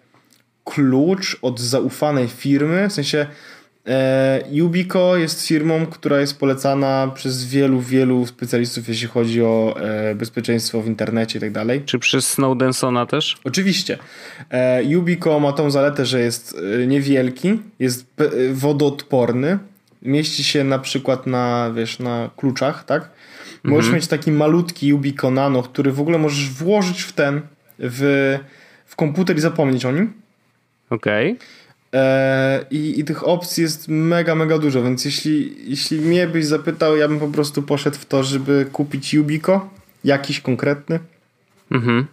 klucz 0.63 1.37
od 1.41 1.59
zaufanej 1.59 2.27
firmy, 2.27 2.89
w 2.89 2.93
sensie 2.93 3.27
E, 3.87 4.43
Yubico 4.51 5.17
jest 5.17 5.47
firmą, 5.47 5.85
która 5.85 6.19
jest 6.19 6.39
polecana 6.39 7.11
przez 7.15 7.45
wielu, 7.45 7.81
wielu 7.81 8.25
specjalistów, 8.25 8.87
jeśli 8.87 9.07
chodzi 9.07 9.41
o 9.41 9.75
e, 9.79 10.15
bezpieczeństwo 10.15 10.81
w 10.81 10.87
internecie 10.87 11.37
i 11.37 11.41
tak 11.41 11.51
dalej. 11.51 11.81
Czy 11.85 11.99
przez 11.99 12.27
Snowdensona 12.27 13.05
też? 13.05 13.37
Oczywiście. 13.43 13.97
E, 14.51 14.83
Yubico 14.83 15.39
ma 15.39 15.53
tą 15.53 15.71
zaletę, 15.71 16.05
że 16.05 16.19
jest 16.19 16.57
niewielki, 16.87 17.59
jest 17.79 18.05
wodoodporny, 18.53 19.59
mieści 20.01 20.43
się 20.43 20.63
na 20.63 20.79
przykład 20.79 21.27
na, 21.27 21.71
wiesz, 21.75 21.99
na 21.99 22.29
kluczach, 22.37 22.83
tak? 22.83 23.09
Możesz 23.63 23.85
mhm. 23.85 23.95
mieć 23.95 24.07
taki 24.07 24.31
malutki 24.31 24.87
Yubico 24.87 25.31
Nano, 25.31 25.63
który 25.63 25.91
w 25.91 26.01
ogóle 26.01 26.17
możesz 26.17 26.49
włożyć 26.49 27.01
w 27.01 27.13
ten, 27.13 27.41
w, 27.79 28.37
w 28.85 28.95
komputer 28.95 29.37
i 29.37 29.39
zapomnieć 29.39 29.85
o 29.85 29.91
nim. 29.91 30.13
Okej. 30.89 31.31
Okay. 31.31 31.47
E, 31.93 32.65
I, 32.71 32.99
I 32.99 33.03
tych 33.03 33.27
opcji 33.27 33.63
jest 33.63 33.87
mega, 33.87 34.35
mega 34.35 34.57
dużo, 34.57 34.83
więc 34.83 35.05
jeśli, 35.05 35.55
jeśli 35.69 36.01
mnie 36.01 36.27
byś 36.27 36.45
zapytał, 36.45 36.97
ja 36.97 37.07
bym 37.07 37.19
po 37.19 37.27
prostu 37.27 37.63
poszedł 37.63 37.97
w 37.97 38.05
to, 38.05 38.23
żeby 38.23 38.65
kupić 38.71 39.13
Yubico, 39.13 39.69
jakiś 40.03 40.41
konkretny. 40.41 40.99
Mhm. 41.71 42.07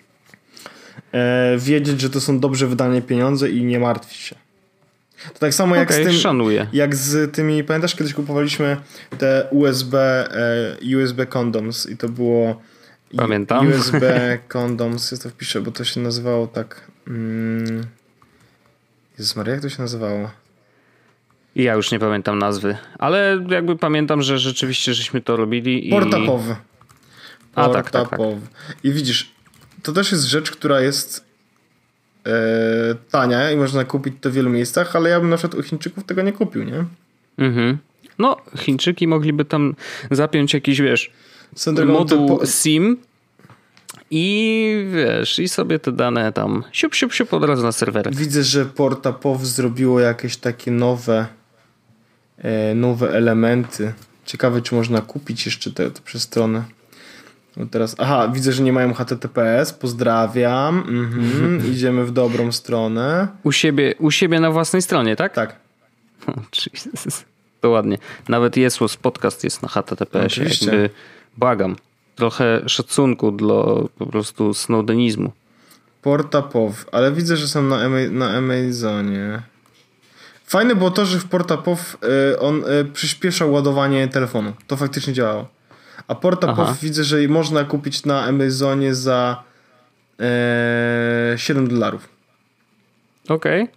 E, 1.12 1.56
wiedzieć, 1.58 2.00
że 2.00 2.10
to 2.10 2.20
są 2.20 2.40
dobrze 2.40 2.66
wydane 2.66 3.02
pieniądze 3.02 3.50
i 3.50 3.64
nie 3.64 3.78
martwić 3.78 4.18
się. 4.18 4.36
To 5.32 5.38
tak 5.38 5.54
samo 5.54 5.76
jak 5.76 5.90
okay, 5.90 6.02
z 6.02 6.06
tym. 6.06 6.16
Szanuję. 6.16 6.66
Jak 6.72 6.96
z 6.96 7.34
tymi. 7.34 7.64
Pamiętasz, 7.64 7.94
kiedyś 7.94 8.14
kupowaliśmy 8.14 8.76
te 9.18 9.46
USB, 9.50 9.98
e, 10.82 10.96
USB 10.96 11.26
condoms 11.26 11.90
i 11.90 11.96
to 11.96 12.08
było. 12.08 12.62
Pamiętam. 13.16 13.66
USB 13.66 14.00
condoms, 14.54 15.12
ja 15.12 15.18
to 15.18 15.30
wpiszę, 15.30 15.60
bo 15.60 15.70
to 15.70 15.84
się 15.84 16.00
nazywało 16.00 16.46
tak. 16.46 16.80
Mm, 17.08 17.86
Jezus 19.18 19.36
Maria, 19.36 19.52
jak 19.52 19.62
to 19.62 19.68
się 19.68 19.82
nazywało? 19.82 20.30
Ja 21.56 21.74
już 21.74 21.92
nie 21.92 21.98
pamiętam 21.98 22.38
nazwy, 22.38 22.76
ale 22.98 23.44
jakby 23.48 23.76
pamiętam, 23.76 24.22
że 24.22 24.38
rzeczywiście 24.38 24.94
żeśmy 24.94 25.20
to 25.20 25.36
robili. 25.36 25.88
I... 25.88 25.90
Portapowy. 25.90 26.56
A 27.54 27.68
tak, 27.68 27.90
tak, 27.90 28.08
tak. 28.08 28.20
I 28.84 28.92
widzisz, 28.92 29.32
to 29.82 29.92
też 29.92 30.12
jest 30.12 30.24
rzecz, 30.24 30.50
która 30.50 30.80
jest 30.80 31.24
e, 32.26 32.30
tania 33.10 33.50
i 33.50 33.56
można 33.56 33.84
kupić 33.84 34.14
to 34.20 34.30
w 34.30 34.32
wielu 34.32 34.50
miejscach, 34.50 34.96
ale 34.96 35.10
ja 35.10 35.20
bym 35.20 35.30
na 35.30 35.36
przykład 35.36 35.60
u 35.60 35.62
Chińczyków 35.62 36.04
tego 36.04 36.22
nie 36.22 36.32
kupił, 36.32 36.64
nie? 36.64 36.84
Mhm. 37.38 37.78
No, 38.18 38.36
Chińczyki 38.56 39.08
mogliby 39.08 39.44
tam 39.44 39.74
zapiąć 40.10 40.54
jakiś, 40.54 40.80
wiesz, 40.80 41.10
moduł 41.86 42.38
po... 42.38 42.46
SIM 42.46 42.96
i 44.10 44.86
wiesz, 44.92 45.38
i 45.38 45.48
sobie 45.48 45.78
te 45.78 45.92
dane 45.92 46.32
tam 46.32 46.64
siup, 46.72 46.94
siup, 46.94 47.12
siup 47.12 47.32
od 47.34 47.44
razu 47.44 47.62
na 47.62 47.72
serwerach. 47.72 48.14
Widzę, 48.14 48.42
że 48.42 48.66
PortaPow 48.66 49.42
zrobiło 49.42 50.00
jakieś 50.00 50.36
takie 50.36 50.70
nowe 50.70 51.26
e, 52.38 52.74
nowe 52.74 53.10
elementy. 53.10 53.92
Ciekawe, 54.24 54.62
czy 54.62 54.74
można 54.74 55.00
kupić 55.00 55.46
jeszcze 55.46 55.70
te, 55.70 55.90
te 55.90 56.00
przez 56.00 56.22
stronę. 56.22 56.64
No 57.56 57.66
teraz, 57.66 57.96
aha, 57.98 58.28
widzę, 58.28 58.52
że 58.52 58.62
nie 58.62 58.72
mają 58.72 58.94
HTTPS. 58.94 59.72
Pozdrawiam. 59.72 60.78
Mhm, 60.78 61.62
idziemy 61.72 62.04
w 62.04 62.10
dobrą 62.10 62.52
stronę. 62.52 63.28
U 63.42 63.52
siebie, 63.52 63.94
u 63.98 64.10
siebie 64.10 64.40
na 64.40 64.50
własnej 64.50 64.82
stronie, 64.82 65.16
tak? 65.16 65.34
Tak. 65.34 65.56
Oh, 66.26 66.40
Jesus. 66.74 67.24
To 67.60 67.70
ładnie. 67.70 67.98
Nawet 68.28 68.56
Jesłos 68.56 68.96
podcast 68.96 69.44
jest 69.44 69.62
na 69.62 69.68
HTTPS. 69.68 70.26
Oczywiście. 70.26 70.66
Jakby, 70.66 70.90
błagam 71.36 71.76
trochę 72.14 72.68
szacunku 72.68 73.32
dla 73.32 73.64
po 73.98 74.06
prostu 74.06 74.54
snowdenizmu. 74.54 75.32
Portapow, 76.02 76.86
ale 76.92 77.12
widzę, 77.12 77.36
że 77.36 77.48
są 77.48 77.62
na, 77.62 77.88
na 78.10 78.30
Amazonie. 78.30 79.42
Fajne 80.46 80.74
było 80.74 80.90
to, 80.90 81.06
że 81.06 81.18
w 81.18 81.24
Portapow 81.24 81.96
y, 82.32 82.40
on 82.40 82.64
y, 82.64 82.84
przyspieszał 82.84 83.52
ładowanie 83.52 84.08
telefonu. 84.08 84.52
To 84.66 84.76
faktycznie 84.76 85.12
działało. 85.12 85.48
A 86.08 86.14
Portapow 86.14 86.80
widzę, 86.80 87.04
że 87.04 87.28
można 87.28 87.64
kupić 87.64 88.04
na 88.04 88.24
Amazonie 88.24 88.94
za 88.94 89.42
y, 91.34 91.38
7 91.38 91.68
dolarów. 91.68 92.08
Okej. 93.28 93.62
Okay. 93.62 93.74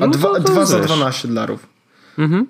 No 0.00 0.06
A 0.06 0.08
dwa, 0.08 0.40
dwa 0.40 0.66
za 0.66 0.78
12 0.78 1.28
dolarów. 1.28 1.66
Mhm. 2.18 2.46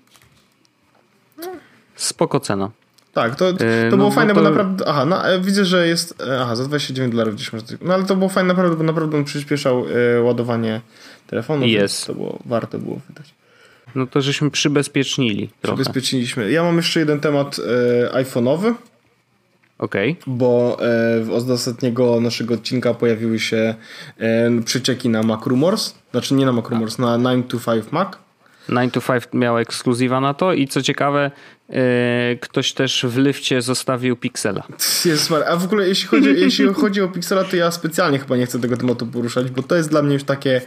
Spoko 1.97 2.41
cena. 2.41 2.71
Tak, 3.13 3.37
to, 3.37 3.53
to 3.53 3.65
e, 3.65 3.89
było 3.89 4.09
no, 4.09 4.11
fajne, 4.11 4.35
to... 4.35 4.41
bo 4.41 4.49
naprawdę. 4.49 4.85
Aha, 4.89 5.05
no, 5.05 5.29
e, 5.29 5.41
widzę, 5.41 5.65
że 5.65 5.89
jest. 5.89 6.23
E, 6.29 6.41
aha, 6.41 6.57
za 6.57 6.65
29 6.65 7.13
dolarów 7.13 7.35
gdzieś 7.35 7.53
można. 7.53 7.77
No 7.81 7.95
ale 7.95 8.05
to 8.05 8.17
było 8.17 8.29
fajne 8.29 8.49
naprawdę, 8.49 8.77
bo 8.77 8.83
naprawdę 8.83 9.17
on 9.17 9.25
przyspieszał 9.25 9.85
ładowanie 10.23 10.81
telefonu. 11.27 11.67
Jest. 11.67 12.07
To 12.07 12.15
było 12.15 12.39
warto 12.45 12.79
było 12.79 13.01
wydać. 13.09 13.35
No 13.95 14.07
to 14.07 14.21
żeśmy 14.21 14.51
przybezpiecznili. 14.51 15.51
Przybezpieczniliśmy. 15.63 16.51
Ja 16.51 16.63
mam 16.63 16.77
jeszcze 16.77 17.01
jeden 17.01 17.21
temat 17.21 17.57
iPhone'owy. 18.13 18.75
Okej. 19.83 20.11
Okay. 20.11 20.35
Bo 20.35 20.79
e, 21.29 21.33
od 21.33 21.51
ostatniego 21.51 22.21
naszego 22.21 22.55
odcinka 22.55 22.95
pojawiły 22.95 23.39
się 23.39 23.75
e, 24.19 24.63
przecieki 24.65 25.09
na 25.09 25.23
Mac 25.23 25.47
Rumors. 25.47 25.95
Znaczy 26.11 26.35
nie 26.35 26.47
na 26.47 26.53
Mac 26.53 26.69
Rumors, 26.69 26.99
na 26.99 27.19
925 27.19 27.93
Mac. 27.93 28.09
9 28.69 28.93
to 28.95 29.01
5 29.01 29.25
miał 29.33 29.59
ekskluzywa 29.59 30.21
na 30.21 30.35
to 30.35 30.53
i 30.53 30.69
co 30.69 30.83
ciekawe, 30.83 31.31
ktoś 32.41 32.73
też 32.73 33.07
w 33.09 33.17
lifcie 33.19 33.63
zostawił 33.63 34.17
Pixela. 34.17 34.63
Jest 35.05 35.33
a 35.33 35.57
w 35.57 35.65
ogóle 35.65 35.89
jeśli 35.89 36.09
chodzi, 36.09 36.29
jeśli 36.45 36.75
chodzi 36.75 37.01
o 37.01 37.09
Pixela, 37.09 37.45
to 37.45 37.57
ja 37.57 37.71
specjalnie 37.71 38.19
chyba 38.19 38.37
nie 38.37 38.47
chcę 38.47 38.61
tego 38.61 38.77
tematu 38.77 39.07
poruszać, 39.07 39.51
bo 39.51 39.63
to 39.63 39.77
jest 39.77 39.91
dla 39.91 40.03
mnie 40.03 40.15
już 40.15 40.25
takie... 40.25 40.61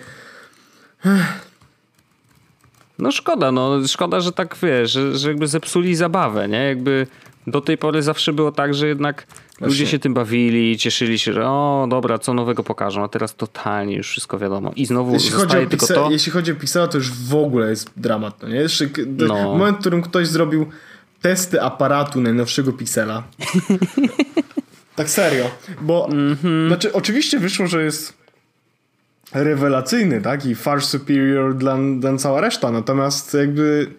No 3.00 3.12
szkoda, 3.12 3.52
no 3.52 3.88
szkoda, 3.88 4.20
że 4.20 4.32
tak 4.32 4.56
wiesz, 4.64 4.92
że, 4.92 5.18
że 5.18 5.30
jakby 5.30 5.48
zepsuli 5.48 5.96
zabawę, 5.96 6.48
nie? 6.48 6.64
Jakby 6.64 7.08
do 7.48 7.62
tej 7.62 7.78
pory 7.78 8.02
zawsze 8.02 8.34
było 8.34 8.52
tak, 8.52 8.74
że 8.74 8.88
jednak 8.88 9.28
Właśnie. 9.60 9.68
ludzie 9.68 9.88
się 9.88 10.00
tym 10.00 10.14
bawili, 10.14 10.78
cieszyli 10.78 11.20
się, 11.20 11.34
że 11.34 11.48
o 11.48 11.88
dobra, 11.90 12.20
co 12.20 12.34
nowego 12.34 12.64
pokażą, 12.64 13.04
a 13.04 13.08
teraz 13.08 13.36
totalnie 13.36 13.96
już 13.96 14.10
wszystko 14.10 14.40
wiadomo. 14.40 14.72
I 14.76 14.86
znowu 14.86 15.14
jeśli 15.14 15.32
zostaje 15.32 15.68
tylko 15.68 15.88
to... 15.88 16.12
Jeśli 16.12 16.32
chodzi 16.32 16.52
o 16.52 16.56
Pixela, 16.56 16.88
to 16.88 16.98
już 16.98 17.12
w 17.12 17.36
ogóle 17.36 17.70
jest 17.70 17.92
dramat, 17.98 18.42
no 18.42 18.50
nie? 18.50 18.56
Jeszcze 18.56 18.86
no. 19.18 19.36
moment, 19.36 19.78
w 19.78 19.80
którym 19.80 20.02
ktoś 20.02 20.28
zrobił 20.28 20.66
testy 21.26 21.62
aparatu 21.62 22.22
najnowszego 22.22 22.74
Pixela. 22.74 23.24
tak 24.96 25.10
serio, 25.10 25.52
bo 25.82 26.08
mm 26.12 26.36
-hmm. 26.36 26.68
znaczy 26.68 26.94
oczywiście 26.94 27.40
wyszło, 27.40 27.68
że 27.68 27.84
jest 27.84 28.14
rewelacyjny, 29.34 30.22
tak? 30.22 30.46
I 30.46 30.56
far 30.56 30.84
superior 30.84 31.56
dla, 31.56 31.78
dla 32.00 32.18
cała 32.18 32.42
reszta. 32.42 32.72
Natomiast 32.72 33.34
jakby 33.34 33.92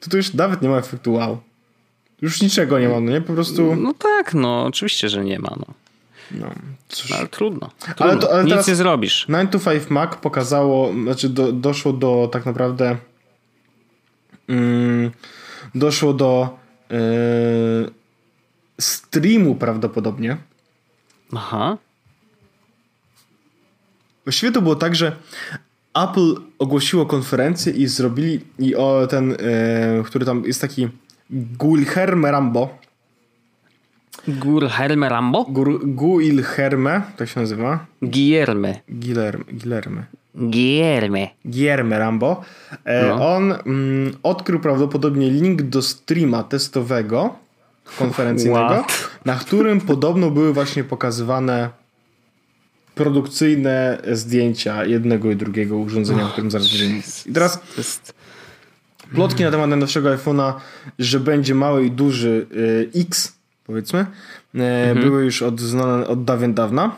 to, 0.00 0.10
to 0.10 0.16
już 0.16 0.34
nawet 0.34 0.62
nie 0.62 0.68
ma 0.68 0.78
efektu 0.78 1.12
wow. 1.12 1.40
Już 2.22 2.42
niczego 2.42 2.78
nie 2.78 2.88
ma, 2.88 3.00
no 3.00 3.10
nie? 3.10 3.20
Po 3.20 3.32
prostu... 3.32 3.76
No 3.76 3.94
tak, 3.94 4.34
no 4.34 4.64
oczywiście, 4.64 5.08
że 5.08 5.24
nie 5.24 5.38
ma, 5.38 5.56
no. 5.58 5.66
No. 6.30 6.50
No, 7.10 7.16
ale 7.16 7.28
trudno. 7.28 7.70
trudno. 7.78 8.04
Ale, 8.06 8.16
to, 8.16 8.32
ale 8.32 8.44
Nic 8.44 8.68
nie 8.68 8.74
zrobisz. 8.74 9.26
9 9.28 9.52
to 9.52 9.58
5 9.58 9.90
Mac 9.90 10.16
pokazało, 10.16 10.92
znaczy 11.02 11.28
do, 11.28 11.52
doszło 11.52 11.92
do 11.92 12.28
tak 12.32 12.46
naprawdę 12.46 12.96
mm, 14.48 15.10
doszło 15.74 16.12
do 16.12 16.58
yy, 16.90 16.96
streamu 18.80 19.54
prawdopodobnie. 19.54 20.36
Aha. 21.36 21.78
Właściwie 24.24 24.52
to 24.52 24.62
było 24.62 24.76
tak, 24.76 24.94
że 24.94 25.16
Apple 25.94 26.34
ogłosiło 26.58 27.06
konferencję 27.06 27.72
i 27.72 27.86
zrobili 27.86 28.40
i 28.58 28.76
o 28.76 29.06
ten, 29.06 29.32
e, 29.32 29.36
który 30.04 30.24
tam 30.24 30.44
jest 30.44 30.60
taki 30.60 30.88
Guilherme 31.30 32.30
Rambo. 32.30 32.78
Guilherme 34.28 35.08
Rambo? 35.08 35.44
Guilherme, 35.84 37.02
tak 37.16 37.28
się 37.28 37.40
nazywa. 37.40 37.86
Guilherme. 38.02 38.80
Guilherme. 38.88 39.44
Guilherme. 39.44 40.06
Guilherme. 40.34 41.28
Guilherme 41.44 41.98
Rambo. 41.98 42.42
E, 42.84 43.08
no. 43.08 43.34
On 43.36 43.52
mm, 43.52 44.16
odkrył 44.22 44.60
prawdopodobnie 44.60 45.30
link 45.30 45.62
do 45.62 45.82
streama 45.82 46.42
testowego 46.42 47.34
konferencyjnego, 47.98 48.68
What? 48.68 49.10
na 49.24 49.36
którym 49.36 49.80
podobno 49.80 50.30
były 50.30 50.52
właśnie 50.52 50.84
pokazywane 50.84 51.70
produkcyjne 52.94 54.02
zdjęcia 54.12 54.84
jednego 54.84 55.30
i 55.30 55.36
drugiego 55.36 55.76
urządzenia, 55.76 56.22
oh, 56.22 56.28
o 56.28 56.32
którym 56.32 56.50
zaraz 56.50 56.68
będziemy 56.68 57.00
I 57.26 57.32
teraz 57.32 57.60
plotki 59.14 59.44
na 59.44 59.50
temat 59.50 59.70
najnowszego 59.70 60.16
iPhone'a, 60.16 60.52
że 60.98 61.20
będzie 61.20 61.54
mały 61.54 61.86
i 61.86 61.90
duży 61.90 62.46
y, 62.56 62.90
X, 62.94 63.32
powiedzmy, 63.66 64.00
y, 64.54 64.62
mhm. 64.62 65.00
były 65.00 65.24
już 65.24 65.42
od, 65.42 65.60
znane 65.60 66.06
od 66.06 66.24
dawien 66.24 66.54
dawna. 66.54 66.96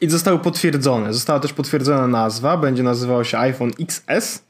I 0.00 0.10
zostały 0.10 0.38
potwierdzone. 0.38 1.12
Została 1.12 1.40
też 1.40 1.52
potwierdzona 1.52 2.06
nazwa. 2.06 2.56
Będzie 2.56 2.82
nazywało 2.82 3.24
się 3.24 3.38
iPhone 3.38 3.70
XS. 3.80 4.42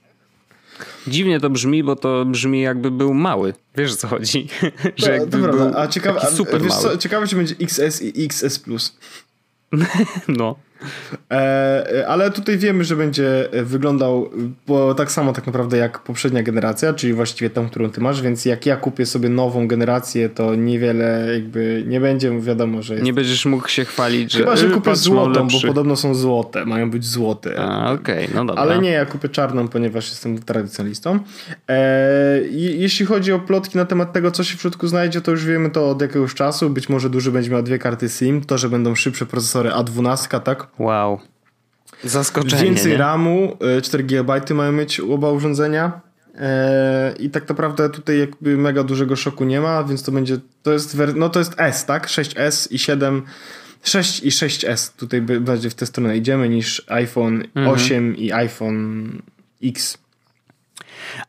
Dziwnie 1.06 1.40
to 1.40 1.50
brzmi, 1.50 1.84
bo 1.84 1.96
to 1.96 2.24
brzmi 2.24 2.62
jakby 2.62 2.90
był 2.90 3.14
mały. 3.14 3.54
Wiesz 3.76 3.92
o 3.92 3.96
co 3.96 4.08
chodzi? 4.08 4.48
że 4.96 5.12
jakby 5.12 5.30
to 5.30 5.38
był 5.38 5.78
a 5.78 5.88
ciekawe, 5.88 6.20
super 6.30 6.62
a, 6.62 6.64
mały. 6.64 6.82
Co, 6.82 6.96
ciekawe, 6.96 7.26
czy 7.26 7.36
będzie 7.36 7.54
XS 7.60 8.02
i 8.02 8.24
XS 8.24 8.58
Plus. 8.58 8.98
No. 10.28 10.56
E, 11.30 12.00
e, 12.00 12.08
ale 12.08 12.30
tutaj 12.30 12.58
wiemy, 12.58 12.84
że 12.84 12.96
będzie 12.96 13.48
wyglądał 13.52 14.30
bo 14.66 14.94
tak 14.94 15.12
samo 15.12 15.32
tak 15.32 15.46
naprawdę 15.46 15.76
jak 15.76 15.98
poprzednia 15.98 16.42
generacja, 16.42 16.92
czyli 16.92 17.12
właściwie 17.12 17.50
tą, 17.50 17.68
którą 17.68 17.90
ty 17.90 18.00
masz, 18.00 18.22
więc 18.22 18.44
jak 18.44 18.66
ja 18.66 18.76
kupię 18.76 19.06
sobie 19.06 19.28
nową 19.28 19.68
generację, 19.68 20.28
to 20.28 20.54
niewiele 20.54 21.28
jakby 21.34 21.84
nie 21.86 22.00
będzie 22.00 22.40
wiadomo, 22.40 22.82
że 22.82 22.94
jest... 22.94 23.06
Nie 23.06 23.12
będziesz 23.12 23.46
mógł 23.46 23.68
się 23.68 23.84
chwalić, 23.84 24.32
że... 24.32 24.38
Chyba, 24.38 24.56
że 24.56 24.68
kupię 24.70 24.96
złotą, 24.96 25.48
bo 25.48 25.66
podobno 25.66 25.96
są 25.96 26.14
złote, 26.14 26.64
mają 26.64 26.90
być 26.90 27.06
złote. 27.06 27.58
A, 27.58 27.92
okej, 27.92 28.24
okay, 28.24 28.34
no 28.34 28.44
dobra. 28.44 28.62
Ale 28.62 28.78
nie, 28.78 28.90
ja 28.90 29.06
kupię 29.06 29.28
czarną, 29.28 29.68
ponieważ 29.68 30.10
jestem 30.10 30.38
tradycjonalistą. 30.38 31.18
E, 31.68 32.40
jeśli 32.50 33.06
chodzi 33.06 33.32
o 33.32 33.38
plotki 33.38 33.78
na 33.78 33.84
temat 33.84 34.12
tego, 34.12 34.30
co 34.30 34.44
się 34.44 34.56
w 34.56 34.60
środku 34.60 34.88
znajdzie, 34.88 35.20
to 35.20 35.30
już 35.30 35.44
wiemy 35.44 35.70
to 35.70 35.90
od 35.90 36.02
jakiegoś 36.02 36.34
czasu. 36.34 36.70
Być 36.70 36.88
może 36.88 37.10
duży 37.10 37.32
będzie 37.32 37.50
miał 37.50 37.62
dwie 37.62 37.78
karty 37.78 38.08
SIM, 38.08 38.44
to, 38.44 38.58
że 38.58 38.68
będą 38.68 38.94
szybsze 38.94 39.26
procesory 39.26 39.70
A12, 39.70 40.40
tak? 40.40 40.63
Wow. 40.78 41.20
Zaskoczenie. 42.04 42.62
Więcej 42.62 42.92
nie? 42.92 42.98
RAMu, 42.98 43.56
4 43.82 44.04
e, 44.04 44.06
GB 44.06 44.40
mają 44.54 44.72
mieć 44.72 45.00
oba 45.00 45.30
urządzenia. 45.30 46.00
E, 46.34 47.14
I 47.18 47.30
tak 47.30 47.48
naprawdę 47.48 47.90
tutaj 47.90 48.18
jakby 48.18 48.56
mega 48.56 48.84
dużego 48.84 49.16
szoku 49.16 49.44
nie 49.44 49.60
ma, 49.60 49.84
więc 49.84 50.02
to 50.02 50.12
będzie, 50.12 50.36
to 50.62 50.72
jest, 50.72 50.96
no 51.16 51.28
to 51.28 51.38
jest 51.38 51.54
S, 51.58 51.86
tak? 51.86 52.06
6S 52.06 52.72
i 52.72 52.78
7, 52.78 53.22
6 53.82 54.22
i 54.22 54.30
6S 54.30 54.96
tutaj 54.96 55.22
bardziej 55.22 55.70
w 55.70 55.74
tę 55.74 55.86
stronę 55.86 56.16
idziemy 56.16 56.48
niż 56.48 56.84
iPhone 56.88 57.44
mhm. 57.54 57.68
8 57.68 58.16
i 58.16 58.32
iPhone 58.32 59.22
X. 59.64 59.98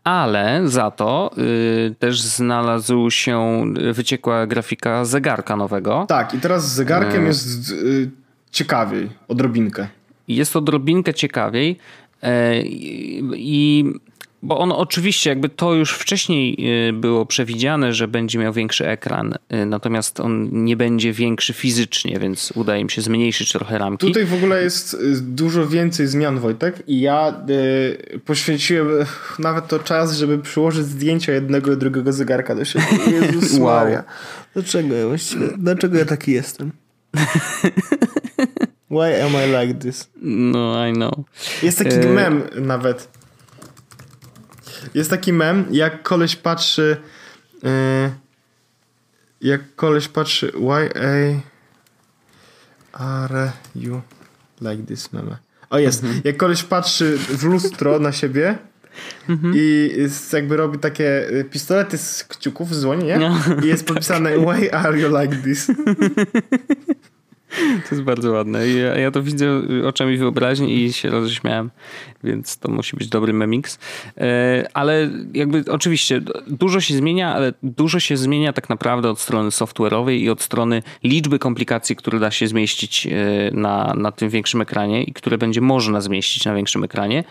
Ale 0.04 0.62
za 0.66 0.92
to 0.92 1.32
y, 1.38 1.96
też 2.00 2.22
znalazł 2.22 3.10
się 3.10 3.64
wyciekła 3.94 4.48
grafika 4.48 5.06
zegarka 5.06 5.56
nowego. 5.56 6.06
Tak, 6.08 6.34
i 6.34 6.40
teraz 6.40 6.72
z 6.72 6.76
zegarkiem 6.76 7.24
y 7.24 7.28
jest 7.28 7.72
y, 7.72 8.12
ciekawiej, 8.56 9.10
odrobinkę. 9.28 9.88
Jest 10.28 10.56
odrobinkę 10.56 11.14
ciekawiej 11.14 11.78
e, 12.24 12.62
i 13.36 13.86
bo 14.44 14.60
on 14.60 14.72
oczywiście 14.72 15.30
jakby 15.30 15.50
to 15.50 15.74
już 15.74 15.94
wcześniej 15.94 16.58
e, 16.90 16.94
było 16.94 17.26
przewidziane, 17.26 17.94
że 17.94 18.08
będzie 18.08 18.40
miał 18.40 18.54
większy 18.54 18.88
ekran, 18.88 19.34
e, 19.50 19.66
natomiast 19.66 20.20
on 20.20 20.50
nie 20.52 20.78
będzie 20.78 21.14
większy 21.14 21.54
fizycznie, 21.54 22.20
więc 22.20 22.54
udaje 22.56 22.84
mi 22.84 22.92
się 22.92 23.02
zmniejszyć 23.02 23.52
trochę 23.52 23.78
ramki. 23.78 24.08
Tutaj 24.08 24.26
w 24.26 24.34
ogóle 24.34 24.64
jest 24.64 24.98
dużo 25.22 25.68
więcej 25.68 26.08
zmian, 26.08 26.40
Wojtek, 26.40 26.84
i 26.88 27.02
ja 27.02 27.42
y, 27.50 28.20
poświęciłem 28.26 28.88
nawet 29.40 29.68
to 29.68 29.80
czas, 29.80 30.18
żeby 30.18 30.40
przyłożyć 30.40 30.86
zdjęcia 30.86 31.34
jednego 31.34 31.74
i 31.74 31.78
drugiego 31.78 32.14
zegarka 32.14 32.56
do 32.56 32.66
siebie. 32.66 32.86
Jezus 33.22 33.58
wow. 33.60 33.84
Maria. 33.84 34.04
Dlaczego 34.54 34.96
ja 34.96 35.08
właściwie, 35.08 35.48
dlaczego 35.58 35.98
ja 35.98 36.06
taki 36.06 36.32
jestem? 36.32 36.72
Why 38.90 39.22
am 39.22 39.36
I 39.36 39.46
like 39.46 39.80
this? 39.80 40.10
No, 40.22 40.88
I 40.88 40.94
know. 40.94 41.26
Jest 41.64 41.78
taki 41.78 41.96
e... 41.96 42.10
mem 42.10 42.44
nawet. 42.56 43.08
Jest 44.94 45.10
taki 45.10 45.34
mem, 45.34 45.66
jak 45.72 46.04
koleś 46.04 46.36
patrzy 46.36 46.98
e... 47.64 48.12
jak 49.42 49.76
koleś 49.76 50.08
patrzy 50.08 50.52
why 50.52 51.02
are 52.94 53.52
you 53.76 54.02
like 54.62 54.84
this 54.84 55.14
meme? 55.14 55.38
O 55.70 55.80
jest, 55.80 56.04
mhm. 56.04 56.22
jak 56.24 56.38
koleś 56.38 56.64
patrzy 56.64 57.18
w 57.18 57.44
lustro 57.44 58.00
na 58.00 58.12
siebie 58.12 58.58
mhm. 59.30 59.54
i 59.58 59.92
jakby 60.34 60.58
robi 60.58 60.80
takie 60.80 61.30
e, 61.30 61.44
pistolety 61.44 61.98
z 61.98 62.24
kciuków 62.24 62.76
z 62.76 62.82
dłoni, 62.82 63.06
nie? 63.06 63.20
No. 63.20 63.40
I 63.64 63.68
jest 63.68 63.88
podpisane 63.88 64.38
why 64.46 64.72
are 64.72 65.00
you 65.00 65.20
like 65.20 65.36
this? 65.36 65.68
To 67.90 67.96
jest 67.96 68.04
bardzo 68.04 68.32
ładne. 68.32 68.68
Ja, 68.68 68.96
ja 68.96 69.12
to 69.12 69.24
widzę 69.24 69.62
oczami 69.88 70.18
wyobraźni 70.18 70.84
i 70.84 70.94
się 70.94 71.10
roześmiałem, 71.10 71.70
więc 72.24 72.58
to 72.58 72.72
musi 72.72 72.98
być 72.98 73.08
dobry 73.08 73.34
memix. 73.34 73.80
E, 74.18 74.68
ale 74.74 75.10
jakby 75.34 75.64
oczywiście 75.72 76.22
dużo 76.48 76.82
się 76.82 76.94
zmienia, 76.96 77.34
ale 77.34 77.54
dużo 77.64 78.00
się 78.00 78.18
zmienia 78.18 78.54
tak 78.54 78.70
naprawdę 78.70 79.10
od 79.10 79.20
strony 79.20 79.50
software'owej 79.50 80.12
i 80.12 80.30
od 80.30 80.42
strony 80.42 80.84
liczby 81.04 81.40
komplikacji, 81.40 81.96
które 81.96 82.20
da 82.20 82.32
się 82.32 82.48
zmieścić 82.48 83.08
e, 83.08 83.12
na, 83.52 83.94
na 83.98 84.12
tym 84.12 84.30
większym 84.30 84.62
ekranie 84.62 85.04
i 85.04 85.14
które 85.14 85.38
będzie 85.38 85.62
można 85.62 86.02
zmieścić 86.02 86.46
na 86.46 86.56
większym 86.56 86.84
ekranie. 86.84 87.24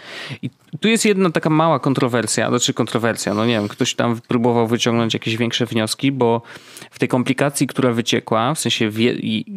I 0.43 0.51
tu 0.81 0.89
jest 0.89 1.05
jedna 1.05 1.31
taka 1.31 1.51
mała 1.51 1.79
kontrowersja, 1.81 2.49
znaczy 2.49 2.75
kontrowersja, 2.75 3.35
no 3.35 3.47
nie 3.47 3.53
wiem, 3.53 3.68
ktoś 3.68 3.95
tam 3.95 4.20
próbował 4.29 4.66
wyciągnąć 4.66 5.14
jakieś 5.14 5.37
większe 5.37 5.66
wnioski, 5.66 6.12
bo 6.12 6.43
w 6.91 6.99
tej 6.99 7.09
komplikacji, 7.09 7.66
która 7.66 7.93
wyciekła, 7.93 8.55
w 8.55 8.59
sensie 8.59 8.91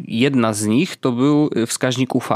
jedna 0.08 0.52
z 0.52 0.57
nich 0.66 0.96
to 0.96 1.12
był 1.12 1.50
wskaźnik 1.66 2.14
UV. 2.14 2.28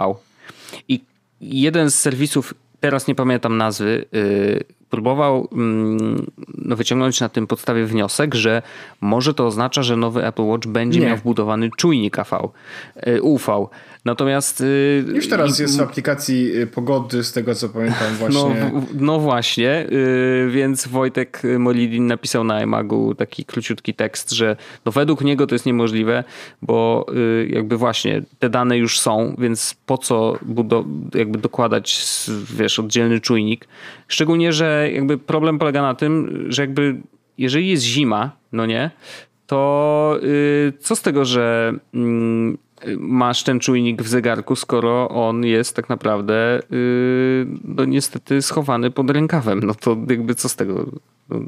I 0.88 1.00
jeden 1.40 1.90
z 1.90 1.94
serwisów, 1.94 2.54
teraz 2.80 3.06
nie 3.06 3.14
pamiętam 3.14 3.56
nazwy, 3.56 4.04
yy, 4.12 4.64
próbował 4.92 5.48
mm, 5.52 6.26
no, 6.58 6.76
wyciągnąć 6.76 7.20
na 7.20 7.28
tym 7.28 7.46
podstawie 7.46 7.86
wniosek, 7.86 8.34
że 8.34 8.62
może 9.00 9.34
to 9.34 9.46
oznacza, 9.46 9.82
że 9.82 9.96
nowy 9.96 10.26
Apple 10.26 10.42
Watch 10.42 10.66
będzie 10.66 11.00
Nie. 11.00 11.06
miał 11.06 11.16
wbudowany 11.16 11.70
czujnik 11.76 12.18
AV, 12.18 12.48
y, 13.06 13.22
UV. 13.22 13.66
Natomiast. 14.04 14.60
y, 14.60 15.04
Już 15.14 15.28
teraz 15.28 15.58
jest 15.58 15.78
w 15.78 15.80
aplikacji 15.80 16.56
y, 16.56 16.66
pogody, 16.66 17.24
z 17.24 17.32
tego 17.32 17.54
co 17.54 17.68
pamiętam 17.68 18.06
No, 18.12 18.16
właśnie. 18.18 18.70
w- 18.80 19.00
no 19.00 19.18
właśnie, 19.20 19.86
yy, 19.90 20.50
więc 20.50 20.88
Wojtek 20.88 21.42
Molidin 21.58 22.06
napisał 22.06 22.44
na 22.44 22.62
iMagu 22.62 23.14
taki 23.14 23.44
króciutki 23.44 23.94
tekst, 23.94 24.30
że 24.30 24.56
no 24.84 24.92
według 24.92 25.20
niego 25.20 25.46
to 25.46 25.54
jest 25.54 25.66
niemożliwe, 25.66 26.24
bo 26.62 27.06
jakby 27.48 27.76
właśnie 27.76 28.22
te 28.38 28.50
dane 28.50 28.78
już 28.78 29.00
są, 29.00 29.34
więc 29.38 29.76
po 29.86 29.98
co 29.98 30.38
budo- 30.48 30.84
jakby 31.14 31.38
dokładać 31.38 32.06
wiesz, 32.56 32.78
oddzielny 32.78 33.20
czujnik. 33.20 33.68
Szczególnie, 34.08 34.52
że 34.52 34.81
jakby 34.90 35.18
problem 35.18 35.58
polega 35.58 35.82
na 35.82 35.94
tym, 35.94 36.44
że 36.48 36.62
jakby 36.62 37.00
jeżeli 37.38 37.68
jest 37.68 37.82
zima, 37.82 38.30
no 38.52 38.66
nie, 38.66 38.90
to 39.46 40.18
yy, 40.22 40.72
co 40.78 40.96
z 40.96 41.02
tego, 41.02 41.24
że 41.24 41.72
mm, 41.94 42.58
masz 42.98 43.42
ten 43.42 43.60
czujnik 43.60 44.02
w 44.02 44.08
zegarku, 44.08 44.56
skoro 44.56 45.08
on 45.08 45.44
jest 45.44 45.76
tak 45.76 45.88
naprawdę 45.88 46.60
yy, 46.70 47.46
no 47.64 47.84
niestety 47.84 48.42
schowany 48.42 48.90
pod 48.90 49.10
rękawem. 49.10 49.60
No 49.60 49.74
to 49.74 49.96
jakby 50.08 50.34
co 50.34 50.48
z 50.48 50.56
tego? 50.56 50.86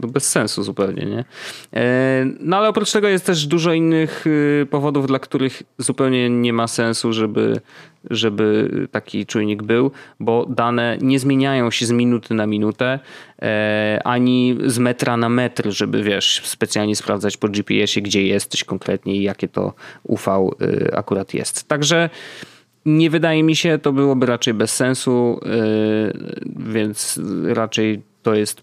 No, 0.02 0.08
bez 0.08 0.28
sensu 0.28 0.62
zupełnie, 0.62 1.06
nie? 1.06 1.24
E, 1.80 2.26
No 2.40 2.56
ale 2.56 2.68
oprócz 2.68 2.92
tego 2.92 3.08
jest 3.08 3.26
też 3.26 3.46
dużo 3.46 3.72
innych 3.72 4.24
yy, 4.26 4.66
powodów, 4.66 5.06
dla 5.06 5.18
których 5.18 5.62
zupełnie 5.78 6.30
nie 6.30 6.52
ma 6.52 6.68
sensu, 6.68 7.12
żeby, 7.12 7.60
żeby 8.10 8.70
taki 8.90 9.26
czujnik 9.26 9.62
był, 9.62 9.90
bo 10.20 10.46
dane 10.46 10.98
nie 11.00 11.18
zmieniają 11.18 11.70
się 11.70 11.86
z 11.86 11.90
minuty 11.90 12.34
na 12.34 12.46
minutę, 12.46 12.98
e, 13.42 14.00
ani 14.04 14.58
z 14.66 14.78
metra 14.78 15.16
na 15.16 15.28
metr, 15.28 15.70
żeby 15.70 16.02
wiesz, 16.02 16.42
specjalnie 16.44 16.96
sprawdzać 16.96 17.36
po 17.36 17.48
GPS-ie, 17.48 18.02
gdzie 18.02 18.26
jesteś 18.26 18.64
konkretnie 18.64 19.16
i 19.16 19.22
jakie 19.22 19.48
to 19.48 19.72
UV 20.02 20.50
y, 20.62 20.96
akurat 20.96 21.34
jest. 21.34 21.68
Także 21.68 22.10
nie 22.86 23.10
wydaje 23.10 23.42
mi 23.42 23.56
się, 23.56 23.78
to 23.78 23.92
byłoby 23.92 24.26
raczej 24.26 24.54
bez 24.54 24.76
sensu, 24.76 25.40
y, 25.46 26.34
więc 26.56 27.20
raczej 27.44 28.02
to 28.22 28.34
jest 28.34 28.62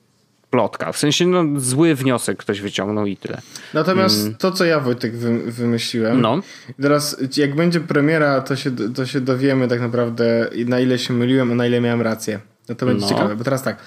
plotka. 0.51 0.91
W 0.91 0.97
sensie 0.97 1.27
no, 1.27 1.43
zły 1.59 1.95
wniosek 1.95 2.37
ktoś 2.37 2.61
wyciągnął 2.61 3.05
i 3.05 3.17
tyle. 3.17 3.41
Natomiast 3.73 4.27
to, 4.37 4.51
co 4.51 4.65
ja 4.65 4.79
Wojtek 4.79 5.15
wy, 5.17 5.51
wymyśliłem. 5.51 6.11
Mm. 6.11 6.21
No. 6.21 6.41
Teraz, 6.81 7.17
jak 7.37 7.55
będzie 7.55 7.79
premiera, 7.79 8.41
to 8.41 8.55
się, 8.55 8.71
to 8.71 9.05
się 9.05 9.21
dowiemy 9.21 9.67
tak 9.67 9.81
naprawdę, 9.81 10.49
na 10.65 10.79
ile 10.79 10.99
się 10.99 11.13
myliłem, 11.13 11.51
a 11.51 11.55
na 11.55 11.67
ile 11.67 11.81
miałem 11.81 12.01
rację. 12.01 12.39
No 12.69 12.75
to 12.75 12.85
będzie 12.85 13.01
No. 13.01 13.09
ciekawe. 13.09 13.35
Bo 13.35 13.43
teraz 13.43 13.63
tak. 13.63 13.77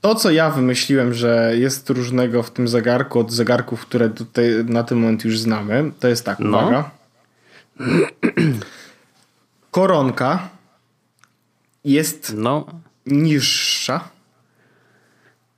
To, 0.00 0.14
co 0.14 0.30
ja 0.30 0.50
wymyśliłem, 0.50 1.14
że 1.14 1.52
jest 1.56 1.90
różnego 1.90 2.42
w 2.42 2.50
tym 2.50 2.68
zegarku 2.68 3.18
od 3.20 3.32
zegarków, 3.32 3.80
które 3.80 4.10
tutaj 4.10 4.64
na 4.64 4.82
ten 4.84 4.98
moment 4.98 5.24
już 5.24 5.38
znamy, 5.38 5.90
to 6.00 6.08
jest 6.08 6.24
tak, 6.24 6.38
No. 6.38 6.48
uwaga. 6.48 6.90
Koronka 9.70 10.48
jest 11.84 12.34
No, 12.36 12.66
niższa. 13.06 14.15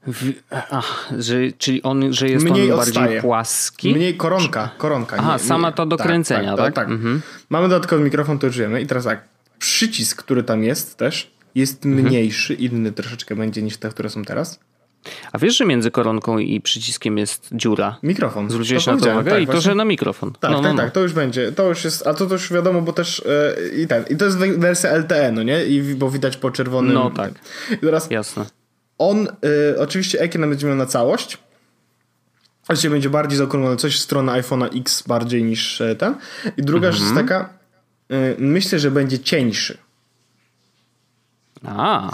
W, 0.07 0.33
ach, 0.71 1.09
że, 1.19 1.37
czyli 1.59 1.83
on, 1.83 2.13
że 2.13 2.29
jest 2.29 2.45
Mniej 2.45 2.73
on 2.73 2.79
odstaje. 2.81 3.05
bardziej 3.07 3.21
płaski. 3.21 3.95
Mniej 3.95 4.17
koronka, 4.17 4.71
koronka. 4.79 5.17
Aha, 5.19 5.39
sama 5.39 5.73
to 5.73 5.87
do 5.87 5.97
kręcenia, 5.97 6.57
tak? 6.57 6.75
tak. 6.75 6.89
Mhm. 6.89 7.21
Mamy 7.51 7.69
dodatkowy 7.69 8.05
mikrofon, 8.05 8.39
to 8.39 8.47
już 8.47 8.59
wiemy. 8.59 8.81
I 8.83 8.87
teraz 8.87 9.05
tak, 9.05 9.25
przycisk, 9.59 10.23
który 10.23 10.43
tam 10.43 10.65
jest 10.65 10.97
też, 10.97 11.31
jest 11.55 11.87
Mhm. 11.87 12.07
mniejszy, 12.07 12.55
inny 12.55 12.93
troszeczkę 12.93 13.37
będzie 13.37 13.63
niż 13.63 13.77
te, 13.77 13.89
które 13.91 14.11
są 14.11 14.25
teraz. 14.25 14.61
A 15.33 15.39
wiesz, 15.39 15.57
że 15.57 15.65
między 15.65 15.91
koronką 15.91 16.39
i 16.39 16.61
przyciskiem 16.61 17.19
jest 17.19 17.49
dziura? 17.53 17.97
Mikrofon. 18.03 18.51
Zwróciłeś 18.51 18.85
To 18.85 18.95
na 18.95 19.01
to 19.01 19.11
uwagę 19.11 19.31
tak, 19.31 19.43
i 19.43 19.47
to, 19.47 19.53
właśnie. 19.53 19.71
że 19.71 19.75
na 19.75 19.85
mikrofon. 19.85 20.33
Tak, 20.41 20.51
no, 20.51 20.57
tak, 20.57 20.63
no, 20.67 20.73
no. 20.73 20.83
tak, 20.83 20.93
to 20.93 21.01
już 21.01 21.13
będzie. 21.13 21.53
To 21.53 21.69
już 21.69 21.85
jest, 21.85 22.07
a 22.07 22.15
to 22.15 22.27
też 22.27 22.53
wiadomo, 22.53 22.83
bo 22.83 22.93
też 22.93 23.23
e, 23.27 23.55
i 23.83 23.87
ten, 23.87 24.05
i 24.11 24.17
to 24.17 24.25
jest 24.25 24.39
we- 24.39 24.59
wersja 24.59 24.91
LTE, 24.97 25.33
no 25.33 25.43
nie? 25.43 25.65
I 25.65 25.95
bo 25.95 26.11
widać 26.11 26.37
po 26.37 26.51
czerwonym. 26.51 26.95
No 26.95 27.11
tak. 27.11 27.33
I 27.71 27.79
teraz 27.79 28.11
Jasne. 28.11 28.47
On, 28.99 29.29
y, 29.75 29.81
oczywiście 29.81 30.21
ekran 30.21 30.51
będzie 30.51 30.67
miał 30.67 30.77
na 30.77 30.87
całość. 30.87 31.39
Oczywiście 32.65 32.91
będzie 32.91 33.11
bardziej 33.11 33.39
zaokrąglony, 33.39 33.77
coś 33.77 33.97
w 33.97 34.01
stronę 34.01 34.33
iPhone'a 34.33 34.81
X 34.81 35.03
bardziej 35.07 35.45
niż 35.45 35.81
e, 35.81 35.97
ten. 35.97 36.15
I 36.57 36.63
druga 36.63 36.93
rzecz 36.93 37.01
jest 37.01 37.11
Mhm. 37.13 37.27
taka, 37.29 37.49
y, 38.13 38.37
myślę, 38.39 38.79
że 38.79 38.91
będzie 38.91 39.19
cieńszy. 39.19 39.79
A, 41.65 42.11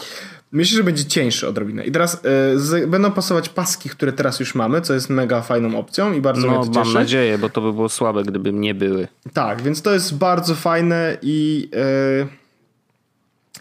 Myślę, 0.53 0.76
że 0.76 0.85
będzie 0.85 1.05
cieńszy 1.05 1.49
odrobinę. 1.49 1.85
I 1.85 1.93
teraz 1.93 2.14
y, 2.14 2.18
z, 2.61 2.91
będą 2.91 3.12
pasować 3.12 3.49
paski, 3.49 3.89
które 3.89 4.12
teraz 4.12 4.41
już 4.41 4.55
mamy, 4.55 4.80
co 4.80 4.95
jest 4.95 5.11
mega 5.11 5.43
fajną 5.43 5.78
opcją 5.78 6.12
i 6.12 6.20
bardzo 6.20 6.47
no 6.47 6.59
mnie 6.59 6.66
to 6.66 6.72
mam 6.72 6.85
cieszy. 6.85 6.95
nadzieję, 6.99 7.39
bo 7.39 7.49
to 7.49 7.61
by 7.61 7.72
było 7.72 7.89
słabe, 7.89 8.22
gdyby 8.22 8.53
nie 8.53 8.74
były. 8.74 9.09
Tak, 9.32 9.62
więc 9.62 9.82
to 9.82 9.93
jest 9.93 10.14
bardzo 10.18 10.55
fajne 10.55 11.16
i 11.22 11.68
y, 12.22 12.26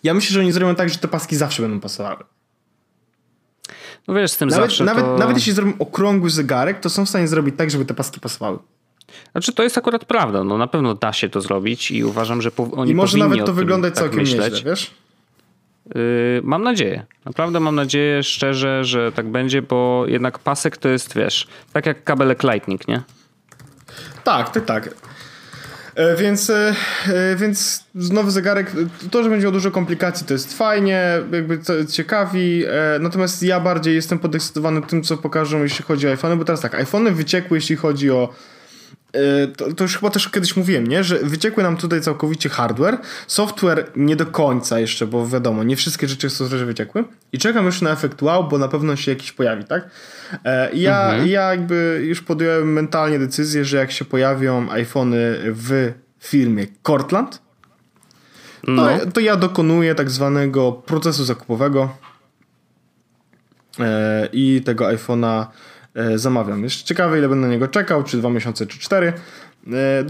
ja 0.03 0.13
myślę, 0.13 0.33
że 0.33 0.39
oni 0.39 0.51
zrobią 0.51 0.75
tak, 0.75 0.89
że 0.89 0.97
te 0.97 1.07
paski 1.07 1.35
zawsze 1.35 1.61
będą 1.61 1.79
pasowały. 1.79 2.23
No 4.07 4.13
wiesz, 4.13 4.31
z 4.31 4.37
tym 4.37 4.49
Nawet, 4.49 4.65
zawsze 4.65 4.83
nawet, 4.83 5.05
to... 5.05 5.17
nawet 5.17 5.37
jeśli 5.37 5.53
zrobią 5.53 5.73
okrągły 5.79 6.29
zegarek, 6.29 6.79
to 6.79 6.89
są 6.89 7.05
w 7.05 7.09
stanie 7.09 7.27
zrobić 7.27 7.55
tak, 7.57 7.71
żeby 7.71 7.85
te 7.85 7.93
paski 7.93 8.19
pasowały. 8.19 8.59
Znaczy 9.31 9.53
to 9.53 9.63
jest 9.63 9.77
akurat 9.77 10.05
prawda, 10.05 10.43
no 10.43 10.57
na 10.57 10.67
pewno 10.67 10.95
da 10.95 11.13
się 11.13 11.29
to 11.29 11.41
zrobić 11.41 11.91
i 11.91 12.03
uważam, 12.03 12.41
że 12.41 12.51
po, 12.51 12.71
oni 12.71 12.91
I 12.91 12.95
może 12.95 13.17
nawet 13.17 13.39
to 13.39 13.45
tym 13.45 13.55
wyglądać 13.55 13.93
tak 13.93 14.03
całkiem 14.03 14.19
myśleć. 14.19 14.53
nieźle, 14.53 14.69
wiesz? 14.71 14.91
Yy, 15.95 16.01
mam 16.43 16.63
nadzieję. 16.63 17.05
Naprawdę 17.25 17.59
mam 17.59 17.75
nadzieję 17.75 18.23
szczerze, 18.23 18.83
że 18.83 19.11
tak 19.11 19.31
będzie, 19.31 19.61
bo 19.61 20.03
jednak 20.07 20.39
pasek 20.39 20.77
to 20.77 20.89
jest, 20.89 21.15
wiesz, 21.15 21.47
tak 21.73 21.85
jak 21.85 22.03
kabelek 22.03 22.43
Lightning, 22.43 22.87
nie? 22.87 23.01
Tak, 24.23 24.49
tak, 24.49 24.65
tak. 24.65 24.95
E, 25.95 26.15
Więc, 26.15 26.49
e, 26.49 26.75
e, 27.07 27.35
więc 27.35 27.83
nowy 27.93 28.31
zegarek, 28.31 28.71
to, 29.11 29.23
że 29.23 29.29
będzie 29.29 29.43
miał 29.43 29.51
dużo 29.51 29.71
komplikacji, 29.71 30.27
to 30.27 30.33
jest 30.33 30.57
fajnie, 30.57 31.19
jakby 31.31 31.57
to 31.57 31.85
ciekawi. 31.85 32.65
Natomiast 32.99 33.43
ja 33.43 33.59
bardziej 33.59 33.95
jestem 33.95 34.19
podekscytowany 34.19 34.81
tym, 34.81 35.03
co 35.03 35.17
pokażą, 35.17 35.63
jeśli 35.63 35.85
chodzi 35.85 36.07
o 36.07 36.11
iPhony, 36.11 36.35
bo 36.35 36.45
teraz 36.45 36.61
tak, 36.61 36.75
iPhony 36.75 37.11
wyciekły, 37.11 37.57
jeśli 37.57 37.75
chodzi 37.75 38.11
o. 38.11 38.33
To, 39.57 39.73
to 39.73 39.83
już 39.83 39.97
chyba 39.97 40.09
też 40.09 40.29
kiedyś 40.29 40.55
mówiłem, 40.55 40.87
nie? 40.87 41.03
Że 41.03 41.19
wyciekły 41.19 41.63
nam 41.63 41.77
tutaj 41.77 42.01
całkowicie 42.01 42.49
hardware. 42.49 42.97
Software 43.27 43.91
nie 43.95 44.15
do 44.15 44.25
końca 44.25 44.79
jeszcze, 44.79 45.07
bo 45.07 45.27
wiadomo, 45.27 45.63
nie 45.63 45.75
wszystkie 45.75 46.07
rzeczy 46.07 46.29
w 46.29 46.33
software 46.33 46.65
wyciekły. 46.65 47.03
I 47.33 47.37
czekam 47.37 47.65
już 47.65 47.81
na 47.81 47.91
efekt 47.91 48.21
wow, 48.21 48.47
bo 48.47 48.57
na 48.57 48.67
pewno 48.67 48.95
się 48.95 49.11
jakiś 49.11 49.31
pojawi, 49.31 49.63
tak? 49.63 49.89
E, 50.45 50.69
Ja, 50.73 51.23
i 51.23 51.29
ja 51.29 51.49
jakby 51.49 52.01
już 52.07 52.21
podjąłem 52.21 52.73
mentalnie 52.73 53.19
decyzję, 53.19 53.65
że 53.65 53.77
jak 53.77 53.91
się 53.91 54.05
pojawią 54.05 54.71
iPhony 54.71 55.37
w 55.43 55.93
firmie 56.19 56.67
Cortland, 56.87 57.41
to, 58.65 58.71
No, 58.71 58.89
to 59.13 59.19
ja 59.19 59.35
dokonuję 59.35 59.95
tak 59.95 60.09
zwanego 60.09 60.71
procesu 60.71 61.23
zakupowego 61.23 61.97
e, 63.79 64.29
i 64.33 64.61
tego 64.65 64.85
iPhone'a 64.85 65.45
e, 65.95 66.17
zamawiam. 66.17 66.63
Jeszcze 66.63 66.85
ciekawe, 66.85 67.17
ile 67.17 67.29
będę 67.29 67.47
na 67.47 67.53
niego 67.53 67.67
czekał, 67.67 68.03
czy 68.03 68.17
dwa 68.17 68.29
miesiące, 68.29 68.65
czy 68.65 68.79
cztery. 68.79 69.13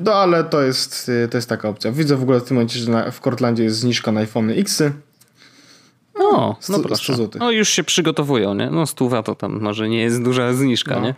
No 0.04 0.14
ale 0.14 0.44
to 0.44 0.62
jest, 0.62 1.12
to 1.32 1.38
jest 1.38 1.50
taka 1.50 1.70
opcja. 1.70 1.92
Widzę 1.92 2.16
w 2.16 2.22
ogóle 2.24 2.40
w 2.40 2.44
tym 2.44 2.56
momencie, 2.56 2.80
że 2.80 3.12
w 3.12 3.20
Cortlandzie 3.20 3.64
jest 3.64 3.78
zniżka 3.78 4.12
na 4.12 4.20
iPhony 4.20 4.56
X. 4.56 4.84
no, 6.20 6.32
no 6.32 6.58
sto- 6.60 6.80
proszę. 6.80 7.04
100 7.04 7.14
złotych. 7.16 7.40
No 7.42 7.52
już 7.52 7.70
się 7.70 7.84
przygotowują, 7.84 8.54
nie? 8.54 8.70
No 8.70 8.86
stuwa 8.88 9.24
to 9.24 9.36
tam 9.36 9.60
może 9.62 9.90
nie 9.90 10.02
jest 10.02 10.24
duża 10.24 10.54
zniżka, 10.54 10.96
No. 10.96 11.02
nie? 11.02 11.16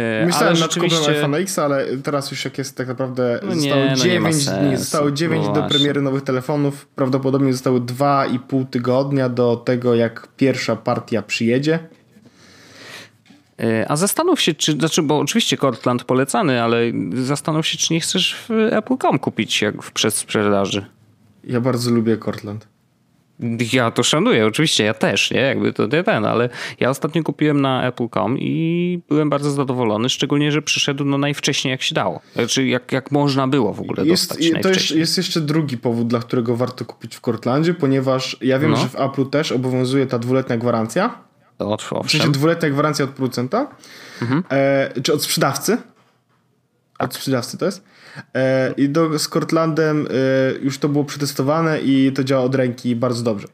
E, 0.00 0.26
Myślałem 0.26 0.48
ale 0.48 0.60
nad 0.60 0.74
kupem 0.74 0.90
rzeczywiście... 0.90 1.22
iPhone'a 1.22 1.40
X, 1.40 1.58
ale 1.58 1.96
teraz 1.96 2.30
już 2.30 2.44
jak 2.44 2.58
jest 2.58 2.76
tak 2.76 2.88
naprawdę 2.88 3.40
No 3.42 3.54
nie, 3.54 3.60
zostało 3.60 3.80
no 3.84 4.04
nie 4.04 4.20
ma 4.20 4.30
9 4.30 4.34
dni, 4.34 4.42
sensu. 4.44 4.78
zostało 4.84 5.10
9 5.10 5.46
No 5.46 5.52
do 5.52 5.60
właśnie. 5.60 5.78
premiery 5.78 6.02
nowych 6.02 6.22
telefonów. 6.22 6.86
Prawdopodobnie 6.86 7.52
zostały 7.52 7.80
2,5 7.80 8.66
tygodnia 8.70 9.28
do 9.28 9.56
tego, 9.56 9.94
jak 9.94 10.28
pierwsza 10.36 10.76
partia 10.76 11.22
przyjedzie. 11.22 11.78
E, 13.60 13.86
A 13.90 13.96
zastanów 13.96 14.40
się, 14.40 14.54
czy, 14.54 14.72
znaczy, 14.72 15.02
bo 15.02 15.18
oczywiście 15.18 15.56
Cortland 15.56 16.04
polecany, 16.04 16.62
ale 16.62 16.78
zastanów 17.14 17.66
się, 17.66 17.78
czy 17.78 17.92
nie 17.92 18.00
chcesz 18.00 18.36
w 18.48 18.50
Apple.com 18.72 19.18
kupić 19.18 19.62
jak 19.62 19.82
w 19.82 19.92
przedsprzedaży. 19.92 20.84
Ja 21.44 21.60
bardzo 21.60 21.90
lubię 21.90 22.18
Cortland. 22.18 22.66
Ja 23.72 23.90
to 23.90 24.02
szanuję, 24.02 24.46
oczywiście, 24.46 24.84
ja 24.84 24.94
też, 24.94 25.30
nie? 25.30 25.40
Jakby 25.40 25.72
to 25.72 25.86
nie 25.86 26.02
ten, 26.04 26.24
ale 26.24 26.48
ja 26.80 26.90
ostatnio 26.90 27.22
kupiłem 27.22 27.60
na 27.60 27.86
Apple.com 27.86 28.38
i 28.38 29.00
byłem 29.08 29.30
bardzo 29.30 29.50
zadowolony, 29.50 30.08
szczególnie, 30.08 30.52
że 30.52 30.62
przyszedł 30.62 31.04
no 31.04 31.18
najwcześniej 31.18 31.72
jak 31.72 31.82
się 31.82 31.94
dało. 31.94 32.20
Znaczy 32.34 32.66
jak, 32.66 32.92
jak 32.92 33.10
można 33.10 33.48
było 33.48 33.72
w 33.72 33.80
ogóle 33.80 34.06
Jest, 34.06 34.28
dostać 34.28 34.62
to 34.62 34.68
jest, 34.68 34.90
jest 34.90 35.16
jeszcze 35.16 35.40
drugi 35.40 35.78
powód, 35.78 36.08
dla 36.08 36.18
którego 36.18 36.56
warto 36.56 36.84
kupić 36.84 37.16
w 37.16 37.20
Cortlandzie, 37.20 37.74
ponieważ 37.74 38.36
ja 38.40 38.58
wiem, 38.58 38.70
No. 38.70 38.76
że 38.76 38.88
w 38.88 38.94
Apple'u 38.94 39.30
też 39.30 39.52
obowiązuje 39.52 40.06
ta 40.06 40.18
dwuletnia 40.18 40.56
gwarancja. 40.56 41.18
Owszem. 41.58 41.98
Owszem. 41.98 42.32
dwuletnia 42.32 42.70
gwarancja 42.70 43.04
od 43.04 43.10
producenta. 43.10 43.66
Mhm. 44.22 44.42
E, 44.50 45.00
czy 45.02 45.12
od 45.12 45.22
sprzedawcy. 45.22 45.78
Od 46.98 47.14
sprzedawcy 47.14 47.58
to 47.58 47.64
jest. 47.66 47.84
E, 48.34 48.74
I 48.76 48.88
do, 48.88 49.18
z 49.18 49.28
Cortlandem 49.28 50.06
e, 50.06 50.10
już 50.62 50.78
to 50.78 50.88
było 50.88 51.04
przetestowane 51.04 51.80
i 51.80 52.12
to 52.12 52.24
działa 52.24 52.44
od 52.44 52.54
ręki 52.54 52.96
bardzo 52.96 53.22
dobrze. 53.22 53.48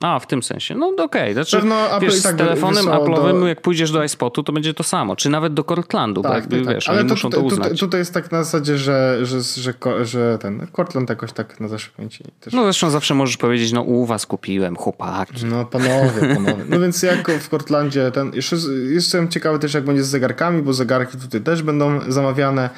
A, 0.00 0.18
w 0.18 0.26
tym 0.26 0.42
sensie. 0.42 0.74
No 0.74 0.86
okej. 0.88 1.04
Okay. 1.04 1.32
Znaczy, 1.32 1.56
Pewno 1.56 2.00
wiesz, 2.00 2.22
tak 2.22 2.34
z 2.34 2.38
telefonem 2.38 2.84
Apple'owym, 2.84 3.40
do... 3.40 3.48
jak 3.48 3.60
pójdziesz 3.60 3.90
do 3.90 4.04
iSpotu, 4.04 4.42
to 4.42 4.52
będzie 4.52 4.74
to 4.74 4.82
samo. 4.82 5.16
Czy 5.16 5.30
nawet 5.30 5.54
do 5.54 5.64
Cortlandu, 5.64 6.22
tak, 6.22 6.30
bo 6.30 6.36
jakby, 6.36 6.64
tak. 6.64 6.74
wiesz, 6.74 6.88
Ale 6.88 7.04
to, 7.04 7.08
muszą 7.08 7.30
to 7.30 7.40
uznać. 7.40 7.62
Tutaj, 7.62 7.78
tutaj 7.78 8.00
jest 8.00 8.14
tak 8.14 8.32
na 8.32 8.44
zasadzie, 8.44 8.78
że, 8.78 9.18
że, 9.22 9.42
że, 9.42 9.74
że 10.02 10.38
ten 10.40 10.66
Cortland 10.76 11.10
jakoś 11.10 11.32
tak 11.32 11.60
na 11.60 11.68
pamięci 11.96 12.24
też... 12.40 12.54
No 12.54 12.62
zresztą 12.62 12.90
zawsze 12.90 13.14
możesz 13.14 13.36
powiedzieć, 13.36 13.72
no 13.72 13.82
u 13.82 14.06
was 14.06 14.26
kupiłem, 14.26 14.76
chłopaki. 14.76 15.44
No 15.46 15.64
panowie, 15.64 16.34
panowie. 16.34 16.64
No 16.68 16.80
więc 16.80 17.02
jak 17.02 17.30
w 17.30 17.48
Cortlandzie 17.48 18.10
ten... 18.10 18.32
Jeszcze 18.34 18.56
jestem 18.88 19.28
ciekawy 19.28 19.58
też, 19.58 19.74
jak 19.74 19.84
będzie 19.84 20.04
z 20.04 20.08
zegarkami, 20.08 20.62
bo 20.62 20.72
zegarki 20.72 21.18
tutaj 21.18 21.40
też 21.40 21.62
będą 21.62 22.00
zamawiane. 22.08 22.70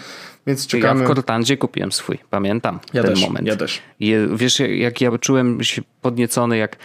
Więc 0.46 0.66
czekamy. 0.66 1.00
Ja 1.00 1.06
w 1.06 1.08
Cortandzie 1.08 1.56
kupiłem 1.56 1.92
swój, 1.92 2.18
pamiętam 2.30 2.78
ja 2.92 3.02
ten 3.02 3.10
też, 3.10 3.20
moment. 3.20 3.46
Ja 3.46 3.56
też. 3.56 3.82
Je, 4.00 4.28
wiesz, 4.36 4.60
jak 4.60 5.00
ja 5.00 5.18
czułem 5.18 5.64
się 5.64 5.82
podniecony, 6.02 6.56
jak 6.56 6.76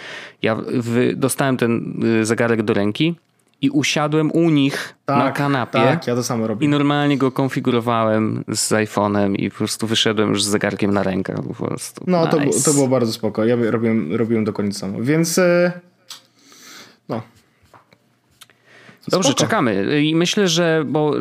ja 0.41 0.57
dostałem 1.15 1.57
ten 1.57 2.03
y, 2.21 2.25
zegarek 2.25 2.63
do 2.63 2.73
ręki 2.73 3.15
i 3.61 3.69
usiadłem 3.69 4.31
u 4.31 4.49
nich 4.49 4.95
tak, 5.05 5.17
na 5.17 5.31
kanapie. 5.31 5.79
Tak, 5.79 6.07
ja 6.07 6.15
to 6.15 6.23
samo 6.23 6.47
robię. 6.47 6.65
I 6.65 6.69
normalnie 6.69 7.17
go 7.17 7.31
konfigurowałem 7.31 8.43
z 8.47 8.71
iPhone'em 8.71 9.35
i 9.35 9.51
po 9.51 9.57
prostu 9.57 9.87
wyszedłem 9.87 10.29
już 10.29 10.43
z 10.43 10.47
zegarkiem 10.47 10.93
na 10.93 11.03
rękach. 11.03 11.35
Po 11.47 11.65
prostu. 11.65 12.03
No, 12.07 12.25
nice. 12.25 12.59
to, 12.59 12.65
to 12.65 12.73
było 12.73 12.87
bardzo 12.87 13.13
spoko. 13.13 13.45
Ja 13.45 13.55
robiłem, 13.71 14.15
robiłem 14.15 14.43
dokładnie 14.43 14.73
samo. 14.73 15.01
Więc 15.01 15.37
e, 15.37 15.71
no, 17.09 17.21
Dobrze, 19.07 19.29
Spoko. 19.29 19.43
czekamy. 19.43 20.01
I 20.01 20.15
myślę, 20.15 20.47
że 20.47 20.83
bo 20.85 21.13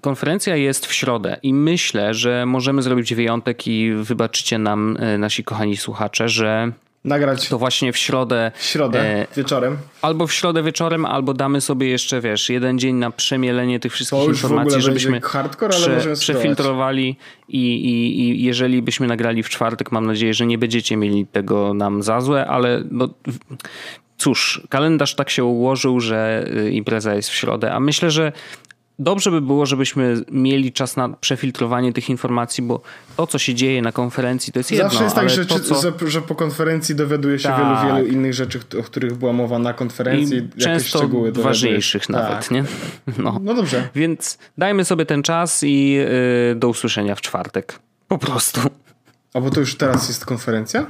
konferencja 0.00 0.56
jest 0.56 0.86
w 0.86 0.92
środę 0.92 1.36
i 1.42 1.54
myślę, 1.54 2.14
że 2.14 2.46
możemy 2.46 2.82
zrobić 2.82 3.14
wyjątek 3.14 3.66
i 3.66 3.92
wybaczycie 3.92 4.58
nam, 4.58 4.96
e, 5.00 5.18
nasi 5.18 5.44
kochani 5.44 5.76
słuchacze, 5.76 6.28
że 6.28 6.72
nagrać 7.04 7.48
to 7.48 7.58
właśnie 7.58 7.92
w 7.92 7.96
środę. 7.96 8.52
W 8.54 8.62
środę 8.62 9.00
e, 9.00 9.26
wieczorem. 9.36 9.76
Albo 10.02 10.26
w 10.26 10.32
środę 10.32 10.62
wieczorem, 10.62 11.06
albo 11.06 11.34
damy 11.34 11.60
sobie 11.60 11.88
jeszcze, 11.88 12.20
wiesz, 12.20 12.50
jeden 12.50 12.78
dzień 12.78 12.96
na 12.96 13.10
przemielenie 13.10 13.80
tych 13.80 13.92
wszystkich 13.92 14.24
informacji, 14.24 14.82
żebyśmy 14.82 15.20
hardcore, 15.20 15.74
prze, 15.74 16.14
przefiltrowali 16.14 17.16
i, 17.48 17.58
i, 17.58 18.20
i 18.20 18.44
jeżeli 18.44 18.82
byśmy 18.82 19.06
nagrali 19.06 19.42
w 19.42 19.48
czwartek, 19.48 19.92
mam 19.92 20.06
nadzieję, 20.06 20.34
że 20.34 20.46
nie 20.46 20.58
będziecie 20.58 20.96
mieli 20.96 21.26
tego 21.26 21.74
nam 21.74 22.02
za 22.02 22.20
złe, 22.20 22.46
ale 22.46 22.82
no, 22.90 23.08
cóż, 24.20 24.62
kalendarz 24.68 25.14
tak 25.14 25.30
się 25.30 25.44
ułożył, 25.44 26.00
że 26.00 26.44
y, 26.56 26.70
impreza 26.70 27.14
jest 27.14 27.28
w 27.28 27.34
środę, 27.34 27.72
a 27.72 27.80
myślę, 27.80 28.10
że 28.10 28.32
dobrze 29.00 29.30
by 29.30 29.40
było, 29.40 29.66
żebyśmy 29.66 30.24
mieli 30.30 30.72
czas 30.72 30.96
na 30.96 31.08
przefiltrowanie 31.08 31.92
tych 31.92 32.10
informacji, 32.10 32.62
bo 32.62 32.80
to, 33.16 33.26
co 33.26 33.38
się 33.38 33.54
dzieje 33.54 33.82
na 33.82 33.92
konferencji, 33.92 34.52
to 34.52 34.58
jest 34.58 34.70
jedno. 34.70 34.88
Zawsze 34.88 35.04
jest 35.04 35.16
tak, 35.16 35.30
że, 35.30 35.46
to, 35.46 35.60
co... 35.60 36.08
że, 36.08 36.22
po 36.22 36.34
konferencji 36.34 36.94
dowiaduje 36.94 37.38
się 37.38 37.48
tak. 37.48 37.58
wielu, 37.58 37.94
wielu 37.94 38.06
innych 38.12 38.34
rzeczy, 38.34 38.60
o 38.80 38.82
których 38.82 39.16
była 39.16 39.32
mowa 39.32 39.58
na 39.58 39.72
konferencji. 39.72 40.36
I 40.36 40.60
często 40.60 40.98
szczegóły 40.98 41.32
ważniejszych 41.32 42.06
tak. 42.06 42.10
nawet, 42.16 42.50
nie? 42.50 42.64
No. 43.18 43.40
no 43.42 43.54
dobrze. 43.54 43.88
Więc 43.94 44.38
dajmy 44.58 44.84
sobie 44.84 45.06
ten 45.06 45.22
czas 45.22 45.62
i 45.62 45.90
yy, 45.90 46.54
do 46.56 46.68
usłyszenia 46.68 47.14
w 47.14 47.20
czwartek. 47.20 47.78
Po 48.08 48.18
prostu. 48.18 48.60
A 49.34 49.40
bo 49.40 49.50
to 49.50 49.60
już 49.60 49.74
teraz 49.76 50.08
jest 50.08 50.26
konferencja? 50.26 50.86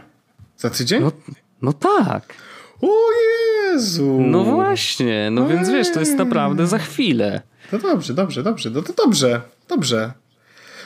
Za 0.57 0.70
tydzień? 0.70 1.03
No, 1.03 1.12
no 1.62 1.72
tak. 1.72 2.35
O 2.83 3.11
Jezu! 3.72 4.18
No 4.20 4.45
właśnie, 4.45 5.28
no 5.33 5.49
więc 5.49 5.70
wiesz, 5.70 5.93
to 5.93 6.01
jest 6.01 6.16
naprawdę 6.18 6.66
za 6.66 6.78
chwilę. 6.78 7.41
No 7.72 7.78
dobrze, 7.78 8.14
dobrze, 8.14 8.43
dobrze, 8.43 8.70
no 8.70 8.83
to 8.83 8.93
dobrze, 8.93 9.41
dobrze. 9.68 10.12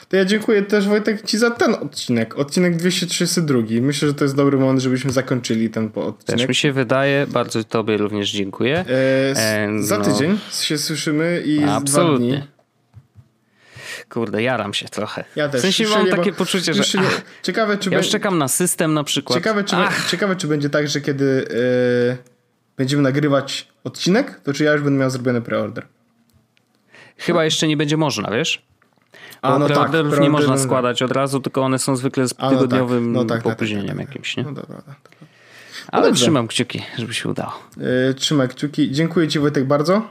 To 0.09 0.17
ja 0.17 0.25
dziękuję 0.25 0.61
też 0.61 0.87
Wojtek 0.87 1.21
Ci 1.21 1.37
za 1.37 1.51
ten 1.51 1.73
odcinek, 1.73 2.39
odcinek 2.39 2.75
232. 2.75 3.59
Myślę, 3.81 4.07
że 4.07 4.13
to 4.13 4.25
jest 4.25 4.35
dobry 4.35 4.57
moment, 4.57 4.79
żebyśmy 4.79 5.11
zakończyli 5.11 5.69
ten 5.69 5.85
odcinek. 5.95 6.39
Też 6.39 6.47
mi 6.47 6.55
się 6.55 6.71
wydaje, 6.71 7.27
bardzo 7.27 7.63
Tobie 7.63 7.97
również 7.97 8.31
dziękuję. 8.31 8.85
E, 8.87 9.69
za 9.79 9.97
no. 9.97 10.05
tydzień 10.05 10.37
się 10.51 10.77
słyszymy 10.77 11.43
i 11.45 11.63
Absolutnie. 11.63 12.27
dwa 12.27 12.39
dni. 12.39 12.54
Kurde, 14.09 14.43
jaram 14.43 14.73
się 14.73 14.87
trochę. 14.87 15.23
Ja 15.35 15.49
też. 15.49 15.61
W 15.61 15.63
sensie 15.63 15.87
mam 15.87 16.09
takie 16.09 16.33
poczucie, 16.33 16.73
że 16.73 16.83
ach, 16.99 17.21
ciekawe, 17.43 17.77
czy 17.77 17.89
ja 17.89 17.97
już 17.97 18.09
czekam 18.09 18.37
na 18.37 18.47
system 18.47 18.93
na 18.93 19.03
przykład. 19.03 19.39
Ciekawe, 19.39 19.63
czy, 19.63 19.75
ciekawe, 20.11 20.35
czy 20.35 20.47
będzie 20.47 20.69
tak, 20.69 20.87
że 20.87 21.01
kiedy 21.01 21.47
yy, 22.09 22.17
będziemy 22.77 23.03
nagrywać 23.03 23.67
odcinek, 23.83 24.39
to 24.43 24.53
czy 24.53 24.63
ja 24.63 24.73
już 24.73 24.81
będę 24.81 24.99
miał 24.99 25.09
zrobiony 25.09 25.41
preorder. 25.41 25.85
Chyba 27.17 27.45
jeszcze 27.45 27.67
nie 27.67 27.77
będzie 27.77 27.97
można, 27.97 28.31
wiesz? 28.31 28.65
A, 29.41 29.59
no 29.59 29.65
preorderów 29.65 30.11
tak, 30.11 30.21
nie 30.21 30.29
można 30.29 30.57
składać 30.57 31.01
od 31.01 31.11
razu, 31.11 31.39
tylko 31.39 31.61
one 31.61 31.79
są 31.79 31.95
zwykle 31.95 32.27
z 32.27 32.37
no 32.37 32.49
tak, 32.49 32.49
tygodniowym 32.49 33.11
no 33.11 33.25
tak, 33.25 33.43
no 33.43 33.49
tak, 33.49 33.53
opóźnieniem 33.53 33.97
tak, 33.97 34.07
jakimś, 34.07 34.37
nie? 34.37 34.43
No 34.43 34.51
dobra, 34.51 34.77
dobra. 34.77 34.95
Ale 35.91 36.07
Dobrze. 36.07 36.21
trzymam 36.21 36.47
kciuki, 36.47 36.81
żeby 36.97 37.13
się 37.13 37.29
udało. 37.29 37.53
Yy, 37.77 38.13
trzymaj 38.13 38.49
kciuki. 38.49 38.91
Dziękuję 38.91 39.27
Ci 39.27 39.39
Wojtek 39.39 39.65
bardzo 39.65 40.07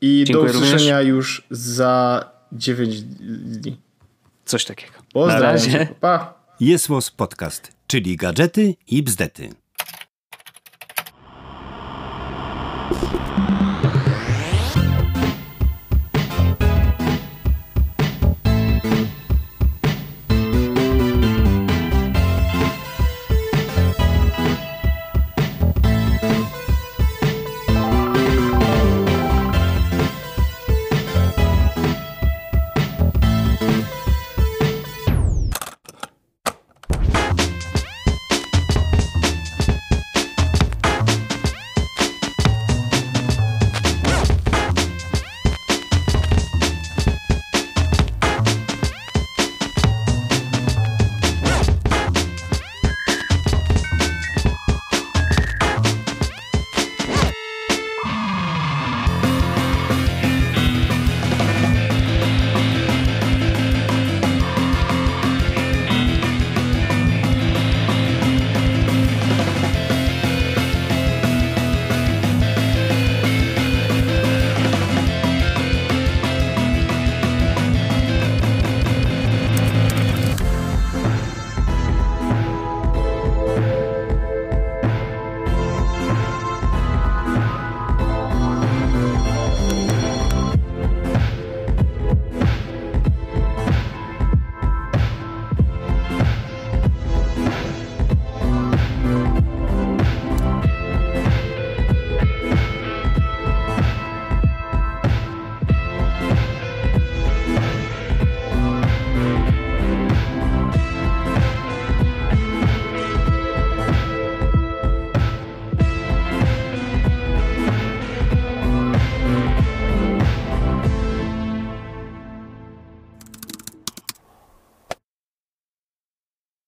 i 0.00 0.24
Dziękuję 0.26 0.52
do 0.52 0.58
usłyszenia 0.58 0.98
również. 0.98 1.16
już 1.16 1.46
za 1.50 2.24
9 2.58 3.02
dni. 3.02 3.80
Coś 4.44 4.64
takiego. 4.64 4.92
Pozdrawiam. 5.12 5.42
Na 5.42 5.52
razie. 5.52 5.88
Pa. 6.00 6.34
Jest 6.60 6.88
Podcast, 7.16 7.72
czyli 7.86 8.16
gadżety 8.16 8.74
i 8.86 9.02
bzdety. 9.02 9.50